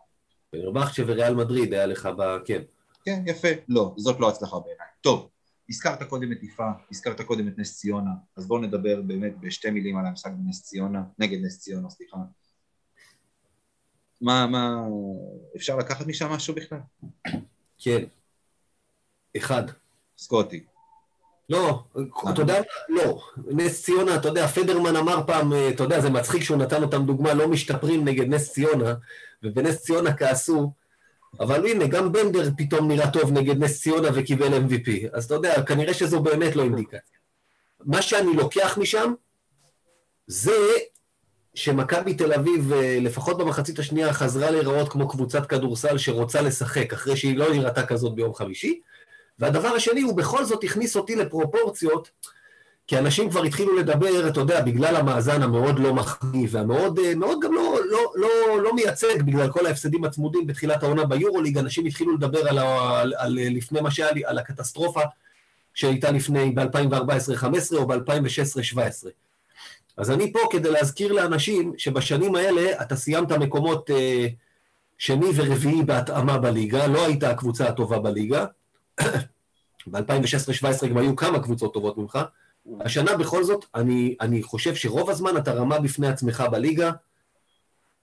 פנרבכצ'ה 0.51 1.03
וריאל 1.07 1.35
מדריד 1.35 1.73
היה 1.73 1.87
לך 1.87 2.09
ב... 2.19 2.39
כן. 2.45 2.63
כן, 3.05 3.23
יפה, 3.27 3.49
לא, 3.69 3.95
זאת 3.97 4.21
לא 4.21 4.29
הצלחה 4.29 4.59
בעיניי. 4.59 4.87
טוב, 5.01 5.29
הזכרת 5.69 6.03
קודם 6.03 6.33
את 6.33 6.43
יפה, 6.43 6.71
הזכרת 6.91 7.21
קודם 7.21 7.49
את 7.49 7.59
נס 7.59 7.77
ציונה, 7.77 8.11
אז 8.37 8.47
בואו 8.47 8.61
נדבר 8.61 9.03
באמת 9.03 9.41
בשתי 9.41 9.71
מילים 9.71 9.99
על 9.99 10.07
המשחק 10.07 10.31
בנס 10.37 10.63
ציונה, 10.63 11.03
נגד 11.19 11.39
נס 11.45 11.59
ציונה, 11.59 11.91
סליחה. 11.91 12.17
מה, 14.21 14.47
מה, 14.47 14.77
אפשר 15.57 15.77
לקחת 15.77 16.07
משם 16.07 16.29
משהו 16.29 16.55
בכלל? 16.55 16.79
כן. 17.79 18.05
אחד. 19.37 19.63
סקוטי. 20.19 20.65
לא, 21.51 21.85
אתה 22.31 22.43
יודע, 22.43 22.61
לא. 22.89 23.23
נס 23.47 23.83
ציונה, 23.85 24.17
אתה 24.17 24.29
יודע, 24.29 24.47
פדרמן 24.47 24.97
אמר 24.97 25.21
פעם, 25.27 25.53
אה, 25.53 25.69
אתה 25.69 25.83
יודע, 25.83 26.01
זה 26.01 26.11
מצחיק 26.11 26.43
שהוא 26.43 26.57
נתן 26.57 26.83
אותם 26.83 27.07
דוגמה, 27.07 27.35
לא 27.35 27.49
משתפרים 27.49 28.05
נגד 28.05 28.29
נס 28.29 28.53
ציונה, 28.53 28.95
ובנס 29.43 29.83
ציונה 29.83 30.17
כעסו, 30.17 30.73
אבל 31.41 31.67
הנה, 31.67 31.87
גם 31.87 32.13
בנדר 32.13 32.51
פתאום 32.57 32.89
נראה 32.89 33.11
טוב 33.11 33.33
נגד 33.33 33.59
נס 33.59 33.81
ציונה 33.81 34.09
וקיבל 34.15 34.59
MVP. 34.59 34.91
אז 35.13 35.25
אתה 35.25 35.35
יודע, 35.35 35.63
כנראה 35.63 35.95
שזו 35.95 36.21
באמת 36.21 36.57
לא 36.57 36.63
אינדיקציה. 36.63 37.19
מה 37.85 38.03
שאני 38.03 38.37
לוקח 38.37 38.79
משם, 38.81 39.15
זה 40.27 40.53
שמכבי 41.55 42.15
תל 42.15 42.33
אביב, 42.33 42.73
אה, 42.73 42.99
לפחות 43.01 43.39
במחצית 43.39 43.79
השנייה, 43.79 44.13
חזרה 44.13 44.51
להיראות 44.51 44.89
כמו 44.89 45.09
קבוצת 45.09 45.47
כדורסל 45.47 45.99
שרוצה 45.99 46.43
לשחק, 46.43 46.93
אחרי 46.93 47.17
שהיא 47.17 47.37
לא 47.37 47.53
נראתה 47.53 47.87
כזאת 47.87 48.15
ביום 48.15 48.35
חמישי. 48.35 48.81
והדבר 49.39 49.69
השני, 49.69 50.01
הוא 50.01 50.17
בכל 50.17 50.45
זאת 50.45 50.65
הכניס 50.65 50.97
אותי 50.97 51.17
לפרופורציות, 51.17 52.11
כי 52.87 52.99
אנשים 52.99 53.31
כבר 53.31 53.43
התחילו 53.43 53.77
לדבר, 53.77 54.29
אתה 54.29 54.41
יודע, 54.41 54.61
בגלל 54.61 54.97
המאזן 54.97 55.43
המאוד 55.43 55.79
לא 55.79 55.95
מחמיא, 55.95 56.49
והמאוד 56.51 56.99
אה, 56.99 57.15
מאוד 57.15 57.39
גם 57.43 57.53
לא, 57.53 57.79
לא, 57.91 58.13
לא, 58.15 58.63
לא 58.63 58.75
מייצג, 58.75 59.23
בגלל 59.23 59.49
כל 59.53 59.67
ההפסדים 59.67 60.05
הצמודים 60.05 60.47
בתחילת 60.47 60.83
העונה 60.83 61.05
ביורוליג, 61.05 61.59
אנשים 61.59 61.87
התחילו 61.87 62.15
לדבר 62.15 62.49
על, 62.49 62.59
על, 62.59 63.15
על 63.17 63.39
לפני 63.51 63.81
מה 63.81 63.91
שהיה 63.91 64.13
לי, 64.13 64.25
על 64.25 64.39
הקטסטרופה 64.39 65.01
שהייתה 65.75 66.11
לפני 66.11 66.51
ב-2014-2015 66.51 67.77
או 67.77 67.87
ב-2016-2017. 67.87 69.09
אז 69.97 70.11
אני 70.11 70.33
פה 70.33 70.39
כדי 70.51 70.71
להזכיר 70.71 71.13
לאנשים 71.13 71.73
שבשנים 71.77 72.35
האלה 72.35 72.83
אתה 72.83 72.97
סיימת 72.97 73.33
מקומות 73.33 73.91
אה, 73.91 74.27
שני 74.99 75.27
ורביעי 75.35 75.83
בהתאמה 75.83 76.39
בליגה, 76.39 76.87
לא 76.87 77.07
היית 77.07 77.23
הקבוצה 77.23 77.69
הטובה 77.69 77.99
בליגה, 77.99 78.45
ב-2016-2017 79.87 80.87
גם 80.87 80.97
היו 80.97 81.17
כמה 81.17 81.43
קבוצות 81.43 81.75
טובות 81.75 81.99
ממך. 81.99 82.19
השנה 82.81 83.17
בכל 83.17 83.45
זאת, 83.45 83.65
אני, 83.75 84.17
אני 84.21 84.43
חושב 84.43 84.75
שרוב 84.75 85.11
הזמן 85.11 85.37
אתה 85.37 85.53
רמה 85.53 85.79
בפני 85.79 86.09
עצמך 86.09 86.45
בליגה. 86.51 86.91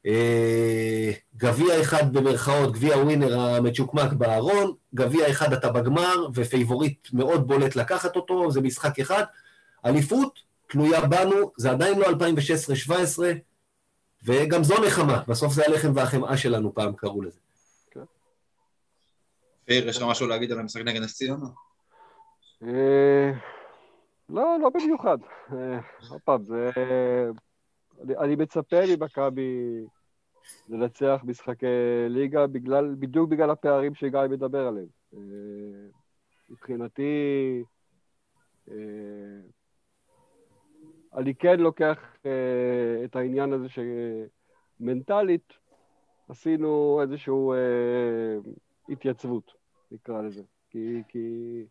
אה, 0.05 1.11
גביע 1.37 1.81
אחד 1.81 2.13
במרכאות, 2.13 2.73
גביע 2.73 2.97
ווינר 2.97 3.39
המצ'וקמק 3.39 4.13
בארון, 4.13 4.73
גביע 4.95 5.29
אחד 5.29 5.53
אתה 5.53 5.71
בגמר, 5.71 6.27
ופייבוריט 6.33 7.07
מאוד 7.13 7.47
בולט 7.47 7.75
לקחת 7.75 8.15
אותו, 8.15 8.51
זה 8.51 8.61
משחק 8.61 8.99
אחד. 8.99 9.23
אליפות 9.85 10.39
תלויה 10.67 11.01
בנו, 11.01 11.51
זה 11.57 11.71
עדיין 11.71 11.99
לא 11.99 12.05
2016-2017, 12.05 12.91
וגם 14.23 14.63
זו 14.63 14.75
נחמה, 14.85 15.21
בסוף 15.27 15.53
זה 15.53 15.65
הלחם 15.65 15.91
והחמאה 15.95 16.37
שלנו 16.37 16.73
פעם 16.73 16.93
קראו 16.93 17.21
לזה. 17.21 17.42
אופיר, 19.63 19.89
יש 19.89 19.97
לך 19.97 20.03
משהו 20.09 20.27
להגיד 20.27 20.51
על 20.51 20.59
המשחק 20.59 20.81
נגד 20.81 21.01
נס 21.01 21.17
ציונה? 21.17 21.45
אה, 22.63 23.31
לא, 24.29 24.57
לא 24.61 24.69
במיוחד. 24.69 25.17
אה, 25.53 25.79
עוד 26.09 26.21
פעם, 26.25 26.43
זה... 26.43 26.69
אני 28.19 28.35
מצפה 28.35 28.77
ממכבי 28.97 29.81
לנצח 30.69 31.21
משחקי 31.23 31.65
ליגה 32.09 32.47
בגלל, 32.47 32.95
בדיוק 32.99 33.29
בגלל 33.29 33.49
הפערים 33.49 33.95
שגיא 33.95 34.19
מדבר 34.29 34.67
עליהם. 34.67 34.87
אה, 35.13 35.19
מבחינתי, 36.49 37.63
אני 41.15 41.35
כן 41.35 41.59
לוקח 41.59 42.15
את 43.05 43.15
העניין 43.15 43.53
הזה 43.53 43.67
שמנטלית 44.79 45.53
עשינו 46.29 47.01
איזשהו 47.01 47.53
התייצבות, 48.89 49.51
נקרא 49.91 50.21
לזה. 50.21 50.41
כי, 50.69 51.01
כי 51.07 51.65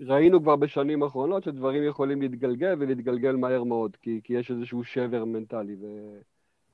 ראינו 0.00 0.42
כבר 0.42 0.56
בשנים 0.56 1.02
האחרונות 1.02 1.44
שדברים 1.44 1.84
יכולים 1.84 2.22
להתגלגל 2.22 2.74
ולהתגלגל 2.78 3.36
מהר 3.36 3.64
מאוד, 3.64 3.96
כי, 4.02 4.20
כי 4.24 4.32
יש 4.32 4.50
איזשהו 4.50 4.84
שבר 4.84 5.24
מנטלי, 5.24 5.76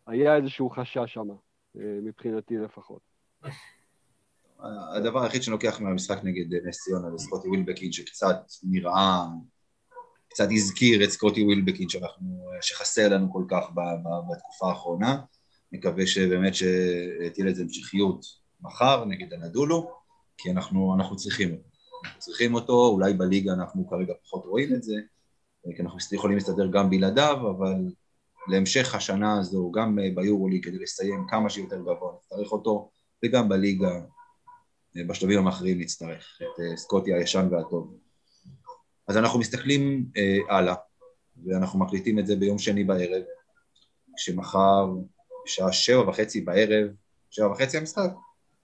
והיה 0.06 0.36
איזשהו 0.36 0.70
חשש 0.70 1.14
שם, 1.14 1.28
אה, 1.76 1.98
מבחינתי 2.02 2.56
לפחות. 2.56 3.00
הדבר 4.96 5.22
היחיד 5.22 5.42
שאני 5.42 5.52
לוקח 5.52 5.80
מהמשחק 5.80 6.18
נגד 6.24 6.66
נס 6.66 6.84
ציונה 6.84 7.10
זה 7.10 7.18
סקוטי 7.18 7.48
ווילבקין, 7.48 7.92
שקצת 7.92 8.36
נראה, 8.62 9.24
קצת 10.28 10.48
הזכיר 10.50 11.04
את 11.04 11.10
סקוטי 11.10 11.44
ווילבקין 11.44 11.88
שאנחנו, 11.88 12.50
שחסר 12.60 13.08
לנו 13.08 13.32
כל 13.32 13.44
כך 13.48 13.70
בתקופה 14.30 14.68
האחרונה. 14.68 15.16
מקווה 15.72 16.06
שבאמת 16.06 16.54
שתהיה 16.54 17.46
לזה 17.46 17.62
המשכיות 17.62 18.45
מחר 18.60 19.04
נגד 19.04 19.32
הנדולו, 19.32 19.90
כי 20.38 20.50
אנחנו, 20.50 20.94
אנחנו 20.94 21.16
צריכים 21.16 21.52
אותו. 21.52 21.68
אנחנו 22.04 22.20
צריכים 22.20 22.54
אותו, 22.54 22.88
אולי 22.88 23.12
בליגה 23.12 23.52
אנחנו 23.52 23.88
כרגע 23.88 24.14
פחות 24.24 24.44
רואים 24.44 24.74
את 24.74 24.82
זה, 24.82 24.94
כי 25.76 25.82
אנחנו 25.82 25.98
יכולים 26.12 26.36
להסתדר 26.36 26.66
גם 26.66 26.90
בלעדיו, 26.90 27.36
אבל 27.56 27.74
להמשך 28.48 28.94
השנה 28.94 29.38
הזו, 29.38 29.70
גם 29.70 29.98
ביורולי, 30.14 30.60
כדי 30.60 30.78
לסיים 30.78 31.26
כמה 31.28 31.50
שיותר 31.50 31.80
גבוה, 31.80 32.12
נצטרך 32.16 32.52
אותו, 32.52 32.90
וגם 33.24 33.48
בליגה 33.48 34.00
בשלבים 35.08 35.38
המאחרים 35.38 35.80
נצטרך 35.80 36.38
את 36.42 36.78
סקוטי 36.78 37.14
הישן 37.14 37.48
והטוב. 37.50 37.96
אז 39.08 39.16
אנחנו 39.16 39.38
מסתכלים 39.38 40.06
הלאה, 40.48 40.74
ואנחנו 41.46 41.78
מקליטים 41.78 42.18
את 42.18 42.26
זה 42.26 42.36
ביום 42.36 42.58
שני 42.58 42.84
בערב, 42.84 43.22
כשמחר 44.16 44.86
בשעה 45.44 45.72
שבע 45.72 46.08
וחצי 46.08 46.40
בערב, 46.40 46.88
שבע 47.30 47.50
וחצי 47.50 47.78
המשחק? 47.78 48.10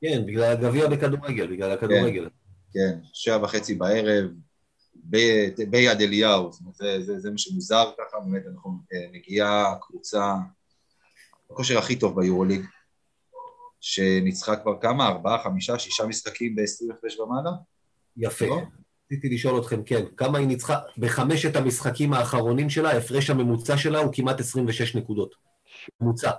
כן, 0.03 0.27
בגלל 0.27 0.53
הגביע 0.53 0.89
בכדורגל, 0.89 1.47
בגלל 1.47 1.71
הכדורגל. 1.71 2.29
כן, 2.73 2.81
כן 2.81 2.99
שבע 3.13 3.45
וחצי 3.45 3.75
בערב, 3.75 4.31
ביד 5.71 6.01
אליהו, 6.01 6.53
זאת 6.53 6.61
אומרת, 6.61 6.75
זה, 6.75 7.01
זה, 7.01 7.19
זה 7.19 7.31
מה 7.31 7.39
שמוזר 7.39 7.91
ככה, 7.99 8.21
באמת 8.21 8.43
אנחנו 8.53 8.71
נגיעה 9.13 9.75
קבוצה, 9.81 10.35
הכושר 11.51 11.79
הכי 11.79 11.97
טוב 11.97 12.21
ביורוליג, 12.21 12.63
שניצחה 13.81 14.57
כבר 14.57 14.81
כמה? 14.81 15.09
ארבעה, 15.09 15.45
חמישה, 15.45 15.79
שישה 15.79 16.07
משחקים 16.07 16.57
ב-20 16.57 16.95
הפרש 16.95 17.19
ומעלה? 17.19 17.51
יפה. 18.17 18.47
לא? 18.47 18.61
רציתי 19.07 19.29
לשאול 19.29 19.61
אתכם, 19.61 19.83
כן, 19.83 20.05
כמה 20.17 20.39
היא 20.39 20.47
ניצחה? 20.47 20.79
בחמשת 20.99 21.57
המשחקים 21.57 22.13
האחרונים 22.13 22.71
שלה, 22.71 22.91
ההפרש 22.91 23.31
הממוצע 23.31 23.77
שלה 23.77 23.99
הוא 23.99 24.13
כמעט 24.13 24.41
26 24.41 24.97
נקודות. 24.97 25.35
ממוצע. 26.01 26.31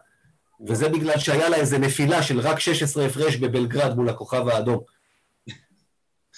וזה 0.68 0.90
בגלל 0.90 1.18
שהיה 1.18 1.50
לה 1.50 1.58
איזה 1.58 1.78
נפילה 1.78 2.24
של 2.24 2.40
רק 2.40 2.60
16 2.60 3.06
הפרש 3.06 3.36
בבלגרד 3.36 3.96
מול 3.96 4.10
הכוכב 4.10 4.48
האדום. 4.48 4.80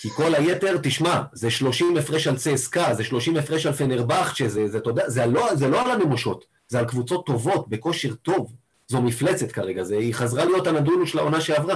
כי 0.01 0.09
כל 0.09 0.35
היתר, 0.35 0.77
תשמע, 0.83 1.21
זה 1.33 1.51
30 1.51 1.97
הפרש 1.97 2.27
על 2.27 2.37
צסקה, 2.37 2.93
זה 2.93 3.03
30 3.03 3.37
הפרש 3.37 3.65
על 3.65 3.73
פנרבכט, 3.73 4.35
שזה, 4.35 4.67
זה, 4.67 4.77
אתה 4.77 4.89
יודע, 4.89 5.09
זה 5.09 5.25
לא, 5.25 5.55
זה 5.55 5.67
לא 5.67 5.81
על 5.81 5.91
הנמושות, 5.91 6.45
זה 6.67 6.79
על 6.79 6.85
קבוצות 6.85 7.25
טובות, 7.25 7.69
בכושר 7.69 8.13
טוב. 8.13 8.53
זו 8.87 9.01
מפלצת 9.01 9.51
כרגע, 9.51 9.83
זה, 9.83 9.97
היא 9.97 10.13
חזרה 10.13 10.45
להיות 10.45 10.67
הנדולו 10.67 11.07
של 11.07 11.19
העונה 11.19 11.41
שעברה. 11.41 11.75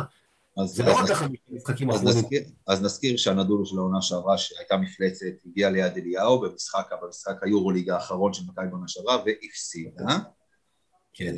אז, 0.57 0.69
זה 0.69 0.83
לא 0.83 0.93
רק 0.93 1.09
המשחקים 1.51 1.89
האחרונים. 1.89 2.23
אז 2.67 2.81
נזכיר 2.81 3.17
שהנדולו 3.17 3.65
של 3.65 3.77
העונה 3.77 4.01
שעברה, 4.01 4.37
שהייתה 4.37 4.77
מפלצת, 4.77 5.25
הגיעה 5.45 5.69
ליד 5.69 5.97
אליהו 5.97 6.41
במשחק, 6.41 6.89
במשחק 7.01 7.43
היורוליג 7.43 7.89
האחרון 7.89 8.33
של 8.33 8.43
מכבי 8.47 8.67
בעונה 8.67 8.87
שעברה, 8.87 9.17
והפסידה. 9.25 10.17
כן. 11.13 11.35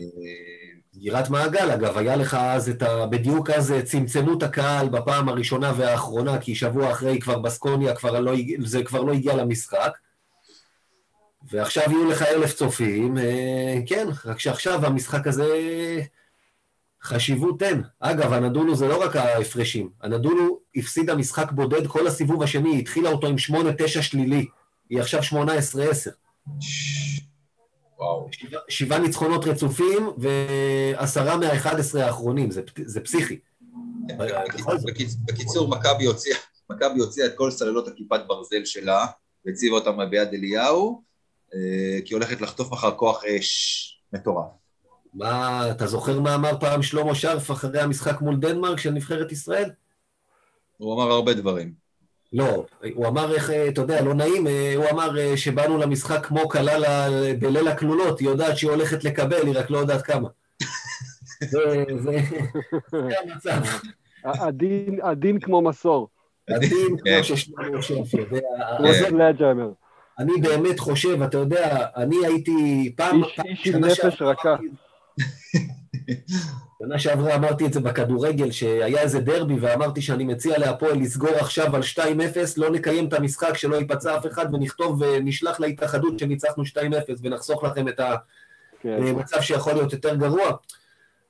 סגירת 0.94 1.30
מעגל, 1.30 1.72
אגב, 1.72 1.98
היה 1.98 2.16
לך 2.16 2.34
אז 2.34 2.70
את 2.70 2.82
ה... 2.82 3.06
בדיוק 3.06 3.50
אז 3.50 3.74
צמצמו 3.84 4.38
את 4.38 4.44
הקהל 4.44 4.90
בפעם 4.90 5.30
הראשונה 5.30 5.74
והאחרונה, 5.78 6.40
כי 6.40 6.56
שבוע 6.56 6.92
אחרי 6.92 7.20
כבר 7.20 7.40
בסקוניה 7.40 7.96
כבר 7.96 8.20
לא, 8.20 8.34
זה 8.60 8.84
כבר 8.84 9.02
לא 9.02 9.14
הגיע 9.14 9.36
למשחק. 9.36 9.98
ועכשיו 11.52 11.84
יהיו 11.92 12.10
לך 12.10 12.22
אלף 12.22 12.54
צופים, 12.54 13.18
אה, 13.18 13.80
כן, 13.88 14.08
רק 14.26 14.40
שעכשיו 14.40 14.86
המשחק 14.86 15.28
הזה 15.28 15.48
חשיבות 17.04 17.64
אין. 17.64 17.84
אגב, 18.00 18.34
הנדולו 18.34 18.76
זה 18.76 18.88
לא 18.88 19.04
רק 19.04 19.16
ההפרשים, 19.16 19.90
הנדולו 20.02 20.60
הפסידה 20.76 21.16
משחק 21.16 21.52
בודד 21.52 21.88
כל 21.88 22.08
הסיבוב 22.08 22.44
השני, 22.44 22.70
היא 22.70 22.80
התחילה 22.80 23.10
אותו 23.10 23.28
עם 23.28 23.36
8-9 23.36 24.02
שלילי, 24.02 24.46
היא 24.90 25.00
עכשיו 25.00 25.22
18-10. 25.22 25.34
וואו. 28.02 28.28
שבע, 28.32 28.60
שבעה 28.70 29.00
ניצחונות 29.00 29.46
רצופים 29.46 30.10
ועשרה 30.18 31.38
מה-11 31.38 32.00
האחרונים, 32.00 32.52
זה, 32.52 32.62
זה 32.86 33.02
פסיכי. 33.02 33.40
בקיצור, 35.26 35.68
מכבי 35.70 36.06
הוציאה, 36.06 36.38
הוציאה 36.98 37.26
את 37.26 37.32
כל 37.36 37.52
סוללות 37.52 37.88
הכיפת 37.88 38.20
ברזל 38.28 38.66
שלה 38.66 39.06
והציבה 39.46 39.76
אותם 39.76 40.10
ביד 40.10 40.34
אליהו, 40.34 41.04
אה, 41.54 42.00
כי 42.06 42.14
הולכת 42.14 42.42
לחטוף 42.42 42.74
אחר 42.74 42.92
כוח 42.92 43.24
אש 43.26 44.02
מטורף. 44.14 44.46
מה, 45.14 45.72
אתה 45.72 45.88
זוכר 45.88 46.20
מה 46.20 46.36
אמר 46.36 46.60
פעם 46.60 46.82
שלמה 46.84 47.16
שרף 47.16 47.52
אחרי 47.52 47.82
המשחק 47.82 48.22
מול 48.22 48.36
דנמרק 48.36 48.80
של 48.80 48.92
נבחרת 48.92 49.32
ישראל? 49.32 49.70
הוא 50.78 50.94
אמר 50.94 51.12
הרבה 51.12 51.34
דברים. 51.34 51.81
לא, 52.34 52.66
הוא 52.94 53.08
אמר 53.08 53.34
איך, 53.34 53.50
אה, 53.50 53.68
אתה 53.68 53.82
יודע, 53.82 54.02
לא 54.02 54.14
נעים, 54.14 54.48
אה, 54.48 54.74
הוא 54.76 54.86
אמר 54.92 55.20
אה, 55.20 55.38
שבאנו 55.38 55.78
למשחק 55.78 56.26
כמו 56.26 56.50
כלה 56.50 57.08
בליל 57.40 57.68
הכלולות, 57.68 58.20
היא 58.20 58.30
יודעת 58.30 58.58
שהיא 58.58 58.72
הולכת 58.72 59.04
לקבל, 59.04 59.48
היא 59.48 59.60
רק 59.60 59.70
לא 59.70 59.78
יודעת 59.78 60.02
כמה. 60.02 60.30
זה 62.04 62.20
המצב. 63.24 63.62
הדין 65.04 65.40
כמו 65.40 65.62
מסור. 65.62 66.10
הדין 66.50 66.98
כמו 66.98 67.24
ששלמה 67.24 67.82
שרף 67.82 68.14
יודע. 68.14 68.40
אני 70.20 70.34
באמת 70.42 70.80
חושב, 70.80 71.22
אתה 71.22 71.38
יודע, 71.38 71.86
אני 71.96 72.16
הייתי 72.26 72.92
פעם... 72.98 73.22
איש 73.46 73.68
עם 73.68 73.86
נפש 73.86 74.22
רכה. 74.22 74.56
שנה 76.84 77.00
שעברה 77.00 77.36
אמרתי 77.36 77.66
את 77.66 77.74
זה 77.74 77.80
בכדורגל, 77.80 78.52
שהיה 78.52 79.02
איזה 79.02 79.20
דרבי 79.20 79.60
ואמרתי 79.60 80.02
שאני 80.02 80.24
מציע 80.24 80.58
להפועל 80.58 81.00
לסגור 81.00 81.30
עכשיו 81.30 81.76
על 81.76 81.82
2-0, 81.96 82.00
לא 82.58 82.70
נקיים 82.70 83.08
את 83.08 83.14
המשחק, 83.14 83.58
שלא 83.58 83.76
ייפצע 83.76 84.18
אף 84.18 84.26
אחד, 84.26 84.54
ונכתוב 84.54 85.02
ונשלח 85.02 85.60
להתאחדות 85.60 86.20
שניצחנו 86.20 86.64
2-0 86.64 86.76
ונחסוך 87.22 87.64
לכם 87.64 87.88
את 87.88 88.00
המצב 88.84 89.36
כן. 89.36 89.42
שיכול 89.42 89.74
להיות 89.74 89.94
יותר 89.94 90.16
גרוע. 90.16 90.52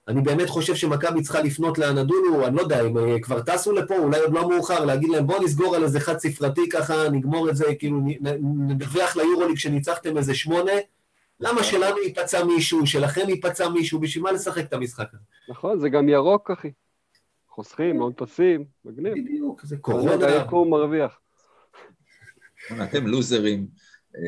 אני 0.08 0.22
באמת 0.22 0.50
חושב 0.50 0.76
שמכבי 0.76 1.22
צריכה 1.22 1.42
לפנות 1.42 1.78
לאנדולו, 1.78 2.48
אני 2.48 2.56
לא 2.56 2.62
יודע, 2.62 2.82
אם 2.82 2.98
אה, 2.98 3.20
כבר 3.22 3.42
טסו 3.42 3.72
לפה, 3.72 3.98
אולי 3.98 4.20
עוד 4.20 4.34
לא 4.34 4.50
מאוחר, 4.50 4.86
להגיד 4.86 5.10
להם 5.10 5.28
בואו 5.28 5.44
נסגור 5.44 5.76
על 5.76 5.84
איזה 5.84 6.00
חד 6.00 6.18
ספרתי 6.18 6.70
ככה, 6.70 7.10
נגמור 7.10 7.50
את 7.50 7.56
זה, 7.56 7.66
כאילו 7.80 8.02
נדווח 8.68 9.16
ליורוליג 9.16 9.58
שניצחתם 9.58 10.18
איזה 10.18 10.36
שמונה, 10.36 10.72
למה 11.42 11.64
שלנו 11.64 11.98
ייפצע 11.98 12.46
מישהו, 12.46 12.88
שלכם 12.88 13.30
ייפצע 13.30 13.70
מישהו, 13.70 14.00
בשביל 14.00 14.24
מה 14.24 14.32
לשחק 14.32 14.66
את 14.66 14.74
המשחק 14.74 15.08
הזה? 15.14 15.24
נכון, 15.50 15.80
זה 15.80 15.90
גם 15.90 16.10
ירוק, 16.10 16.52
אחי. 16.52 16.72
חוסכים, 17.50 17.98
מאוד 17.98 18.14
טסים, 18.14 18.66
מגניב. 18.86 19.14
בדיוק, 19.14 19.62
זה 19.66 19.78
קורונה. 19.78 20.26
היקום 20.28 20.70
מרוויח. 20.70 21.20
אתם 22.84 23.08
לוזרים. 23.08 23.68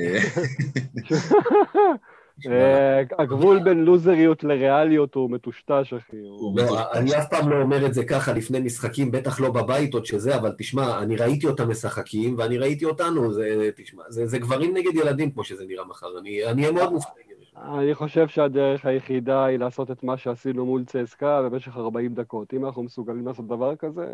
אה, 2.51 3.01
הגבול 3.19 3.59
בין 3.63 3.85
לוזריות 3.85 4.43
לריאליות 4.43 5.15
הוא 5.15 5.31
מטושטש, 5.31 5.93
אחי. 5.93 6.17
לא, 6.55 6.91
אני 6.93 7.17
אף 7.17 7.29
פעם 7.29 7.49
לא 7.49 7.61
אומר 7.61 7.85
את 7.85 7.93
זה 7.93 8.05
ככה 8.05 8.33
לפני 8.33 8.59
משחקים, 8.59 9.11
בטח 9.11 9.39
לא 9.39 9.51
בבית 9.51 9.93
עוד 9.93 10.05
שזה, 10.05 10.35
אבל 10.35 10.51
תשמע, 10.57 10.99
אני 10.99 11.15
ראיתי 11.15 11.47
אותם 11.47 11.69
משחקים, 11.69 12.35
ואני 12.37 12.57
ראיתי 12.57 12.85
אותנו, 12.85 13.33
זה, 13.33 13.69
תשמע, 13.75 14.03
זה, 14.09 14.27
זה 14.27 14.39
גברים 14.39 14.77
נגד 14.77 14.95
ילדים, 14.95 15.31
כמו 15.31 15.43
שזה 15.43 15.65
נראה 15.67 15.85
מחר, 15.85 16.17
אני 16.19 16.43
אהיה 16.43 16.71
מאוד 16.71 16.93
מופתע. 16.93 17.11
אני 17.55 17.95
חושב 17.95 18.27
שהדרך 18.27 18.85
היחידה 18.85 19.45
היא 19.45 19.59
לעשות 19.59 19.91
את 19.91 20.03
מה 20.03 20.17
שעשינו 20.17 20.65
מול 20.65 20.83
צסקה 20.85 21.41
במשך 21.41 21.77
40 21.77 22.13
דקות. 22.13 22.53
אם 22.53 22.65
אנחנו 22.65 22.83
מסוגלים 22.83 23.27
לעשות 23.27 23.47
דבר 23.47 23.75
כזה, 23.75 24.05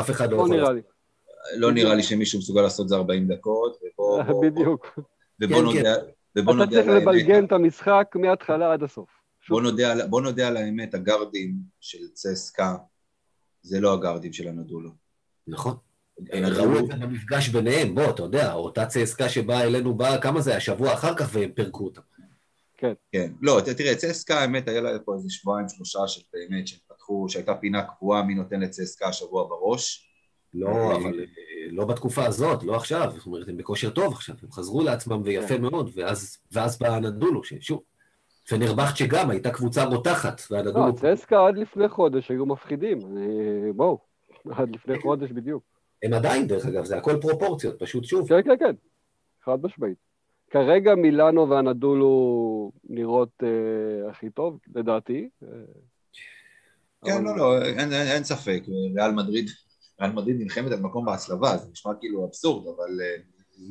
אף 0.00 0.10
אחד 0.10 0.32
לא 0.32 0.36
יכול 0.36 0.56
לעשות. 0.56 0.76
לא 1.56 1.72
נראה 1.72 1.94
לי 1.94 2.02
שמישהו 2.02 2.38
מסוגל 2.38 2.62
לעשות 2.62 2.84
את 2.84 2.88
זה 2.88 2.96
40 2.96 3.28
דקות, 3.28 3.76
ובוא... 3.82 4.22
בדיוק. 4.42 4.98
ובוא 5.40 5.56
כן, 5.56 5.64
נודה... 5.64 5.94
ובוא 6.36 6.54
נודה 6.54 6.80
על 6.80 6.88
האמת. 6.88 7.02
אתה 7.02 7.10
צריך 7.10 7.18
לבלגן 7.18 7.44
את 7.44 7.52
המשחק 7.52 8.14
מההתחלה 8.14 8.72
עד 8.72 8.82
הסוף. 8.82 9.08
בוא 9.48 9.62
נודה, 9.62 10.06
בוא 10.06 10.20
נודה 10.20 10.48
על 10.48 10.56
האמת, 10.56 10.94
הגארדים 10.94 11.54
של 11.80 12.08
צסקה 12.12 12.76
זה 13.62 13.80
לא 13.80 13.94
הגארדים 13.94 14.32
של 14.32 14.48
הנדולו. 14.48 14.90
נכון. 15.46 15.76
ראו 16.32 16.78
את 16.78 16.86
זה 16.86 16.92
במפגש 16.92 17.48
ביניהם, 17.48 17.94
בוא, 17.94 18.10
אתה 18.10 18.22
יודע, 18.22 18.52
אותה 18.52 18.86
צסקה 18.86 19.28
שבאה 19.28 19.62
אלינו, 19.62 19.94
באה, 19.94 20.20
כמה 20.20 20.40
זה 20.40 20.50
היה? 20.50 20.60
שבוע 20.60 20.94
אחר 20.94 21.16
כך 21.16 21.28
והם 21.32 21.50
פירקו 21.52 21.84
אותה. 21.84 22.00
כן. 22.76 22.92
כן. 23.12 23.32
לא, 23.42 23.60
תראה, 23.76 23.94
צסקה, 23.96 24.40
האמת, 24.40 24.68
היה 24.68 24.80
לה 24.80 24.98
פה 24.98 25.14
איזה 25.14 25.30
שבועיים, 25.30 25.68
שלושה 25.68 25.98
של 26.06 26.22
באמת, 26.32 26.68
שהם 26.68 26.78
פתחו, 26.88 27.26
שהייתה 27.28 27.54
פינה 27.54 27.82
קבועה 27.82 28.22
מי 28.22 28.34
נותן 28.34 28.60
לצסקה 28.60 29.08
השבוע 29.08 29.48
בראש. 29.48 30.07
לא, 30.54 30.68
אה, 30.68 30.96
אבל 30.96 31.24
לא 31.70 31.84
בתקופה 31.84 32.24
הזאת, 32.26 32.62
לא 32.62 32.76
עכשיו, 32.76 33.12
זאת 33.16 33.26
אומרת, 33.26 33.48
הם 33.48 33.56
בכושר 33.56 33.90
טוב 33.90 34.12
עכשיו, 34.12 34.34
הם 34.42 34.52
חזרו 34.52 34.82
לעצמם 34.82 35.20
ויפה 35.24 35.54
כן. 35.54 35.62
מאוד, 35.62 35.90
ואז, 35.94 36.38
ואז 36.52 36.78
בא 36.78 36.88
הנדולו, 36.88 37.44
ששוב, 37.44 37.82
פנרבכט 38.48 38.96
שגם 38.96 39.30
הייתה 39.30 39.50
קבוצה 39.50 39.84
רותחת, 39.84 40.40
והנדולו... 40.50 40.86
לא, 40.86 40.92
צסקה 40.92 41.46
עד 41.46 41.58
לפני 41.58 41.88
חודש 41.88 42.30
היו 42.30 42.46
מפחידים, 42.46 42.98
בואו, 43.74 43.98
עד 44.58 44.74
לפני 44.74 45.00
חודש 45.00 45.30
בדיוק. 45.30 45.62
הם 46.02 46.12
עדיין, 46.12 46.46
דרך 46.46 46.66
אגב, 46.66 46.84
זה 46.84 46.96
הכל 46.96 47.16
פרופורציות, 47.20 47.82
פשוט 47.82 48.04
שוב. 48.04 48.28
כן, 48.28 48.42
כן, 48.42 48.56
כן, 48.58 48.74
חד 49.44 49.58
משמעית. 49.62 49.98
כרגע 50.50 50.94
מילאנו 50.94 51.48
והנדולו 51.48 52.72
נראות 52.88 53.42
אה, 53.42 54.10
הכי 54.10 54.30
טוב, 54.30 54.58
לדעתי. 54.74 55.28
כן, 57.04 57.12
אבל... 57.12 57.24
לא, 57.24 57.36
לא, 57.36 57.62
אין, 57.62 57.92
אין, 57.92 58.08
אין 58.08 58.24
ספק, 58.24 58.62
ריאל 58.94 59.10
מדריד 59.10 59.50
ריאל 60.00 60.12
מדריד 60.12 60.36
נלחמת 60.40 60.72
על 60.72 60.80
מקום 60.80 61.04
בהצלבה, 61.04 61.56
זה 61.56 61.66
נשמע 61.72 61.92
כאילו 62.00 62.26
אבסורד, 62.26 62.66
אבל... 62.76 63.00
אה, 63.00 63.22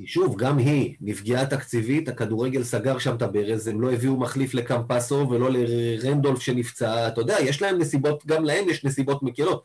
שוב, 0.06 0.36
גם 0.38 0.58
היא 0.58 0.96
נפגעה 1.02 1.46
תקציבית, 1.46 2.10
הכדורגל 2.10 2.64
סגר 2.64 2.98
שם 2.98 3.16
את 3.16 3.22
הברז, 3.22 3.68
הם 3.68 3.82
לא 3.82 3.92
הביאו 3.92 4.18
מחליף 4.18 4.54
לקמפסו 4.54 5.30
ולא 5.30 5.50
לרנדולף 5.52 6.40
שנפצע, 6.40 7.08
אתה 7.08 7.22
יודע, 7.22 7.38
יש 7.42 7.62
להם 7.62 7.78
נסיבות, 7.78 8.26
גם 8.26 8.44
להם 8.46 8.70
יש 8.70 8.86
נסיבות 8.86 9.24
מקלות. 9.24 9.64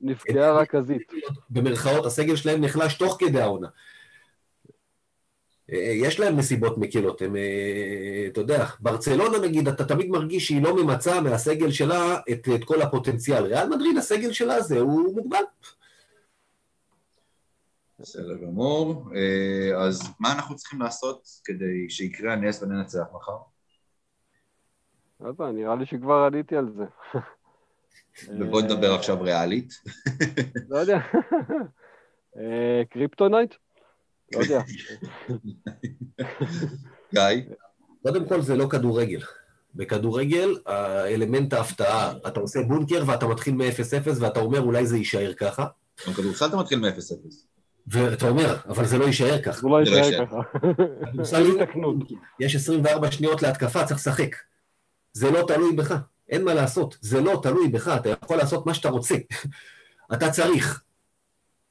נפגעה 0.00 0.52
רכזית. 0.52 1.12
במרכאות, 1.50 2.06
הסגל 2.06 2.36
שלהם 2.36 2.60
נחלש 2.60 2.94
תוך 2.94 3.16
כדי 3.20 3.40
העונה. 3.40 3.68
יש 5.72 6.20
להם 6.20 6.36
נסיבות 6.36 6.78
מקילות, 6.78 7.22
הם, 7.22 7.36
אתה 8.32 8.40
יודע, 8.40 8.66
ברצלונה 8.80 9.38
נגיד, 9.38 9.68
אתה 9.68 9.84
תמיד 9.84 10.08
מרגיש 10.08 10.46
שהיא 10.46 10.62
לא 10.62 10.84
ממצה 10.84 11.20
מהסגל 11.20 11.70
שלה 11.70 12.16
את, 12.32 12.48
את 12.54 12.64
כל 12.64 12.82
הפוטנציאל. 12.82 13.44
ריאל 13.44 13.68
מדריד, 13.68 13.96
הסגל 13.96 14.32
שלה 14.32 14.60
זה, 14.60 14.80
הוא 14.80 15.14
מוגבל. 15.14 15.42
בסדר 18.00 18.34
גמור. 18.34 19.10
אז 19.76 20.02
מה 20.20 20.32
אנחנו 20.32 20.56
צריכים 20.56 20.80
לעשות 20.80 21.28
כדי 21.44 21.90
שיקרה 21.90 22.32
הנס 22.32 22.62
וננצח 22.62 23.04
מחר? 23.14 23.36
לא 25.20 25.28
יודע, 25.28 25.44
נראה 25.52 25.74
לי 25.76 25.86
שכבר 25.86 26.14
עליתי 26.14 26.56
על 26.56 26.68
זה. 26.76 26.84
ובוא 28.38 28.62
נדבר 28.62 28.94
עכשיו 28.94 29.22
ריאלית. 29.22 29.72
לא 30.68 30.78
יודע. 30.78 30.98
קריפטונייט? 32.90 33.54
לא 34.32 34.40
יודע. 34.40 34.60
גיא? 37.14 37.54
קודם 38.02 38.28
כל 38.28 38.42
זה 38.42 38.56
לא 38.56 38.66
כדורגל. 38.66 39.20
בכדורגל, 39.74 40.56
האלמנט 40.66 41.52
ההפתעה, 41.52 42.12
אתה 42.26 42.40
עושה 42.40 42.60
בונקר 42.68 43.02
ואתה 43.06 43.26
מתחיל 43.26 43.54
מ-0-0 43.54 44.08
ואתה 44.20 44.40
אומר 44.40 44.60
אולי 44.60 44.86
זה 44.86 44.96
יישאר 44.96 45.32
ככה. 45.36 45.66
בכדורסל 46.08 46.46
אתה 46.46 46.56
מתחיל 46.56 46.78
מ-0-0. 46.78 47.34
ואתה 47.86 48.28
אומר, 48.28 48.56
אבל 48.68 48.86
זה 48.86 48.98
לא 48.98 49.04
יישאר 49.04 49.42
ככה. 49.42 49.60
זה 49.60 49.68
לא 49.68 49.80
יישאר 49.80 50.26
ככה. 50.26 50.36
יש 52.40 52.54
24 52.54 53.12
שניות 53.12 53.42
להתקפה, 53.42 53.84
צריך 53.84 54.00
לשחק. 54.00 54.36
זה 55.12 55.30
לא 55.30 55.44
תלוי 55.46 55.76
בך, 55.76 55.94
אין 56.28 56.44
מה 56.44 56.54
לעשות. 56.54 56.98
זה 57.00 57.20
לא 57.20 57.40
תלוי 57.42 57.68
בך, 57.68 57.88
אתה 57.88 58.08
יכול 58.24 58.36
לעשות 58.36 58.66
מה 58.66 58.74
שאתה 58.74 58.88
רוצה. 58.88 59.14
אתה 60.14 60.30
צריך 60.30 60.82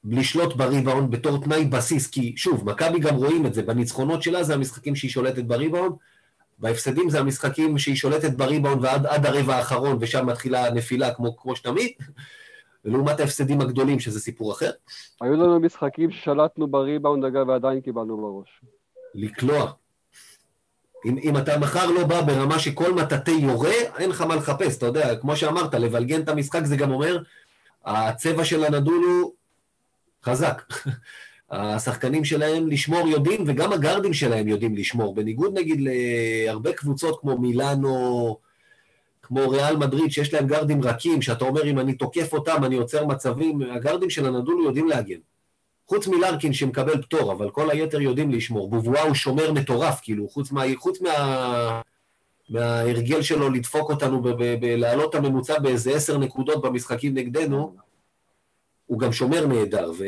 לשלוט 0.04 0.56
בריבאונד 0.56 1.10
בתור 1.10 1.44
תנאי 1.44 1.64
בסיס, 1.64 2.06
כי 2.10 2.32
שוב, 2.36 2.70
מכבי 2.70 2.98
גם 2.98 3.14
רואים 3.14 3.46
את 3.46 3.54
זה, 3.54 3.62
בניצחונות 3.62 4.22
שלה 4.22 4.42
זה 4.42 4.54
המשחקים 4.54 4.96
שהיא 4.96 5.10
שולטת 5.10 5.44
בריבאונד, 5.44 5.92
בהפסדים 6.58 7.10
זה 7.10 7.20
המשחקים 7.20 7.78
שהיא 7.78 7.96
שולטת 7.96 8.30
בריבאונד 8.30 8.84
ועד 8.84 9.26
הרבע 9.26 9.56
האחרון, 9.56 9.96
ושם 10.00 10.26
מתחילה 10.26 10.66
הנפילה 10.66 11.14
כמו, 11.14 11.36
כמו 11.36 11.56
שתמיד, 11.56 11.90
ולעומת 12.84 13.20
ההפסדים 13.20 13.60
הגדולים, 13.60 14.00
שזה 14.00 14.20
סיפור 14.20 14.52
אחר. 14.52 14.70
היו 15.20 15.32
לנו 15.32 15.60
משחקים 15.60 16.10
ששלטנו 16.10 16.68
בריבאונד, 16.68 17.24
אגב, 17.24 17.48
ועדיין 17.48 17.80
קיבלנו 17.80 18.16
בראש. 18.16 18.60
לקלוע. 19.14 19.72
אם, 21.04 21.18
אם 21.18 21.36
אתה 21.36 21.58
מחר 21.58 21.90
לא 21.90 22.04
בא 22.04 22.20
ברמה 22.20 22.58
שכל 22.58 22.92
מטאטא 22.92 23.30
יורה, 23.30 23.74
אין 23.98 24.10
לך 24.10 24.20
מה 24.20 24.36
לחפש, 24.36 24.78
אתה 24.78 24.86
יודע, 24.86 25.16
כמו 25.16 25.36
שאמרת, 25.36 25.74
לבלגן 25.74 26.20
את 26.20 26.28
המשחק 26.28 26.64
זה 26.64 26.76
גם 26.76 26.90
אומר, 26.90 27.18
הצבע 27.84 28.44
של 28.44 28.64
הנדול 28.64 29.04
הוא 29.04 29.32
חזק. 30.28 30.62
השחקנים 31.50 32.24
שלהם 32.24 32.68
לשמור 32.68 33.08
יודעים, 33.08 33.44
וגם 33.46 33.72
הגארדים 33.72 34.12
שלהם 34.12 34.48
יודעים 34.48 34.74
לשמור, 34.74 35.14
בניגוד 35.14 35.58
נגיד 35.58 35.80
להרבה 35.80 36.72
קבוצות 36.72 37.20
כמו 37.20 37.38
מילאנו, 37.38 38.36
כמו 39.22 39.50
ריאל 39.50 39.76
מדריד, 39.76 40.10
שיש 40.12 40.34
להם 40.34 40.46
גארדים 40.46 40.82
רכים, 40.82 41.22
שאתה 41.22 41.44
אומר, 41.44 41.64
אם 41.64 41.78
אני 41.78 41.92
תוקף 41.92 42.32
אותם, 42.32 42.64
אני 42.64 42.76
עוצר 42.76 43.06
מצבים, 43.06 43.62
הגארדים 43.62 44.10
של 44.10 44.26
הנדולו 44.26 44.64
יודעים 44.64 44.88
להגן. 44.88 45.18
חוץ 45.86 46.06
מלרקין 46.06 46.52
שמקבל 46.52 47.02
פטור, 47.02 47.32
אבל 47.32 47.50
כל 47.50 47.70
היתר 47.70 48.00
יודעים 48.00 48.30
לשמור. 48.30 48.70
בובואה 48.70 49.02
הוא 49.02 49.14
שומר 49.14 49.52
מטורף, 49.52 50.00
כאילו, 50.02 50.28
חוץ, 50.28 50.52
מה, 50.52 50.62
חוץ 50.76 51.00
מה, 51.00 51.80
מההרגל 52.50 53.22
שלו 53.22 53.50
לדפוק 53.50 53.90
אותנו, 53.90 54.22
להעלות 54.62 55.10
את 55.10 55.14
הממוצע 55.14 55.58
באיזה 55.58 55.90
עשר 55.94 56.18
נקודות 56.18 56.62
במשחקים 56.62 57.14
נגדנו, 57.14 57.74
הוא 58.88 58.98
גם 58.98 59.12
שומר 59.12 59.46
נהדר, 59.46 59.92
ו... 59.98 60.04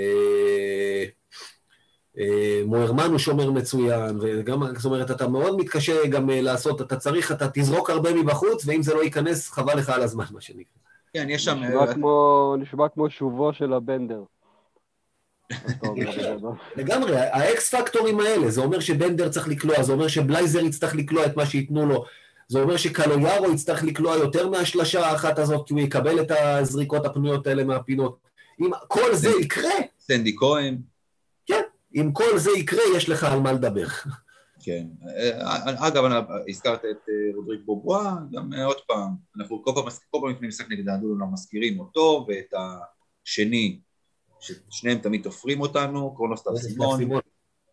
אה, 2.19 2.63
מוהרמן 2.67 3.11
הוא 3.11 3.19
שומר 3.19 3.51
מצוין, 3.51 4.19
וגם, 4.21 4.63
זאת 4.77 4.85
אומרת, 4.85 5.11
אתה 5.11 5.29
מאוד 5.29 5.57
מתקשה 5.57 6.07
גם 6.07 6.31
אה, 6.31 6.41
לעשות, 6.41 6.81
אתה 6.81 6.97
צריך, 6.97 7.33
אתה 7.33 7.49
תזרוק 7.55 7.91
הרבה 7.91 8.15
מבחוץ, 8.15 8.67
ואם 8.67 8.83
זה 8.83 8.95
לא 8.95 9.05
ייכנס, 9.05 9.51
חבל 9.51 9.79
לך 9.79 9.91
על 9.91 10.03
הזמן, 10.03 10.25
מה 10.31 10.41
שנקרא. 10.41 10.81
כן, 11.13 11.27
יש 11.31 11.45
שם... 11.45 11.59
נשמע 11.59 11.81
אה, 11.81 12.57
נשמע 12.59 12.89
כמו 12.89 13.11
שובו 13.11 13.53
של 13.53 13.73
הבנדר. 13.73 14.23
לגמרי, 16.77 17.17
האקס 17.17 17.75
פקטורים 17.75 18.21
האלה, 18.21 18.51
זה 18.51 18.61
אומר 18.61 18.81
שבנדר 18.81 19.29
צריך 19.29 19.49
לקלוע, 19.49 19.83
זה 19.83 19.93
אומר 19.93 20.09
שבלייזר 20.09 20.61
יצטרך 20.61 20.95
לקלוע 20.95 21.27
את 21.27 21.37
מה 21.37 21.47
שייתנו 21.47 21.87
לו, 21.87 22.05
זה 22.49 22.61
אומר 22.63 22.77
שקלויארו 22.77 23.53
יצטרך 23.53 23.85
לקלוע 23.85 24.15
יותר 24.17 24.49
מהשלשה 24.49 25.07
האחת 25.07 25.39
הזאת, 25.39 25.67
כי 25.67 25.75
הוא 25.75 25.81
יקבל 25.81 26.21
את 26.21 26.31
הזריקות 26.31 27.07
הפנויות 27.07 27.47
האלה 27.47 27.65
מהפינות. 27.65 28.30
אם 28.61 28.71
כל 28.89 29.15
זה 29.15 29.29
יקרה... 29.41 29.71
סנדי 29.99 30.37
כהן. 30.37 30.79
כן, 31.47 31.63
אם 31.95 32.13
כל 32.13 32.39
זה 32.39 32.51
יקרה, 32.51 32.83
יש 32.97 33.09
לך 33.09 33.25
על 33.25 33.41
מה 33.41 33.53
לדבר. 33.53 33.87
כן. 34.63 34.87
אגב, 35.65 36.05
הזכרת 36.49 36.85
את 36.85 37.09
אה, 37.09 37.37
רודריק 37.37 37.61
בובואה, 37.65 38.15
גם 38.33 38.53
אה, 38.53 38.65
עוד 38.65 38.81
פעם, 38.87 39.09
אנחנו 39.37 39.65
כל 39.65 39.73
פעם, 39.75 39.85
כל 40.11 40.19
פעם 40.21 40.31
לפני 40.31 40.49
משחק 40.49 40.71
נגד 40.71 40.89
האדולו 40.89 41.15
אנחנו 41.15 41.33
מזכירים 41.33 41.81
אותו 41.81 42.27
ואת 42.29 42.55
השני, 43.25 43.81
ששניהם 44.41 44.99
תמיד 44.99 45.23
תופרים 45.23 45.61
אותנו, 45.61 46.15
קרונוס 46.15 46.43
טרסימון. 46.43 47.01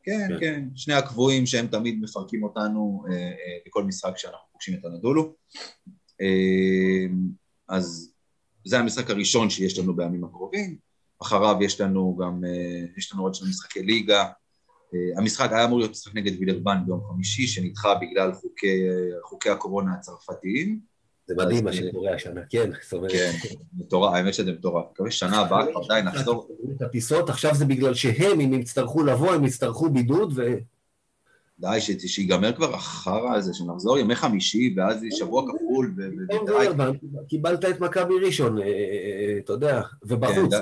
כן, 0.03 0.27
כן, 0.29 0.39
כן, 0.39 0.63
שני 0.75 0.93
הקבועים 0.93 1.45
שהם 1.45 1.67
תמיד 1.67 1.99
מפרקים 2.01 2.43
אותנו 2.43 3.03
אה, 3.11 3.31
בכל 3.65 3.83
משחק 3.83 4.17
שאנחנו 4.17 4.47
פוגשים 4.51 4.79
את 4.79 4.85
הנדולו. 4.85 5.33
אז 7.69 8.13
זה 8.67 8.79
המשחק 8.79 9.09
הראשון 9.09 9.49
שיש 9.49 9.79
לנו 9.79 9.95
בימים 9.95 10.23
הקרובים. 10.23 10.77
אחריו 11.21 11.57
יש 11.61 11.81
לנו 11.81 12.17
גם, 12.21 12.43
אה, 12.45 12.85
יש 12.97 13.13
לנו 13.13 13.23
עוד 13.23 13.35
שני 13.35 13.49
משחקי 13.49 13.83
ליגה. 13.83 14.25
אה, 14.93 15.17
המשחק 15.17 15.51
היה 15.51 15.65
אמור 15.65 15.79
להיות 15.79 15.91
משחק 15.91 16.15
נגד 16.15 16.31
וילרבן 16.39 16.77
ביום 16.85 17.01
חמישי, 17.09 17.47
שנדחה 17.47 17.95
בגלל 17.95 18.33
חוקי, 18.33 18.89
אה, 18.89 19.21
חוקי 19.23 19.49
הקורונה 19.49 19.93
הצרפתיים. 19.93 20.79
זה 21.27 21.35
מדהים 21.37 21.63
מה 21.63 21.73
שקורה 21.73 22.13
השנה, 22.13 22.41
כן. 22.49 22.69
כן, 23.09 23.31
מטורף, 23.77 24.13
האמת 24.13 24.33
שזה 24.33 24.51
מטורף. 24.51 24.85
מקווה 24.91 25.11
ששנה 25.11 25.39
הבאה 25.39 25.65
כבר 25.71 25.87
די 25.87 26.01
נחזור. 26.05 26.47
את 26.77 26.81
הטיסות, 26.81 27.29
עכשיו 27.29 27.55
זה 27.55 27.65
בגלל 27.65 27.93
שהם, 27.93 28.39
אם 28.39 28.53
יצטרכו 28.53 29.03
לבוא, 29.03 29.33
הם 29.33 29.45
יצטרכו 29.45 29.89
בידוד, 29.89 30.33
ו... 30.35 30.41
די, 31.59 31.81
שיגמר 32.07 32.55
כבר 32.55 32.75
החרא 32.75 33.35
הזה, 33.35 33.53
שנחזור 33.53 33.97
ימי 33.97 34.15
חמישי, 34.15 34.73
ואז 34.77 35.05
שבוע 35.11 35.43
כפול, 35.47 35.93
ודי. 35.97 36.35
קיבלת 37.29 37.65
את 37.65 37.79
מכבי 37.79 38.13
ראשון, 38.25 38.57
אה, 38.57 38.63
אה, 38.63 38.69
אה, 38.69 39.37
אתה 39.39 39.53
יודע, 39.53 39.81
ובחוץ, 40.03 40.53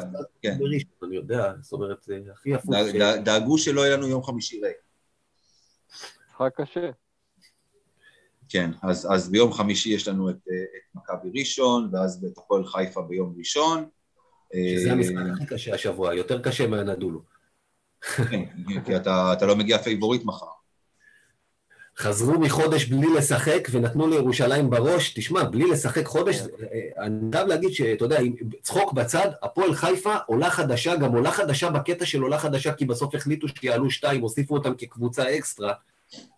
כן. 0.41 0.57
בראשון, 0.59 0.89
אני 1.03 1.15
יודע, 1.15 1.53
זאת 1.61 1.73
אומרת, 1.73 2.03
זה 2.03 2.19
הכי 2.33 2.53
הפוך. 2.53 2.75
דאגו 3.23 3.57
שלא 3.57 3.81
יהיה 3.81 3.97
לנו 3.97 4.07
יום 4.07 4.23
חמישי 4.23 4.61
ריק. 4.61 4.77
משחק 6.29 6.61
קשה. 6.61 6.89
כן, 8.49 8.71
אז, 8.83 9.07
אז 9.11 9.29
ביום 9.29 9.53
חמישי 9.53 9.89
יש 9.89 10.07
לנו 10.07 10.29
את, 10.29 10.35
את 10.35 10.95
מכבי 10.95 11.39
ראשון, 11.39 11.89
ואז 11.91 12.25
את 12.31 12.37
הפועל 12.37 12.65
חיפה 12.65 13.01
ביום 13.01 13.35
ראשון. 13.37 13.85
שזה 14.75 14.91
המשחק 14.91 15.15
הכי 15.33 15.45
קשה 15.45 15.73
השבוע, 15.73 16.13
יותר 16.13 16.41
קשה 16.41 16.67
מאנאדולו. 16.67 17.21
כן, 18.01 18.43
כי 18.85 18.95
אתה, 18.95 19.33
אתה 19.33 19.45
לא 19.45 19.55
מגיע 19.55 19.77
פייבוריט 19.77 20.23
מחר. 20.25 20.45
חזרו 21.97 22.39
מחודש 22.39 22.85
בלי 22.85 23.07
לשחק 23.17 23.67
ונתנו 23.71 24.07
לירושלים 24.07 24.69
בראש, 24.69 25.13
תשמע, 25.13 25.43
בלי 25.43 25.71
לשחק 25.71 26.05
חודש, 26.05 26.41
כן. 26.41 26.47
אה, 26.73 27.05
אני 27.05 27.31
חייב 27.31 27.47
להגיד 27.47 27.69
שאתה 27.71 28.05
יודע, 28.05 28.19
צחוק 28.61 28.93
בצד, 28.93 29.29
הפועל 29.43 29.73
חיפה 29.73 30.15
עולה 30.25 30.49
חדשה, 30.49 30.95
גם 30.95 31.11
עולה 31.11 31.31
חדשה 31.31 31.69
בקטע 31.69 32.05
של 32.05 32.21
עולה 32.21 32.37
חדשה, 32.37 32.73
כי 32.73 32.85
בסוף 32.85 33.15
החליטו 33.15 33.47
שיעלו 33.47 33.91
שתיים, 33.91 34.21
הוסיפו 34.21 34.53
אותם 34.53 34.73
כקבוצה 34.77 35.37
אקסטרה. 35.37 35.73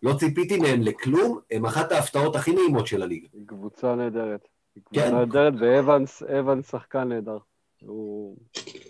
לא 0.03 0.13
ציפיתי 0.13 0.57
מהם 0.57 0.81
לכלום, 0.81 1.39
הם 1.51 1.65
אחת 1.65 1.91
ההפתעות 1.91 2.35
הכי 2.35 2.51
נעימות 2.51 2.87
של 2.87 3.03
הליגה. 3.03 3.27
היא 3.33 3.47
קבוצה 3.47 3.95
נהדרת. 3.95 4.47
היא 4.75 4.83
קבוצה 4.83 5.01
כן. 5.01 5.15
נהדרת, 5.15 5.53
ואבנס, 5.59 6.23
אבנס 6.23 6.71
שחקן 6.71 7.03
נהדר. 7.03 7.37
הוא... 7.81 8.35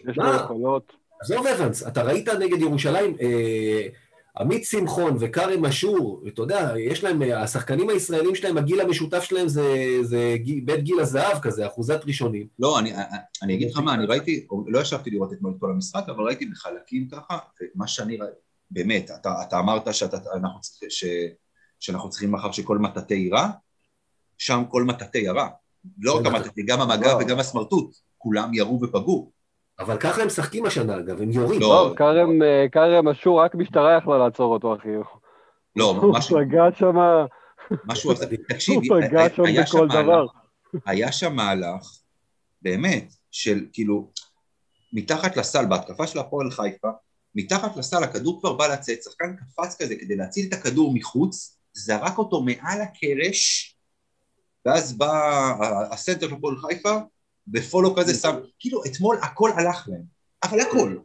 יש 0.09 0.17
לו 0.17 0.35
יכולות. 0.35 0.93
עזוב 1.21 1.47
אבנס, 1.47 1.87
אתה 1.87 2.03
ראית 2.03 2.29
נגד 2.29 2.61
ירושלים, 2.61 3.15
אה, 3.21 3.87
עמית 4.39 4.65
שמחון 4.65 5.17
וכרם 5.19 5.65
אשור, 5.65 6.23
אתה 6.27 6.41
יודע, 6.41 6.73
יש 6.79 7.03
להם, 7.03 7.21
השחקנים 7.35 7.89
הישראלים 7.89 8.35
שלהם, 8.35 8.57
הגיל 8.57 8.81
המשותף 8.81 9.23
שלהם 9.23 9.47
זה, 9.47 9.97
זה 10.01 10.35
בית 10.65 10.83
גיל 10.83 10.99
הזהב 10.99 11.39
כזה, 11.39 11.67
אחוזת 11.67 11.99
ראשונים. 12.05 12.47
לא, 12.59 12.79
אני, 12.79 12.93
אני 13.41 13.55
אגיד 13.55 13.71
לך 13.71 13.77
מה, 13.77 13.93
אני 13.93 14.05
ראיתי, 14.05 14.47
לא 14.67 14.79
ישבתי 14.79 15.09
לראות 15.09 15.33
אתמול 15.33 15.53
את 15.55 15.59
כל 15.59 15.71
המשחק, 15.71 16.03
אבל 16.07 16.23
ראיתי 16.23 16.45
בחלקים 16.45 17.07
ככה, 17.11 17.37
ומה 17.61 17.87
שאני 17.87 18.17
ראיתי, 18.17 18.35
באמת, 18.71 19.11
אתה, 19.11 19.33
אתה 19.47 19.59
אמרת 19.59 19.93
שאתה, 19.93 20.17
אנחנו, 20.35 20.59
ש, 20.89 21.05
שאנחנו 21.79 22.09
צריכים 22.09 22.31
מחר 22.31 22.51
שכל 22.51 22.77
מטאטא 22.77 23.13
יירה, 23.13 23.49
שם 24.37 24.63
כל 24.69 24.83
מטאטא 24.83 25.17
ירה. 25.17 25.49
לא 25.99 26.17
רק 26.17 26.25
המטאטא, 26.25 26.61
גם 26.65 26.81
המגע 26.81 27.17
וגם 27.19 27.39
הסמרטוט, 27.39 27.95
כולם 28.17 28.53
ירו 28.53 28.79
ופגעו. 28.81 29.31
אבל 29.79 29.97
ככה 29.97 30.21
הם 30.21 30.27
משחקים 30.27 30.65
השנה, 30.65 30.97
אגב, 30.97 31.21
הם 31.21 31.31
יורים. 31.31 31.61
לא, 31.61 31.93
כרם 32.71 33.07
אשור, 33.07 33.43
רק 33.43 33.55
משטרה 33.55 33.97
יכלה 33.97 34.17
לעצור 34.17 34.53
אותו, 34.53 34.75
אחי. 34.75 34.89
לא, 35.75 36.11
משהו... 36.13 36.37
הוא 36.37 36.45
פגע 36.45 36.63
שם... 36.79 36.95
משהו, 37.85 38.13
תקשיב, 38.49 38.79
היה 39.45 39.67
שם 39.67 39.87
מהלך, 39.87 40.31
היה 40.85 41.11
שם 41.11 41.35
מהלך, 41.35 41.99
באמת, 42.61 43.13
של 43.31 43.65
כאילו, 43.73 44.11
מתחת 44.93 45.37
לסל, 45.37 45.65
בהתקפה 45.65 46.07
של 46.07 46.19
הפועל 46.19 46.51
חיפה, 46.51 46.87
מתחת 47.35 47.77
לסל 47.77 48.03
הכדור 48.03 48.39
כבר 48.39 48.53
בא 48.53 48.67
לצאת, 48.67 49.03
שחקן 49.03 49.35
קפץ 49.35 49.81
כזה 49.81 49.95
כדי 49.95 50.15
להציל 50.15 50.45
את 50.49 50.53
הכדור 50.53 50.93
מחוץ, 50.93 51.59
זרק 51.73 52.17
אותו 52.17 52.41
מעל 52.41 52.81
הקרש, 52.81 53.75
ואז 54.65 54.97
בא 54.97 55.53
הסנטר 55.91 56.27
של 56.27 56.33
הפועל 56.33 56.55
חיפה, 56.57 56.97
בפולו 57.47 57.95
כזה 57.95 58.13
שם, 58.13 58.35
כאילו 58.59 58.81
אתמול 58.85 59.17
הכל 59.21 59.49
הלך 59.55 59.87
להם, 59.87 60.03
אבל 60.43 60.59
הכל. 60.59 60.97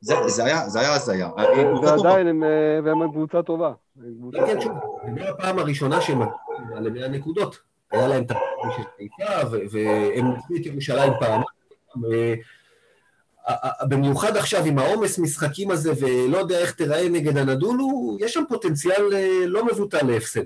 זה, 0.00 0.14
זה 0.26 0.44
היה, 0.44 0.68
זה 0.68 0.80
היה 0.80 0.94
הזיה. 0.94 1.30
ועדיין 1.82 2.26
הם, 2.26 2.44
אה, 2.44 2.80
והם 2.84 3.12
קבוצה 3.12 3.42
טובה. 3.42 3.72
כן, 4.32 4.60
שוב, 4.60 4.72
זה 5.18 5.30
הפעם 5.30 5.58
הראשונה 5.58 6.00
שהם 6.00 6.18
מגיעים 6.18 6.84
למאה 6.84 7.08
נקודות. 7.08 7.58
היה 7.92 8.08
להם 8.08 8.22
את 8.22 8.30
הפעם 8.30 8.70
של 8.76 8.82
חיפה, 8.96 9.48
והם 9.50 10.26
ניסו 10.26 10.54
את 10.60 10.66
ירושלים 10.66 11.12
פעם. 11.20 11.42
במיוחד 13.88 14.36
עכשיו 14.36 14.64
עם 14.64 14.78
העומס 14.78 15.18
משחקים 15.18 15.70
הזה, 15.70 15.92
ולא 16.00 16.38
יודע 16.38 16.58
איך 16.58 16.72
תיראה 16.72 17.08
נגד 17.08 17.36
הנדולו, 17.36 18.16
יש 18.20 18.32
שם 18.34 18.42
פוטנציאל 18.48 19.14
אה, 19.14 19.46
לא 19.46 19.66
מבוטל 19.66 20.06
להפסד. 20.06 20.44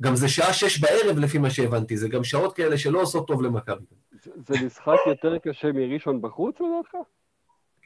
גם 0.00 0.16
זה 0.16 0.28
שעה 0.28 0.52
שש 0.52 0.80
בערב 0.80 1.18
לפי 1.18 1.38
מה 1.38 1.50
שהבנתי, 1.50 1.96
זה 1.96 2.08
גם 2.08 2.24
שעות 2.24 2.56
כאלה 2.56 2.78
שלא 2.78 3.02
עושות 3.02 3.26
טוב 3.26 3.42
למכבי. 3.42 3.84
זה 4.24 4.66
משחק 4.66 4.96
יותר 5.06 5.38
קשה 5.38 5.72
מראשון 5.72 6.22
בחוץ 6.22 6.54
לדעתך? 6.60 6.96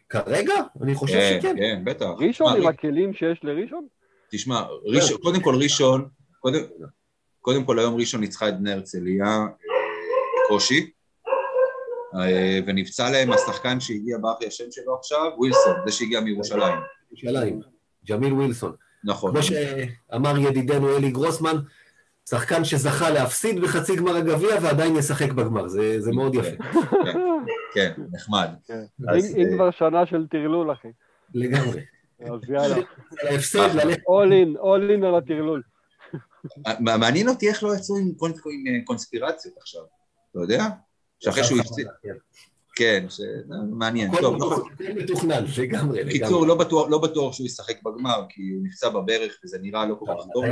כרגע? 0.08 0.54
אני 0.82 0.94
חושב 0.94 1.14
כן, 1.14 1.38
שכן. 1.40 1.56
כן, 1.56 1.82
בטח. 1.84 2.06
ראשון 2.18 2.56
עם 2.56 2.66
הכלים 2.66 3.14
שיש 3.14 3.40
לראשון? 3.42 3.86
תשמע, 4.30 4.62
ראשון- 4.84 5.18
קודם 5.22 5.40
כל 5.40 5.54
ראשון, 5.62 6.08
קודם- 6.40 6.64
קודם 7.40 7.64
כל 7.64 7.78
היום 7.78 7.94
ראשון 7.94 8.20
ניצחה 8.20 8.48
את 8.48 8.58
בני 8.60 8.72
הרצליה 8.72 9.24
אה, 9.26 9.44
בקושי, 10.46 10.90
אה, 12.14 12.58
ונפצע 12.66 13.10
להם 13.10 13.32
השחקן 13.32 13.80
שהגיע, 13.80 14.18
ברח 14.20 14.40
לי 14.40 14.46
השם 14.46 14.64
שלו 14.70 14.94
עכשיו, 14.96 15.32
ווילסון, 15.36 15.76
זה 15.86 15.92
שהגיע 15.92 16.20
מירושלים. 16.20 16.78
ירושלים, 17.10 17.60
ג'מיל 18.08 18.32
ווילסון. 18.32 18.72
נכון. 19.04 19.30
כמו 19.32 19.42
שאמר 19.42 20.38
ידידנו 20.38 20.96
אלי 20.96 21.10
גרוסמן, 21.10 21.56
שחקן 22.30 22.64
שזכה 22.64 23.10
להפסיד 23.10 23.60
בחצי 23.60 23.96
גמר 23.96 24.16
הגביע 24.16 24.56
ועדיין 24.62 24.96
ישחק 24.96 25.32
בגמר, 25.32 25.68
זה, 25.68 26.00
זה 26.00 26.12
מאוד 26.12 26.34
יפה. 26.34 26.62
כן, 27.04 27.18
כן, 27.74 27.92
נחמד. 28.12 28.48
כן. 28.66 28.80
אם 29.38 29.46
אה, 29.46 29.54
כבר 29.54 29.70
שנה 29.70 30.06
של 30.06 30.26
טרלול, 30.30 30.72
אחי. 30.72 30.88
לגמרי. 31.34 31.80
אז 32.20 32.50
יאללה. 32.50 32.76
על 32.76 32.82
ההפסד, 33.28 33.68
ללכת 33.74 33.98
all 34.00 34.30
in, 34.30 34.58
all 34.60 35.00
in 35.02 35.06
על 35.06 35.14
הטרלול. 35.14 35.62
מע- 36.80 36.96
מעניין 36.96 37.28
אותי 37.28 37.48
איך 37.48 37.64
לא 37.64 37.74
יצאו 37.76 37.96
עם 37.96 38.12
קונ- 38.16 38.40
עם, 38.52 38.74
אה, 38.74 38.84
קונספירציות 38.84 39.54
עכשיו, 39.60 39.82
אתה 40.30 40.38
יודע? 40.40 40.64
שאחרי 41.20 41.44
שהוא 41.44 41.60
הפסיד, 41.60 41.86
כן, 42.76 43.06
ש- 43.08 43.20
מעניין. 43.70 44.10
טוב, 44.20 44.36
לא- 44.40 44.54
הכל 44.54 44.84
מתוכנן, 44.96 45.44
לגמרי, 45.62 46.04
בקיצור. 46.04 46.46
לא 46.46 46.56
לא 46.90 46.98
בטוח 46.98 47.32
שהוא 47.34 47.46
ישחק 47.46 47.82
בגמר, 47.82 48.24
כי 48.28 48.42
הוא 48.54 48.66
נפצע 48.66 48.88
בברך 48.88 49.38
וזה 49.44 49.58
נראה 49.62 49.86
לא 49.86 49.94
כל 49.94 50.06
כך 50.08 50.24
טוב. 50.32 50.44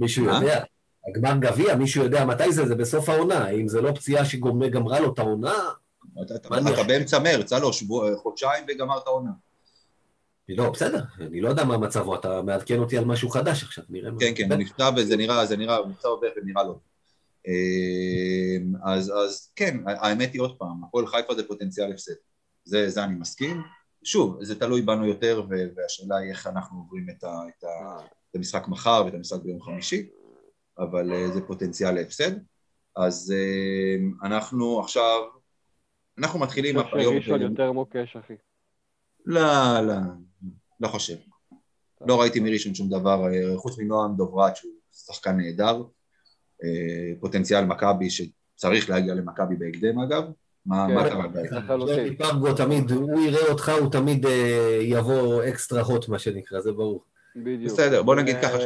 מישהו 0.00 0.24
מה? 0.24 0.32
יודע, 0.34 0.64
הגמר 1.08 1.36
גביע, 1.38 1.74
מישהו 1.74 2.04
יודע 2.04 2.24
מתי 2.24 2.52
זה, 2.52 2.66
זה 2.66 2.74
בסוף 2.74 3.08
העונה, 3.08 3.48
אם 3.48 3.68
זה 3.68 3.80
לא 3.80 3.92
פציעה 3.92 4.24
שגמרה 4.24 5.00
לו 5.00 5.12
את 5.12 5.18
העונה, 5.18 5.54
אתה- 6.22 6.82
באמצע 6.88 7.18
מרץ, 7.18 7.52
הלו, 7.52 7.70
חודשיים 8.16 8.64
וגמר 8.68 8.98
את 8.98 9.06
העונה. 9.06 9.30
לא, 10.48 10.70
בסדר, 10.70 11.04
אני 11.20 11.40
לא 11.40 11.48
יודע 11.48 11.64
מה 11.64 11.78
מצבו, 11.78 12.14
אתה 12.14 12.42
מעדכן 12.42 12.78
אותי 12.78 12.98
על 12.98 13.04
משהו 13.04 13.28
חדש 13.28 13.62
עכשיו, 13.62 13.84
נראה 13.88 14.10
מה. 14.10 14.20
כן, 14.20 14.32
כן, 14.36 14.52
הוא 14.52 14.60
נפצע 14.60 14.90
וזה 14.96 15.16
נראה, 15.16 15.46
זה 15.46 15.56
נראה, 15.56 15.76
הוא 15.76 15.88
נפצע 15.88 16.08
בברך 16.18 16.32
ונראה 16.36 16.64
לא. 16.64 16.74
אמ, 17.46 18.72
אז, 18.84 19.12
אז 19.24 19.52
כן, 19.56 19.76
האמת 19.86 20.32
היא 20.32 20.40
עוד 20.40 20.58
פעם, 20.58 20.84
הפועל 20.84 21.06
חיפה 21.06 21.34
זה 21.34 21.48
פוטנציאל 21.48 21.92
הפסד. 21.92 22.12
זה, 22.64 22.88
זה 22.90 23.04
אני 23.04 23.14
מסכים. 23.14 23.62
שוב, 24.04 24.44
זה 24.44 24.58
תלוי 24.60 24.82
בנו 24.82 25.06
יותר, 25.06 25.42
והשאלה 25.76 26.16
היא 26.16 26.30
איך 26.30 26.46
אנחנו 26.46 26.78
עוברים 26.78 27.06
את, 27.10 27.24
ה, 27.24 27.28
את, 28.30 28.36
המשחק 28.36 28.68
מחר 28.68 29.02
ואת 29.06 29.14
המשחק 29.14 29.42
ביום 29.42 29.62
חמישי, 29.62 30.08
אבל 30.78 31.12
אה, 31.12 31.32
זה 31.32 31.40
פוטנציאל 31.40 31.90
להפסד. 31.90 32.30
אז 32.96 33.34
אה, 33.36 34.26
אנחנו 34.28 34.80
עכשיו, 34.80 35.20
אנחנו 36.18 36.40
מתחילים 36.40 36.76
אני 36.78 36.84
חושב 36.84 36.96
היום... 36.96 37.14
שראשון 37.14 37.42
יותר 37.42 37.72
מוקש, 37.72 38.16
אחי. 38.16 38.34
לא, 39.26 39.80
לא, 39.80 39.94
לא 40.80 40.88
חושב. 40.88 41.16
לא 42.06 42.20
ראיתי 42.20 42.40
מראשון 42.40 42.74
שום 42.74 42.88
דבר, 42.88 43.26
אה, 43.26 43.56
חוץ 43.56 43.78
מנועם 43.78 44.16
דוברת, 44.16 44.56
שהוא 44.56 44.72
שחקן 44.92 45.36
נהדר, 45.36 45.82
פוטנציאל 47.20 47.64
מכבי 47.64 48.10
שצריך 48.10 48.90
להגיע 48.90 49.14
למכבי 49.14 49.56
בהקדם 49.56 49.98
אגב. 49.98 50.24
מה 50.66 50.86
כן. 50.88 51.56
לחלוטין. 51.56 51.96
ג'רמי 51.96 52.16
פרגו 52.16 52.54
תמיד, 52.54 52.90
הוא 52.90 53.20
יראה 53.20 53.50
אותך, 53.50 53.72
הוא 53.80 53.90
תמיד 53.90 54.26
יבוא 54.80 55.44
אקסטרה 55.48 55.82
הוט, 55.82 56.08
מה 56.08 56.18
שנקרא, 56.18 56.60
זה 56.60 56.72
ברור. 56.72 57.04
בדיוק. 57.36 57.72
בסדר, 57.72 58.02
בוא 58.02 58.14
נגיד 58.14 58.36
ו- 58.36 58.42
ככה 58.42 58.60
ש- 58.60 58.64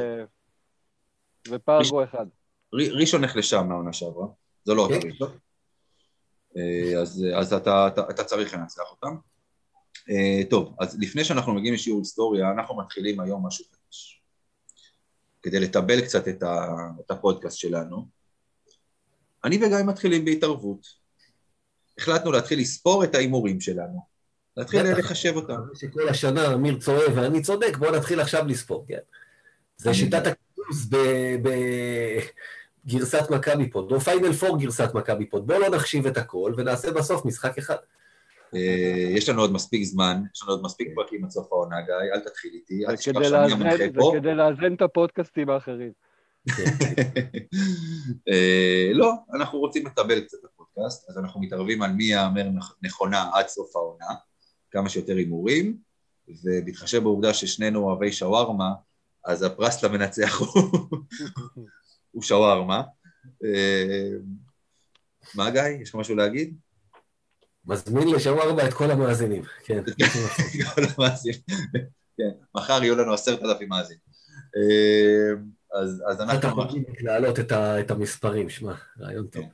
ופרגו 1.49 2.05
אחד. 2.05 2.27
ראשון 2.73 3.25
נחלשה 3.25 3.63
מהעונה 3.63 3.93
שעברה, 3.93 4.27
זו 4.65 4.75
לא 4.75 4.83
אותה 4.83 5.01
כן. 5.01 5.09
ראשון. 5.09 5.39
אה, 6.57 7.01
אז, 7.01 7.25
אז 7.37 7.53
אתה, 7.53 7.89
אתה, 7.89 8.11
אתה 8.11 8.25
צריך 8.25 8.55
לנצח 8.55 8.83
אותם. 8.91 9.17
אה, 10.11 10.41
טוב, 10.51 10.77
אז 10.81 10.99
לפני 11.01 11.25
שאנחנו 11.25 11.55
מגיעים 11.55 11.75
לשיעור 11.75 11.99
היסטוריה, 11.99 12.51
אנחנו 12.51 12.77
מתחילים 12.77 13.21
היום 13.21 13.47
משהו 13.47 13.65
חדש. 13.65 14.23
כדי 15.43 15.61
לטבל 15.61 16.01
קצת 16.01 16.29
את, 16.29 16.43
ה, 16.43 16.67
את 17.01 17.11
הפודקאסט 17.11 17.59
שלנו. 17.59 18.09
אני 19.45 19.57
וגיא 19.57 19.85
מתחילים 19.87 20.25
בהתערבות. 20.25 20.87
החלטנו 21.99 22.33
להתחיל 22.33 22.61
לספור 22.61 23.05
את 23.05 23.15
ההימורים 23.15 23.61
שלנו. 23.61 24.14
להתחיל. 24.57 24.93
לחשב 24.99 25.33
אותם. 25.37 25.61
שכל 25.75 26.09
השנה 26.09 26.55
אמיר 26.55 26.79
צועק 26.79 27.11
ואני 27.15 27.43
צודק, 27.43 27.77
בואו 27.77 27.97
נתחיל 27.97 28.21
עכשיו 28.21 28.45
לספור, 28.47 28.85
כן. 28.89 28.99
זה 29.77 29.95
שיטת 29.95 30.23
הכיוס 30.27 30.87
בגרסת 32.87 33.31
מכבי 33.31 33.71
פוד, 33.71 33.93
או 33.93 34.01
פיינל 34.01 34.33
פור 34.33 34.59
גרסת 34.59 34.95
מכבי 34.95 35.27
פוד. 35.27 35.47
בואו 35.47 35.59
לא 35.59 35.69
נחשיב 35.77 36.07
את 36.07 36.17
הכל 36.17 36.53
ונעשה 36.57 36.91
בסוף 36.93 37.25
משחק 37.25 37.59
אחד. 37.59 37.77
אה, 38.55 38.61
יש 39.17 39.29
לנו 39.29 39.41
עוד 39.41 39.53
מספיק 39.53 39.83
זמן, 39.85 40.23
יש 40.35 40.43
לנו 40.43 40.53
עוד 40.53 40.63
מספיק 40.63 40.89
פרקים 40.95 41.25
עד 41.25 41.31
סוף 41.31 41.53
העונה, 41.53 41.77
גיא, 41.83 41.95
אל 42.15 42.21
תתחיל 42.21 42.51
איתי, 42.55 42.85
אל 42.87 42.91
זה 42.91 42.97
תשכח 42.97 43.13
כדי 43.13 43.25
שאני 43.25 43.37
לאזן- 43.43 43.53
המנחה 43.53 43.77
זה 43.77 43.87
פה. 43.95 44.13
כדי 44.19 44.35
לאזן 44.35 44.75
את 44.75 44.83
הפודקאסטים 44.83 45.51
האחרים. 45.51 45.93
אה, 48.29 48.91
לא, 48.93 49.13
אנחנו 49.35 49.59
רוצים 49.59 49.87
לטבל 49.87 50.21
קצת 50.21 50.39
את 50.41 50.51
הפודקאסט, 50.55 51.11
אז 51.11 51.19
אנחנו 51.19 51.41
מתערבים 51.41 51.83
על 51.83 51.93
מי 51.93 52.05
יהמר 52.05 52.43
נכ- 52.59 52.75
נכונה 52.83 53.31
עד 53.35 53.49
סוף 53.49 53.77
העונה, 53.77 54.07
כמה 54.75 54.89
שיותר 54.89 55.17
הימורים, 55.17 55.79
ובהתחשב 56.45 57.03
בעובדה 57.03 57.35
ששנינו 57.35 57.83
אוהבי 57.83 58.13
שווארמה, 58.13 58.71
אז 59.25 59.43
הפרס 59.43 59.85
למנצח 59.85 60.41
הוא- 62.13 62.23
שווארמה. 62.23 62.83
אה, 63.45 64.09
מה 65.35 65.51
גיא, 65.51 65.63
יש 65.83 65.89
לך 65.89 65.95
משהו 65.95 66.17
להגיד? 66.17 66.57
מזמין 67.67 68.09
לשווארמה 68.09 68.69
את 68.69 68.73
כל 68.75 68.91
המאזינים, 68.91 69.43
כן. 69.65 69.83
כל 70.75 70.83
המאזינים. 70.97 71.41
כן, 72.17 72.31
מחר 72.55 72.83
יהיו 72.83 72.97
לנו 72.97 73.15
עשרת 73.15 73.43
אלפים 73.43 73.69
מאזינים. 73.69 74.01
אה, 74.57 75.33
אז, 75.81 76.21
אנחנו... 76.21 76.63
להעלות 77.01 77.39
את 77.81 77.91
המספרים, 77.91 78.51
שמע, 78.51 78.75
רעיון 79.01 79.27
טוב. 79.27 79.43
כן. 79.45 79.49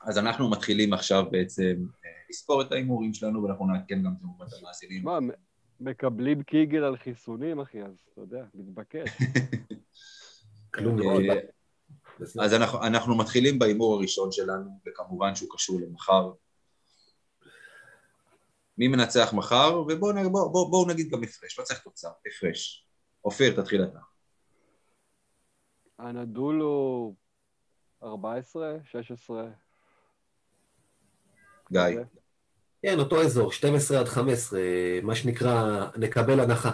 אז 0.00 0.18
אנחנו 0.18 0.50
מתחילים 0.50 0.92
עכשיו 0.92 1.24
בעצם 1.30 1.74
לספור 2.32 2.62
את 2.62 2.72
ההימורים 2.72 3.14
שלנו, 3.14 3.42
ואנחנו 3.42 3.66
נעדכן 3.66 4.02
גם 4.02 4.14
כמובן 4.20 4.46
את 4.46 4.52
המאזינים. 4.60 5.04
מה, 5.04 5.18
מקבלים 5.80 6.42
קיגל 6.42 6.84
על 6.84 6.96
חיסונים, 6.96 7.60
אחי, 7.60 7.82
אז 7.82 7.94
אתה 8.12 8.20
יודע, 8.20 8.44
מתבקש. 8.54 9.08
כלום 10.74 10.98
אה, 10.98 11.26
לא. 11.26 11.34
אז 12.44 12.54
אנחנו, 12.54 12.82
אנחנו 12.82 13.16
מתחילים 13.18 13.58
בהימור 13.58 13.94
הראשון 13.94 14.32
שלנו, 14.32 14.70
וכמובן 14.86 15.34
שהוא 15.34 15.48
קשור 15.52 15.80
למחר. 15.80 16.32
מי 18.78 18.88
מנצח 18.88 19.32
מחר? 19.34 19.82
ובואו 19.88 20.12
נ- 20.12 20.32
בוא, 20.32 20.52
בוא, 20.52 20.70
בוא 20.70 20.92
נגיד 20.92 21.10
גם 21.10 21.22
הפרש, 21.22 21.58
לא 21.58 21.64
צריך 21.64 21.80
תוצאה, 21.80 22.10
הפרש. 22.26 22.86
אופיר, 23.24 23.60
תתחיל 23.60 23.84
אתה. 23.84 23.98
הנדולו 25.98 27.14
14, 28.02 28.76
16. 28.84 29.48
גיא. 31.72 31.80
כן, 32.82 32.98
אותו 32.98 33.22
אזור, 33.22 33.52
12 33.52 34.00
עד 34.00 34.08
15, 34.08 34.60
מה 35.02 35.14
שנקרא, 35.14 35.86
נקבל 35.96 36.40
הנחה. 36.40 36.70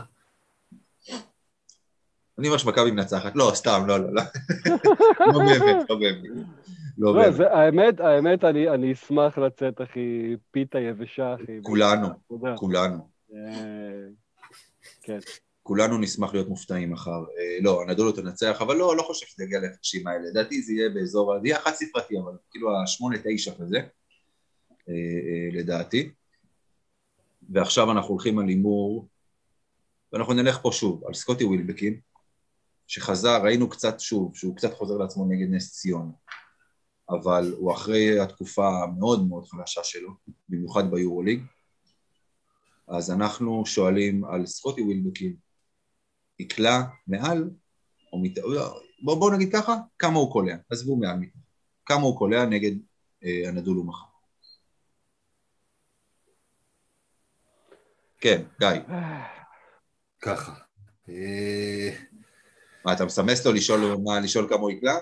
אני 2.39 2.49
אומר 2.49 2.59
שמכבי 2.59 2.91
מנצחת. 2.91 3.33
לא, 3.35 3.51
סתם, 3.55 3.83
לא, 3.87 4.01
לא, 4.01 4.15
לא. 4.15 4.23
לא 5.33 5.39
באמת, 5.39 5.91
לא 5.91 5.97
באמת. 5.97 6.47
לא 6.99 7.15
לא, 7.15 7.23
באמת. 7.23 7.35
זה, 7.35 7.53
האמת, 7.53 8.01
האמת, 8.01 8.45
אני, 8.45 8.69
אני 8.69 8.93
אשמח 8.93 9.39
לצאת, 9.39 9.81
אחי, 9.81 10.37
פיתה 10.51 10.79
יבשה, 10.79 11.35
אחי. 11.35 11.59
כולנו. 11.63 12.09
כולנו. 12.57 13.09
אה, 13.35 14.09
כן. 15.03 15.19
כולנו 15.63 15.99
נשמח 15.99 16.35
להיות 16.35 16.49
מופתעים 16.49 16.93
מחר. 16.93 17.21
אה, 17.39 17.59
לא, 17.63 17.83
הנדולו 17.83 18.13
תנצח, 18.13 18.63
אבל 18.63 18.77
לא, 18.77 18.97
לא 18.97 19.03
חושב 19.03 19.27
שזה 19.27 19.45
יגיע 19.45 19.61
להפרשים 19.61 20.07
האלה. 20.07 20.29
לדעתי 20.31 20.63
זה 20.63 20.73
יהיה 20.73 20.89
באזור, 20.89 21.41
זה 21.41 21.49
יהיה 21.49 21.59
חד 21.59 21.73
ספרתי, 21.73 22.19
אבל 22.19 22.33
כאילו 22.51 22.83
השמונה 22.83 23.17
תשע 23.25 23.53
כזה, 23.61 23.79
לדעתי. 25.53 26.11
ועכשיו 27.51 27.93
אנחנו 27.93 28.09
הולכים 28.09 28.39
על 28.39 28.49
הימור, 28.49 29.09
ואנחנו 30.13 30.35
נלך 30.35 30.59
פה 30.63 30.71
שוב, 30.73 31.05
על 31.07 31.15
סקוטי 31.15 31.45
ווילבקין, 31.45 32.01
שחזר, 32.87 33.43
ראינו 33.43 33.69
קצת 33.69 34.01
שוב, 34.01 34.37
שהוא 34.37 34.57
קצת 34.57 34.75
חוזר 34.75 34.97
לעצמו 34.97 35.27
נגד 35.29 35.51
נס 35.51 35.73
ציון, 35.73 36.13
אבל 37.11 37.55
הוא 37.59 37.73
אחרי 37.73 38.21
התקופה 38.21 38.83
המאוד 38.83 39.29
מאוד 39.29 39.45
חלשה 39.45 39.85
שלו, 39.85 40.11
במיוחד 40.49 40.91
ביורוליג, 40.91 41.43
אז 42.89 43.11
אנחנו 43.11 43.67
שואלים 43.67 44.25
על 44.25 44.47
סקוטי 44.47 44.83
ווילבקין, 44.83 45.37
יקלע 46.39 46.83
מעל, 47.07 47.51
או 48.13 48.23
מת... 48.23 48.39
בואו 49.03 49.21
בוא 49.21 49.31
נגיד 49.35 49.53
ככה, 49.53 49.77
כמה 49.99 50.19
הוא 50.19 50.33
קולע, 50.33 50.57
עזבו 50.71 50.97
מעל 50.97 51.19
מתחת, 51.19 51.41
כמה 51.87 52.03
הוא 52.03 52.19
קולע 52.19 52.47
נגד 52.47 52.73
אה, 53.25 53.49
הנדולו 53.49 53.85
מחר. 53.85 54.08
כן, 58.21 58.43
גיא. 58.61 58.69
ככה. 60.21 60.53
אה, 61.09 61.91
מה, 62.85 62.93
אתה 62.93 63.05
מסמס 63.05 63.47
לו 63.47 63.53
לשאול, 63.53 63.81
מה, 64.05 64.21
לשאול 64.21 64.47
כמה 64.49 64.61
הוא 64.61 64.71
יקלע? 64.71 64.95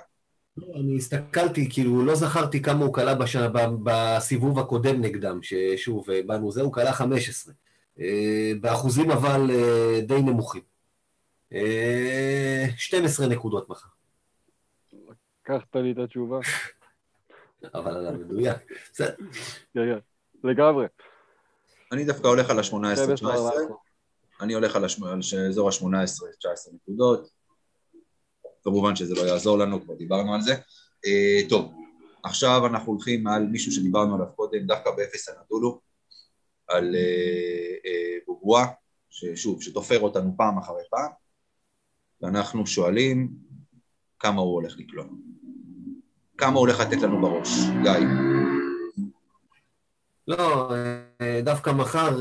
לא, 0.57 0.67
אני 0.75 0.97
הסתכלתי, 0.97 1.71
כאילו, 1.71 2.05
לא 2.05 2.15
זכרתי 2.15 2.63
כמה 2.63 2.85
הוא 2.85 2.95
קלע 2.95 3.15
בש... 3.15 3.37
בסיבוב 3.83 4.59
הקודם 4.59 5.01
נגדם, 5.01 5.39
ששוב, 5.43 6.07
באנו 6.27 6.53
זה, 6.53 6.63
הוא 6.63 6.73
קלע 6.73 6.93
15. 6.93 7.55
אה, 8.01 8.53
באחוזים 8.61 9.11
אבל 9.11 9.51
אה, 9.51 10.01
די 10.01 10.23
נמוכים. 10.23 10.63
12 12.77 13.27
נקודות 13.27 13.69
מחר. 13.69 13.89
לקחת 15.43 15.77
לי 15.77 15.93
את 15.93 15.99
התשובה. 15.99 16.39
אבל 17.75 17.97
על 17.97 18.07
המדויק. 18.07 18.57
בסדר. 18.93 19.15
לגמרי. 20.45 20.87
אני 21.93 22.05
דווקא 22.05 22.27
הולך 22.27 22.51
על 22.51 22.59
ה-18-19. 22.59 23.25
אני 24.41 24.55
הולך 24.55 24.77
על 24.77 24.85
אזור 25.49 25.69
ה-18-19 25.69 26.75
נקודות. 26.75 27.29
כמובן 28.65 28.97
שזה 28.97 29.15
לא 29.15 29.21
יעזור 29.21 29.59
לנו, 29.59 29.83
כבר 29.83 29.95
דיברנו 29.95 30.35
על 30.35 30.41
זה. 30.41 30.55
Uh, 30.55 31.49
טוב, 31.49 31.73
עכשיו 32.23 32.67
אנחנו 32.67 32.93
הולכים 32.93 33.27
על 33.27 33.47
מישהו 33.47 33.73
שדיברנו 33.73 34.15
עליו 34.15 34.27
קודם, 34.37 34.67
דווקא 34.67 34.91
באפס 34.97 35.29
הנדולו, 35.29 35.81
על 36.69 36.95
uh, 36.95 37.87
uh, 37.87 38.25
בובואה, 38.27 38.67
ששוב, 39.11 39.63
שתופר 39.63 40.01
אותנו 40.01 40.35
פעם 40.37 40.59
אחרי 40.59 40.83
פעם, 40.91 41.11
ואנחנו 42.21 42.67
שואלים 42.67 43.29
כמה 44.19 44.41
הוא 44.41 44.55
הולך 44.55 44.77
לקלוע. 44.79 45.07
כמה 46.39 46.53
הוא 46.53 46.61
הולך 46.61 46.81
לתת 46.81 47.03
לנו 47.03 47.21
בראש, 47.21 47.49
גיא? 47.83 48.36
לא, 50.29 50.73
דווקא 51.43 51.71
מחר 51.71 52.17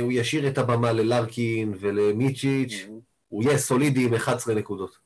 הוא 0.00 0.12
ישאיר 0.12 0.48
את 0.48 0.58
הבמה 0.58 0.92
ללארקין 0.92 1.74
ולמיצ'יץ', 1.80 2.86
הוא 3.28 3.42
יהיה 3.42 3.58
סולידי 3.58 4.04
עם 4.04 4.14
11 4.14 4.54
נקודות. 4.54 4.98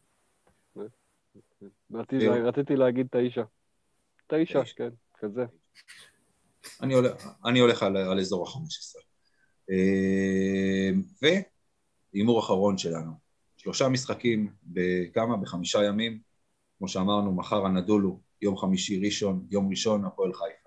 רציתי 1.91 2.77
להגיד 2.77 3.07
תשע. 3.11 3.43
תשע, 4.27 4.63
כן, 4.77 4.89
כזה. 5.19 5.45
אני 7.45 7.61
הולך, 7.61 7.83
על, 7.83 7.97
על 7.97 8.21
אזור 8.21 8.49
ה-15. 8.49 9.01
והימור 12.13 12.41
אחרון 12.41 12.79
שלנו, 12.79 13.13
שלושה 13.57 13.89
משחקים 13.89 14.53
בכמה? 14.63 15.37
בחמישה 15.37 15.85
ימים, 15.85 16.19
כמו 16.79 16.89
שאמרנו, 16.89 17.33
מחר 17.33 17.67
הנדולו, 17.67 18.21
יום 18.43 18.57
חמישי 18.57 19.01
ראשון, 19.05 19.47
יום 19.51 19.71
ראשון 19.71 20.05
הפועל 20.05 20.33
חיפה. 20.33 20.60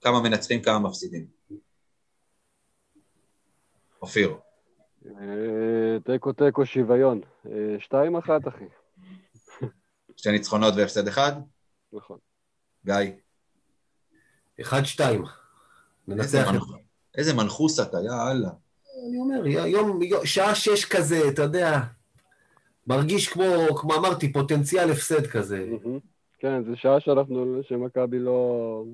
כמה 0.00 0.20
מנצחים, 0.20 0.62
כמה 0.62 0.78
מפסידים? 0.78 1.26
אופיר. 4.02 4.36
אה, 5.06 5.96
תיקו 6.04 6.32
תיקו 6.32 6.66
שוויון. 6.66 7.20
אה, 7.46 7.76
שתיים 7.78 8.16
אחת, 8.16 8.48
אחי. 8.48 8.64
שתי 10.16 10.30
ניצחונות 10.32 10.74
והפסד 10.76 11.08
אחד? 11.08 11.32
נכון. 11.92 12.18
גיא? 12.84 12.94
אחד, 14.60 14.84
שתיים. 14.84 15.24
ננצח 16.08 16.48
את 16.54 16.60
איזה 17.14 17.34
מנחוס 17.34 17.80
אתה, 17.80 17.96
יא 17.96 18.30
אללה. 18.30 18.50
אני 19.08 19.18
אומר, 19.18 19.46
יום, 19.46 20.00
שעה 20.24 20.54
שש 20.54 20.84
כזה, 20.84 21.28
אתה 21.28 21.42
יודע, 21.42 21.80
מרגיש 22.86 23.28
כמו, 23.28 23.66
כמו 23.76 23.94
אמרתי, 23.94 24.32
פוטנציאל 24.32 24.90
הפסד 24.90 25.26
כזה. 25.26 25.66
כן, 26.38 26.64
זה 26.64 26.76
שעה 26.76 27.00
שאנחנו, 27.00 27.60
שמכבי 27.62 28.18
לא, 28.18 28.84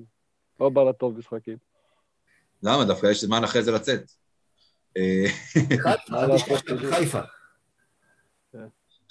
לא 0.59 0.69
בא 0.69 0.83
לטוב 0.83 1.17
משחקים. 1.17 1.57
למה? 2.63 2.85
דווקא 2.85 3.07
יש 3.07 3.23
זמן 3.23 3.43
אחרי 3.43 3.63
זה 3.63 3.71
לצאת. 3.71 4.11
חיפה. 6.89 7.19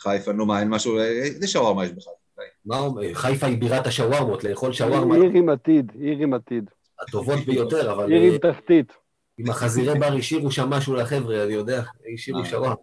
חיפה, 0.00 0.32
נו 0.32 0.46
מה, 0.46 0.60
אין 0.60 0.68
משהו, 0.68 0.98
איזה 1.00 1.48
שווארמה 1.48 1.84
יש 1.84 1.92
בחיפה? 1.92 3.10
חיפה 3.14 3.46
היא 3.46 3.58
בירת 3.58 3.86
השווארמות, 3.86 4.44
לאכול 4.44 4.72
שווארמה. 4.72 5.14
עיר 5.14 5.30
עם 5.34 5.48
עתיד, 5.48 5.92
עיר 6.00 6.18
עם 6.18 6.34
עתיד. 6.34 6.70
הטובות 7.00 7.38
ביותר, 7.46 7.92
אבל... 7.92 8.12
עיר 8.12 8.32
עם 8.32 8.38
תחתית. 8.38 8.92
עם 9.38 9.50
החזירי 9.50 9.98
בר 9.98 10.16
השאירו 10.18 10.50
שם 10.50 10.70
משהו 10.70 10.94
לחבר'ה, 10.94 11.44
אני 11.44 11.52
יודע, 11.52 11.82
השאירו 12.14 12.40
אה, 12.40 12.44
שווארמה. 12.44 12.74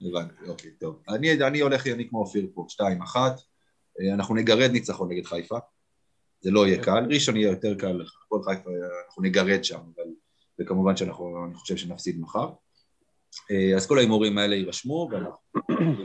הבנתי, 0.00 0.34
אוקיי, 0.48 0.70
טוב. 0.70 1.02
אני 1.48 1.60
הולך, 1.60 1.86
אני 1.86 2.08
כמו 2.08 2.18
אופיר 2.18 2.46
פה, 2.54 2.64
שתיים, 2.68 3.02
אחת. 3.02 3.40
אה, 4.00 4.14
אנחנו 4.14 4.34
נגרד 4.34 4.70
ניצחון 4.70 5.12
נגד 5.12 5.26
חיפה. 5.26 5.58
זה 6.42 6.50
לא 6.50 6.66
יהיה 6.66 6.82
קל. 6.82 7.06
ראשון 7.10 7.36
יהיה 7.36 7.50
יותר 7.50 7.74
קל, 7.74 8.04
כל 8.28 8.38
חיפה, 8.44 8.70
אנחנו 9.06 9.22
נגרד 9.22 9.64
שם, 9.64 9.78
אבל... 9.96 10.04
וכמובן 10.60 10.96
שאנחנו, 10.96 11.44
אני 11.46 11.54
חושב 11.54 11.76
שנפסיד 11.76 12.20
מחר. 12.20 12.48
אה, 13.50 13.76
אז 13.76 13.86
כל 13.86 13.98
ההימורים 13.98 14.38
האלה 14.38 14.56
יירשמו, 14.56 15.08
ואנחנו 15.10 15.36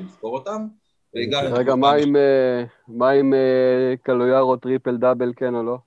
נזכור 0.03 0.37
אותם. 0.37 0.67
רגע, 1.15 1.75
מה 2.87 3.09
עם 3.09 3.33
קלויארו 4.03 4.57
טריפל 4.57 4.97
דאבל, 4.97 5.33
כן 5.35 5.55
או 5.55 5.63
לא? 5.63 5.77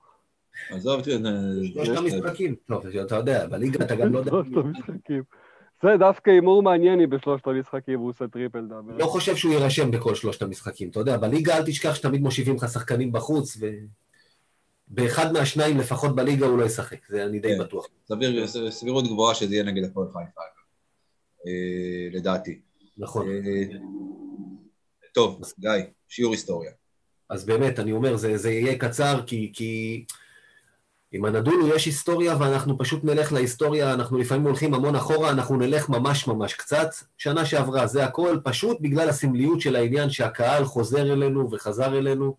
עזוב, 0.70 1.02
שלושת 1.04 1.96
המשחקים. 1.96 2.54
טוב, 2.68 2.86
אתה 2.86 3.16
יודע, 3.16 3.46
בליגה 3.46 3.84
אתה 3.84 3.94
גם 3.94 4.12
לא 4.12 4.18
יודע. 4.18 4.30
שלושת 4.30 4.56
המשחקים. 4.56 5.22
זה 5.82 5.88
דווקא 5.98 6.30
הימור 6.30 6.62
מעניין 6.62 7.10
בשלושת 7.10 7.46
המשחקים 7.46 7.98
הוא 7.98 8.10
עושה 8.10 8.28
טריפל 8.28 8.66
דאבל. 8.66 8.92
לא 8.98 9.06
חושב 9.06 9.36
שהוא 9.36 9.52
יירשם 9.52 9.90
בכל 9.90 10.14
שלושת 10.14 10.42
המשחקים. 10.42 10.88
אתה 10.88 11.00
יודע, 11.00 11.16
בליגה 11.16 11.56
אל 11.56 11.62
תשכח 11.66 11.94
שתמיד 11.94 12.22
מושיבים 12.22 12.56
לך 12.56 12.68
שחקנים 12.68 13.12
בחוץ, 13.12 13.56
ובאחד 14.90 15.32
מהשניים 15.32 15.78
לפחות 15.78 16.16
בליגה 16.16 16.46
הוא 16.46 16.58
לא 16.58 16.64
ישחק, 16.64 17.06
זה 17.08 17.24
אני 17.24 17.38
די 17.38 17.48
כן. 17.48 17.58
בטוח. 17.58 17.86
סבירות 18.70 19.04
גבוהה 19.06 19.34
שזה 19.34 19.54
יהיה 19.54 19.64
נגד 19.64 19.84
הפועל 19.84 20.08
חיפה, 20.08 20.40
אה, 21.46 22.08
לדעתי. 22.12 22.60
נכון. 22.98 23.28
אה, 23.28 23.78
טוב, 25.14 25.40
גיא, 25.58 25.70
שיעור 26.08 26.32
היסטוריה. 26.32 26.70
אז 27.30 27.44
באמת, 27.44 27.78
אני 27.78 27.92
אומר, 27.92 28.16
זה, 28.16 28.36
זה 28.36 28.50
יהיה 28.50 28.78
קצר, 28.78 29.22
כי, 29.26 29.52
כי 29.54 30.04
עם 31.12 31.24
הנדולו 31.24 31.68
יש 31.68 31.86
היסטוריה, 31.86 32.36
ואנחנו 32.40 32.78
פשוט 32.78 33.04
נלך 33.04 33.32
להיסטוריה, 33.32 33.94
אנחנו 33.94 34.18
לפעמים 34.18 34.46
הולכים 34.46 34.74
המון 34.74 34.96
אחורה, 34.96 35.30
אנחנו 35.30 35.56
נלך 35.56 35.88
ממש 35.88 36.26
ממש 36.26 36.54
קצת. 36.54 36.88
שנה 37.18 37.46
שעברה, 37.46 37.86
זה 37.86 38.04
הכל 38.04 38.38
פשוט 38.44 38.78
בגלל 38.80 39.08
הסמליות 39.08 39.60
של 39.60 39.76
העניין 39.76 40.10
שהקהל 40.10 40.64
חוזר 40.64 41.12
אלינו 41.12 41.50
וחזר 41.50 41.98
אלינו. 41.98 42.36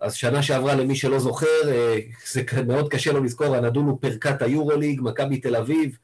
אז 0.00 0.14
שנה 0.14 0.42
שעברה, 0.42 0.74
למי 0.74 0.96
שלא 0.96 1.18
זוכר, 1.18 1.68
אה, 1.68 1.98
זה 2.32 2.42
מאוד 2.66 2.88
קשה 2.88 3.12
לו 3.12 3.24
לזכור, 3.24 3.56
הנדולו 3.56 4.00
פרקה 4.00 4.30
את 4.30 4.42
היורוליג, 4.42 5.00
מכבי 5.02 5.40
תל 5.40 5.56
אביב, 5.56 5.98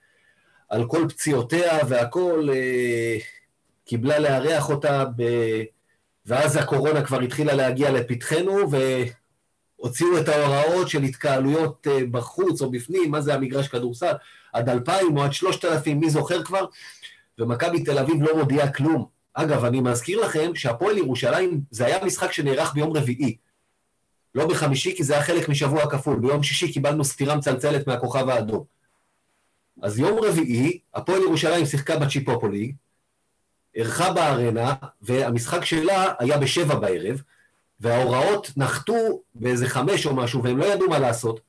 על 0.69 0.87
כל 0.87 1.07
פציעותיה 1.09 1.79
והכל, 1.89 2.49
אה, 2.53 3.17
קיבלה 3.85 4.19
לארח 4.19 4.71
אותה, 4.71 5.05
ב... 5.17 5.23
ואז 6.27 6.57
הקורונה 6.57 7.03
כבר 7.03 7.21
התחילה 7.21 7.55
להגיע 7.55 7.91
לפתחנו, 7.91 8.57
והוציאו 8.71 10.19
את 10.19 10.29
ההוראות 10.29 10.89
של 10.89 11.03
התקהלויות 11.03 11.87
אה, 11.91 11.99
בחוץ 12.11 12.63
או 12.63 12.71
בפנים, 12.71 13.11
מה 13.11 13.21
זה 13.21 13.35
המגרש 13.35 13.69
כדורסל, 13.69 14.13
עד 14.53 14.69
אלפיים 14.69 15.17
או 15.17 15.23
עד 15.23 15.33
שלושת 15.33 15.65
אלפים, 15.65 16.01
מי 16.01 16.11
זוכר 16.11 16.43
כבר? 16.45 16.65
ומכבי 17.39 17.85
תל 17.85 17.99
אביב 17.99 18.23
לא 18.23 18.37
מודיעה 18.37 18.73
כלום. 18.73 19.07
אגב, 19.35 19.65
אני 19.65 19.81
מזכיר 19.81 20.21
לכם 20.21 20.55
שהפועל 20.55 20.99
ירושלים, 20.99 21.61
זה 21.71 21.87
היה 21.87 22.05
משחק 22.05 22.33
שנערך 22.33 22.75
ביום 22.75 22.97
רביעי. 22.97 23.37
לא 24.35 24.47
בחמישי, 24.47 24.97
כי 24.97 25.05
זה 25.05 25.15
היה 25.15 25.23
חלק 25.23 25.49
משבוע 25.49 25.91
כפול. 25.91 26.19
ביום 26.19 26.43
שישי 26.43 26.73
קיבלנו 26.73 27.05
סטירה 27.05 27.37
מצלצלת 27.37 27.87
מהכוכב 27.87 28.29
האדום. 28.29 28.65
אז 29.83 29.99
יום 29.99 30.19
רביעי, 30.19 30.79
הפועל 30.95 31.23
ירושלים 31.23 31.67
שיחקה 31.67 31.99
בצ'יפופוליג, 31.99 32.75
אירחה 33.75 34.13
בארנה, 34.13 34.75
והמשחק 35.03 35.65
שלה 35.65 36.15
היה 36.19 36.39
בשבע 36.39 36.75
בערב, 36.75 37.23
וההוראות 37.81 38.51
נחתו 38.57 39.23
באיזה 39.35 39.69
חמש 39.69 40.07
או 40.07 40.17
משהו, 40.17 40.43
והם 40.43 40.59
לא 40.59 40.65
ידעו 40.65 40.89
מה 40.89 40.99
לעשות. 40.99 41.41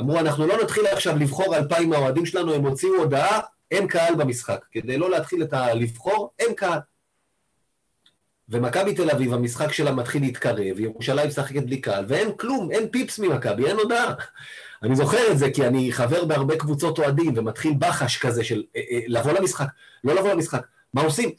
אמרו, 0.00 0.18
אנחנו 0.18 0.46
לא 0.46 0.62
נתחיל 0.62 0.86
עכשיו 0.86 1.16
לבחור 1.16 1.56
אלפיים 1.56 1.90
מהאוהדים 1.90 2.26
שלנו, 2.26 2.54
הם 2.54 2.66
הוציאו 2.66 2.94
הודעה, 2.94 3.40
אין 3.70 3.86
קהל 3.86 4.14
במשחק. 4.14 4.64
כדי 4.72 4.98
לא 4.98 5.10
להתחיל 5.10 5.42
את 5.42 5.52
הלבחור, 5.52 6.30
אין 6.38 6.54
קהל. 6.54 6.78
ומכבי 8.50 8.94
תל 8.94 9.10
אביב, 9.10 9.34
המשחק 9.34 9.72
שלה 9.72 9.92
מתחיל 9.92 10.22
להתקרב, 10.22 10.80
ירושלים 10.80 11.28
משחקת 11.28 11.62
בלי 11.62 11.80
קהל, 11.80 12.04
ואין 12.08 12.32
כלום, 12.36 12.70
אין 12.70 12.88
פיפס 12.88 13.18
ממכבי, 13.18 13.66
אין 13.66 13.76
הודעה. 13.76 14.14
אני 14.82 14.96
זוכר 14.96 15.32
את 15.32 15.38
זה 15.38 15.50
כי 15.50 15.66
אני 15.66 15.92
חבר 15.92 16.24
בהרבה 16.24 16.56
קבוצות 16.56 16.98
אוהדים, 16.98 17.32
ומתחיל 17.36 17.72
בחש 17.78 18.18
כזה 18.18 18.44
של 18.44 18.62
אה, 18.76 18.80
אה, 18.90 19.00
לבוא 19.06 19.32
למשחק, 19.32 19.66
לא 20.04 20.14
לבוא 20.14 20.30
למשחק, 20.30 20.66
מה 20.94 21.02
עושים? 21.02 21.30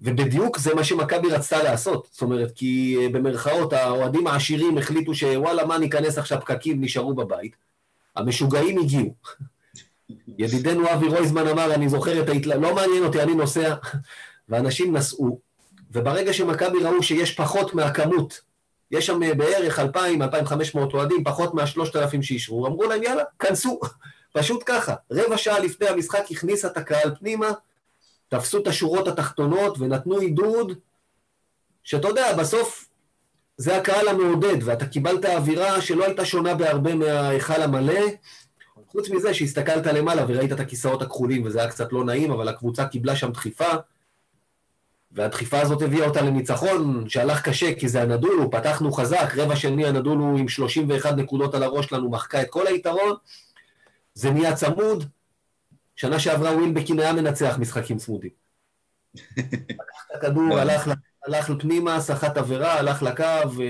ובדיוק 0.00 0.58
זה 0.58 0.74
מה 0.74 0.84
שמכבי 0.84 1.28
רצתה 1.28 1.62
לעשות. 1.62 2.08
זאת 2.12 2.22
אומרת, 2.22 2.52
כי 2.54 2.96
אה, 3.00 3.08
במרכאות 3.08 3.72
האוהדים 3.72 4.26
העשירים 4.26 4.78
החליטו 4.78 5.14
שוואלה, 5.14 5.66
מה 5.66 5.78
ניכנס 5.78 6.18
עכשיו 6.18 6.40
פקקים, 6.40 6.84
נשארו 6.84 7.14
בבית. 7.14 7.56
המשוגעים 8.16 8.78
הגיעו. 8.78 9.14
ידידנו 10.38 10.92
אבי 10.92 11.06
רויזמן 11.06 11.48
אמר, 11.48 11.74
אני 11.74 11.88
זוכר 11.88 12.22
את 12.22 12.28
ההתל... 12.28 12.58
לא 12.58 12.74
מעניין 12.74 13.04
אותי, 13.04 13.22
אני 13.22 13.34
נוסע. 13.34 13.74
ואנשים 14.48 14.96
נסעו, 14.96 15.40
וברגע 15.92 16.32
שמכבי 16.32 16.78
ראו 16.78 17.02
שיש 17.02 17.34
פחות 17.34 17.74
מהכמות, 17.74 18.40
יש 18.90 19.06
שם 19.06 19.22
אה, 19.22 19.34
בערך 19.34 19.78
2,000, 19.78 20.22
2,500 20.22 20.94
אוהדים, 20.94 21.24
פחות 21.24 21.54
מה-3,000 21.54 22.22
שאישרו, 22.22 22.66
אמרו 22.66 22.84
להם, 22.84 23.02
יאללה, 23.02 23.22
כנסו. 23.38 23.80
פשוט 24.34 24.62
ככה. 24.66 24.94
רבע 25.10 25.36
שעה 25.36 25.58
לפני 25.58 25.88
המשחק 25.88 26.24
הכניסה 26.30 26.68
את 26.68 26.76
הקהל 26.76 27.14
פנימה, 27.18 27.50
תפסו 28.28 28.58
את 28.58 28.66
השורות 28.66 29.08
התחתונות 29.08 29.78
ונתנו 29.78 30.18
עידוד, 30.18 30.78
שאתה 31.82 32.08
יודע, 32.08 32.36
בסוף 32.36 32.88
זה 33.56 33.76
הקהל 33.76 34.08
המעודד, 34.08 34.56
ואתה 34.64 34.86
קיבלת 34.86 35.24
אווירה 35.24 35.80
שלא 35.80 36.04
הייתה 36.04 36.24
שונה 36.24 36.54
בהרבה 36.54 36.94
מההיכל 36.94 37.62
המלא. 37.62 38.00
חוץ 38.88 39.10
מזה 39.10 39.34
שהסתכלת 39.34 39.86
למעלה 39.86 40.24
וראית 40.28 40.52
את 40.52 40.60
הכיסאות 40.60 41.02
הכחולים 41.02 41.42
וזה 41.44 41.60
היה 41.60 41.70
קצת 41.70 41.92
לא 41.92 42.04
נעים, 42.04 42.32
אבל 42.32 42.48
הקבוצה 42.48 42.86
קיבלה 42.86 43.16
שם 43.16 43.30
דחיפה, 43.30 43.70
והדחיפה 45.14 45.60
הזאת 45.60 45.82
הביאה 45.82 46.06
אותה 46.06 46.22
לניצחון 46.22 47.08
שהלך 47.08 47.42
קשה 47.42 47.74
כי 47.74 47.88
זה 47.88 48.02
הנדולו, 48.02 48.50
פתחנו 48.50 48.92
חזק, 48.92 49.32
רבע 49.36 49.56
שני 49.56 49.86
הנדולו 49.86 50.36
עם 50.38 50.48
31 50.48 51.14
נקודות 51.14 51.54
על 51.54 51.62
הראש 51.62 51.86
שלנו 51.86 52.10
מחקה 52.10 52.42
את 52.42 52.50
כל 52.50 52.66
היתרון, 52.66 53.14
זה 54.14 54.30
נהיה 54.30 54.54
צמוד, 54.54 55.04
שנה 55.96 56.18
שעברה 56.18 56.56
ווילבקין 56.56 57.00
היה 57.00 57.12
מנצח 57.12 57.56
משחקים 57.58 57.96
צמודים. 57.96 58.30
לקח 59.14 60.06
את 60.10 60.16
הכדור, 60.16 60.58
הלך, 60.60 60.90
הלך 61.26 61.50
פנימה, 61.58 62.00
סחט 62.00 62.36
עבירה, 62.36 62.78
הלך 62.78 63.02
לקו, 63.02 63.62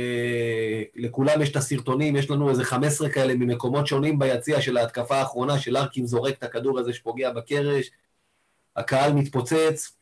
לכולם 0.95 1.43
יש 1.43 1.51
את 1.51 1.57
הסרטונים, 1.57 2.17
יש 2.17 2.31
לנו 2.31 2.51
איזה 2.51 2.65
15 2.65 3.09
כאלה 3.09 3.35
ממקומות 3.35 3.87
שונים 3.87 4.19
ביציע 4.19 4.61
של 4.61 4.77
ההתקפה 4.77 5.17
האחרונה, 5.17 5.59
של 5.59 5.77
ארקין 5.77 6.07
זורק 6.07 6.39
את 6.39 6.43
הכדור 6.43 6.79
הזה 6.79 6.93
שפוגע 6.93 7.31
בקרש, 7.31 7.91
הקהל 8.77 9.13
מתפוצץ, 9.13 10.02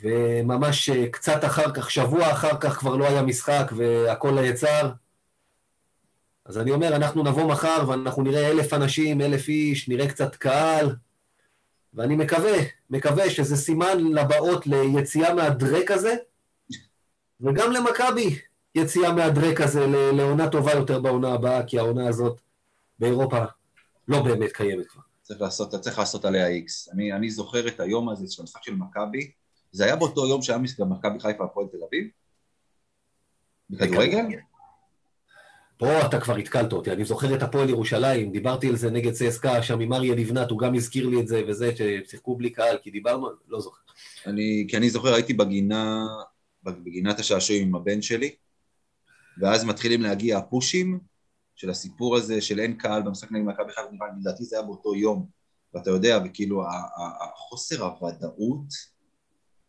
וממש 0.00 0.90
קצת 0.90 1.44
אחר 1.44 1.72
כך, 1.74 1.90
שבוע 1.90 2.32
אחר 2.32 2.60
כך 2.60 2.78
כבר 2.78 2.96
לא 2.96 3.06
היה 3.06 3.22
משחק 3.22 3.72
והכל 3.76 4.30
נעצר. 4.30 4.90
אז 6.44 6.58
אני 6.58 6.70
אומר, 6.70 6.96
אנחנו 6.96 7.22
נבוא 7.22 7.44
מחר 7.44 7.84
ואנחנו 7.88 8.22
נראה 8.22 8.50
אלף 8.50 8.72
אנשים, 8.72 9.20
אלף 9.20 9.48
איש, 9.48 9.88
נראה 9.88 10.08
קצת 10.08 10.36
קהל, 10.36 10.96
ואני 11.94 12.16
מקווה, 12.16 12.58
מקווה 12.90 13.30
שזה 13.30 13.56
סימן 13.56 13.98
לבאות 13.98 14.66
ליציאה 14.66 15.34
מהדרק 15.34 15.90
הזה, 15.90 16.14
וגם 17.40 17.72
למכבי 17.72 18.38
יציאה 18.74 19.12
מהדרק 19.12 19.60
הזה 19.60 19.86
לעונה 19.86 20.50
טובה 20.50 20.72
יותר 20.72 21.00
בעונה 21.00 21.32
הבאה, 21.32 21.62
כי 21.66 21.78
העונה 21.78 22.08
הזאת 22.08 22.40
באירופה 22.98 23.44
לא 24.08 24.22
באמת 24.22 24.52
קיימת 24.52 24.86
כבר. 24.86 25.02
צריך 25.22 25.40
לעשות, 25.40 25.74
צריך 25.74 25.98
לעשות 25.98 26.24
עליה 26.24 26.48
איקס. 26.48 26.88
אני, 26.92 27.12
אני 27.12 27.30
זוכר 27.30 27.68
את 27.68 27.80
היום 27.80 28.08
הזה 28.08 28.26
של 28.30 28.42
המשחק 28.42 28.62
של 28.62 28.74
מכבי, 28.74 29.30
זה 29.76 29.84
היה 29.84 29.96
באותו 29.96 30.26
יום 30.26 30.42
שהיה 30.42 30.58
גם 30.80 30.90
מכבי 30.92 31.20
חיפה 31.20 31.44
הפועל 31.44 31.66
תל 31.66 31.78
אביב? 31.88 32.08
בכדורגל? 33.70 34.26
פה 35.78 36.06
אתה 36.06 36.20
כבר 36.20 36.36
התקלת 36.36 36.72
אותי, 36.72 36.92
אני 36.92 37.04
זוכר 37.04 37.34
את 37.34 37.42
הפועל 37.42 37.68
ירושלים, 37.68 38.32
דיברתי 38.32 38.68
על 38.68 38.76
זה 38.76 38.90
נגד 38.90 39.12
צסקה, 39.12 39.62
שם 39.62 39.80
עם 39.80 39.92
אריה 39.92 40.14
לבנת, 40.14 40.50
הוא 40.50 40.58
גם 40.58 40.74
הזכיר 40.74 41.08
לי 41.08 41.20
את 41.20 41.28
זה 41.28 41.42
וזה, 41.48 41.72
ששיחקו 41.76 42.36
בלי 42.36 42.50
קהל, 42.50 42.78
כי 42.82 42.90
דיברנו, 42.90 43.28
לא 43.48 43.60
זוכר. 43.60 43.80
אני, 44.26 44.66
כי 44.68 44.76
אני 44.76 44.90
זוכר, 44.90 45.14
הייתי 45.14 45.34
בגינה, 45.34 46.06
בגינת 46.62 47.18
השעשועים 47.18 47.68
עם 47.68 47.74
הבן 47.74 48.02
שלי, 48.02 48.34
ואז 49.38 49.64
מתחילים 49.64 50.02
להגיע 50.02 50.38
הפושים 50.38 51.00
של 51.56 51.70
הסיפור 51.70 52.16
הזה 52.16 52.40
של 52.40 52.60
אין 52.60 52.76
קהל 52.76 53.02
במשחק 53.02 53.32
נגד 53.32 53.44
מכבי 53.44 53.72
חיפה, 53.72 54.04
לדעתי 54.20 54.44
זה 54.44 54.56
היה 54.56 54.66
באותו 54.66 54.94
יום, 54.94 55.26
ואתה 55.74 55.90
יודע, 55.90 56.18
וכאילו 56.24 56.64
החוסר 57.20 57.84
הוודאות, 57.84 58.95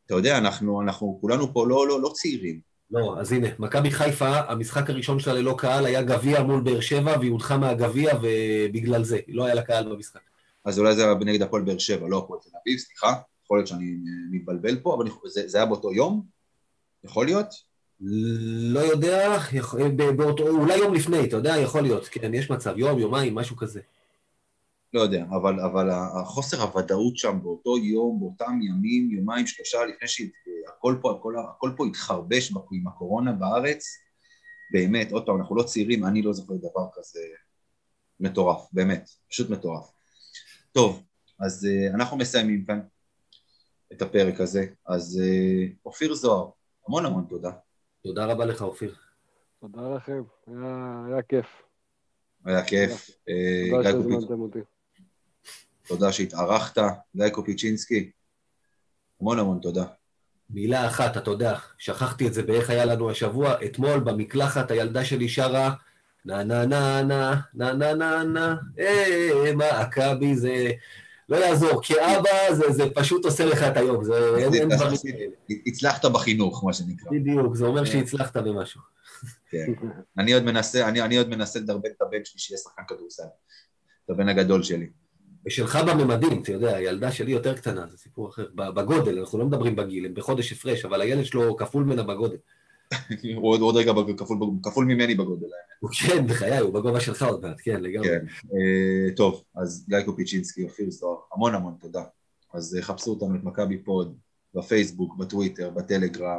אתה 0.08 0.16
יודע, 0.16 0.38
אנחנו, 0.38 0.82
אנחנו 0.82 1.18
כולנו 1.22 1.54
פה 1.54 1.68
לא, 1.68 1.88
לא, 1.88 2.02
לא 2.02 2.10
צעירים, 2.14 2.60
לא, 2.92 3.16
אז 3.20 3.32
הנה, 3.32 3.48
מכבי 3.60 3.92
חיפה, 3.92 4.40
המשחק 4.48 4.90
הראשון 4.90 5.20
שלה 5.20 5.34
ללא 5.34 5.56
קהל 5.58 5.86
היה 5.86 6.02
גביע 6.02 6.44
מול 6.44 6.62
באר 6.62 6.80
שבע, 6.80 7.18
והיא 7.20 7.32
הודחה 7.32 7.58
מהגביע, 7.58 8.14
ובגלל 8.22 9.04
זה, 9.04 9.20
לא 9.28 9.46
היה 9.46 9.56
לה 9.56 9.62
קהל 9.62 9.90
במשחק. 9.94 10.20
אז 10.66 10.80
אולי 10.80 10.96
זה 10.96 11.04
היה 11.04 11.14
נגד 11.14 11.42
הפועל 11.42 11.62
באר 11.62 11.78
שבע, 11.78 12.08
לא 12.08 12.18
הפועל 12.18 12.40
תל 12.40 12.50
אביב, 12.64 12.80
סליחה, 12.80 13.14
יכול 13.44 13.58
להיות 13.58 13.68
שאני 13.68 13.96
מתבלבל 14.32 14.76
פה, 14.76 14.96
אבל 14.96 15.06
זה, 15.26 15.48
זה 15.48 15.58
היה 15.58 15.66
באותו 15.66 15.94
יום? 15.94 16.24
יכול 17.04 17.26
להיות? 17.26 17.48
לא 18.72 18.80
יודע, 18.80 19.38
באותו, 20.16 20.48
אולי 20.48 20.78
יום 20.78 20.94
לפני, 20.94 21.24
אתה 21.24 21.36
יודע, 21.36 21.58
יכול 21.58 21.82
להיות, 21.82 22.08
כן, 22.08 22.34
יש 22.34 22.50
מצב, 22.50 22.78
יום, 22.78 23.00
יומיים, 23.00 23.36
משהו 23.36 23.56
כזה. 23.56 23.80
לא 24.94 25.02
יודע, 25.02 25.26
אבל, 25.30 25.60
אבל 25.60 25.90
החוסר 25.90 26.62
הוודאות 26.62 27.18
שם 27.18 27.40
באותו 27.44 27.78
יום, 27.78 28.20
באותם 28.20 28.60
ימים, 28.62 29.12
יומיים, 29.12 29.48
שלושה, 29.48 29.86
לפני 29.86 30.08
שהכל 30.08 30.96
פה, 31.02 31.12
הכל, 31.12 31.36
הכל 31.40 31.72
פה 31.78 31.86
התחרבש 31.86 32.54
עם 32.72 32.88
הקורונה 32.88 33.32
בארץ, 33.32 33.86
באמת, 34.72 35.12
עוד 35.12 35.26
פעם, 35.26 35.40
אנחנו 35.40 35.56
לא 35.56 35.64
צעירים, 35.64 36.06
אני 36.06 36.22
לא 36.22 36.34
זוכר 36.34 36.54
דבר 36.54 36.88
כזה 36.94 37.20
מטורף, 38.20 38.68
באמת, 38.74 39.10
פשוט 39.30 39.50
מטורף. 39.50 39.92
טוב, 40.72 41.04
אז 41.40 41.68
uh, 41.68 41.96
אנחנו 41.96 42.18
מסיימים 42.18 42.66
כאן 42.66 42.80
את 43.94 44.02
הפרק 44.02 44.40
הזה, 44.40 44.66
אז 44.88 45.22
uh, 45.24 45.76
אופיר 45.86 46.14
זוהר, 46.14 46.50
המון 46.88 47.06
המון 47.06 47.26
תודה. 47.30 47.52
תודה 48.04 48.26
רבה 48.26 48.46
לך, 48.46 48.62
אופיר. 48.62 48.96
תודה 49.62 49.96
לכם, 49.96 50.24
היה, 50.48 51.04
היה 51.08 51.22
כיף. 51.22 51.46
היה 52.46 52.66
כיף. 52.66 53.10
תודה 53.70 53.90
אה, 53.90 53.94
שהזמנתם 53.94 54.40
אותי. 54.40 54.60
תודה 55.88 56.12
שהתארחת, 56.12 56.78
גיא 57.16 57.30
קופיצ'ינסקי, 57.30 58.12
המון 59.22 59.40
המון 59.40 59.60
תודה. 59.62 59.84
מילה 60.50 60.88
אחת, 60.88 61.18
אתה 61.18 61.32
יודע, 61.32 61.58
שכחתי 61.78 62.28
את 62.28 62.34
זה 62.34 62.44
באיך 62.44 62.70
היה 62.70 62.86
לנו 62.86 63.12
השבוע, 63.12 63.66
אתמול 63.66 64.00
במקלחת 64.00 64.72
הילדה 64.72 65.06
שלי 65.06 65.30
שרה 65.30 65.74
נה 66.26 66.44
נה 66.44 66.66
נה 66.66 67.02
נה 67.04 67.42
נה 67.54 67.74
נה 67.74 67.94
נה 67.94 68.24
נה 68.24 68.56
אה, 68.80 69.52
מכבי 69.56 70.36
זה... 70.36 70.72
לא 71.30 71.38
יעזור, 71.38 71.82
כאבא 71.84 72.54
זה, 72.54 72.72
זה 72.72 72.84
פשוט 72.96 73.26
עושה 73.26 73.46
לך 73.46 73.64
את 73.64 73.78
היום, 73.78 74.04
זה 74.04 74.36
אין, 74.38 74.54
אין 74.54 74.70
דברים 74.70 74.98
הצלחת 75.66 76.06
בחינוך, 76.06 76.64
מה 76.64 76.74
שנקרא. 76.74 77.12
בדיוק, 77.12 77.56
זה 77.56 77.66
אומר 77.66 77.86
שהצלחת 77.86 78.38
במשהו. 78.38 78.82
כן. 79.50 79.66
אני 80.18 80.34
עוד 80.34 80.44
מנסה, 80.44 80.88
אני, 80.88 81.02
אני 81.02 81.18
עוד 81.18 81.30
מנסה 81.30 81.60
לדרבן 81.60 81.90
את 81.98 82.02
הבן 82.02 82.26
שלי 82.26 82.40
שיהיה 82.40 82.58
שחקן 82.58 82.82
כדורסל. 82.88 83.24
את 84.06 84.10
הבן 84.10 84.30
הגדול 84.30 84.64
שלי. 84.64 84.90
ושלך 85.48 85.76
בממדים, 85.88 86.42
אתה 86.42 86.52
יודע, 86.52 86.76
הילדה 86.76 87.12
שלי 87.12 87.32
יותר 87.32 87.58
קטנה, 87.58 87.88
זה 87.88 87.98
סיפור 87.98 88.30
אחר. 88.30 88.48
בגודל, 88.56 89.20
אנחנו 89.20 89.40
לא 89.40 89.46
מדברים 89.46 89.76
בגיל, 89.76 90.06
הם 90.06 90.14
בחודש 90.14 90.52
הפרש, 90.52 90.86
אבל 90.86 91.02
הילד 91.02 91.26
שלו 91.26 91.58
כפול 91.58 91.84
ממנה 91.84 92.04
בגודל. 92.04 92.38
הוא 93.36 93.44
עוד, 93.52 93.62
עוד 93.62 93.76
רגע 93.76 93.92
כפול, 94.18 94.38
כפול 94.64 94.86
ממני 94.86 95.16
בגודל. 95.16 95.48
כן, 96.08 96.28
בחיי, 96.28 96.58
הוא 96.58 96.74
בגובה 96.74 97.00
שלך 97.00 97.24
עוד 97.24 97.46
מעט, 97.46 97.58
כן, 97.64 97.82
לגמרי. 97.82 98.10
כן. 98.10 98.26
Uh, 98.44 99.16
טוב, 99.16 99.44
אז 99.56 99.86
גיא 99.90 100.02
קופיצ'ינסקי, 100.02 100.64
אופיר 100.64 100.90
זוהר, 100.90 101.18
המון 101.34 101.56
המון 101.56 101.76
תודה. 101.82 102.04
אז 102.54 102.78
uh, 102.80 102.84
חפשו 102.84 103.10
אותנו 103.10 103.36
את 103.36 103.44
מכבי 103.44 103.78
פוד, 103.78 104.18
בפייסבוק, 104.54 105.18
בטוויטר, 105.18 105.70
בטלגרם, 105.70 106.38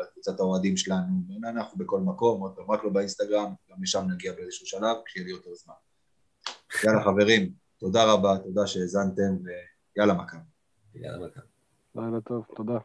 בקבוצת 0.00 0.40
האוהדים 0.40 0.76
שלנו, 0.76 1.06
אנחנו 1.44 1.78
בכל 1.78 2.00
מקום, 2.00 2.40
עוד 2.40 2.52
פעם, 2.56 2.70
רק 2.70 2.84
לא 2.84 2.90
באינסטגרם, 2.90 3.52
גם 3.70 3.82
לשם 3.82 4.06
נגיע 4.14 4.32
באיזשהו 4.32 4.66
שלב, 4.66 4.96
כשיהיה 5.06 5.24
לי 5.24 5.30
יותר 5.30 5.50
זמן. 5.54 5.74
יאללה 6.84 7.04
חברים, 7.04 7.61
תודה 7.82 8.12
רבה, 8.12 8.38
תודה 8.38 8.66
שהאזנתם, 8.66 9.36
ויאללה 9.96 10.14
מכבי. 10.14 10.40
יאללה 10.94 11.26
מכבי. 11.26 11.44
לילה 11.94 12.20
טוב, 12.20 12.44
תודה. 12.56 12.78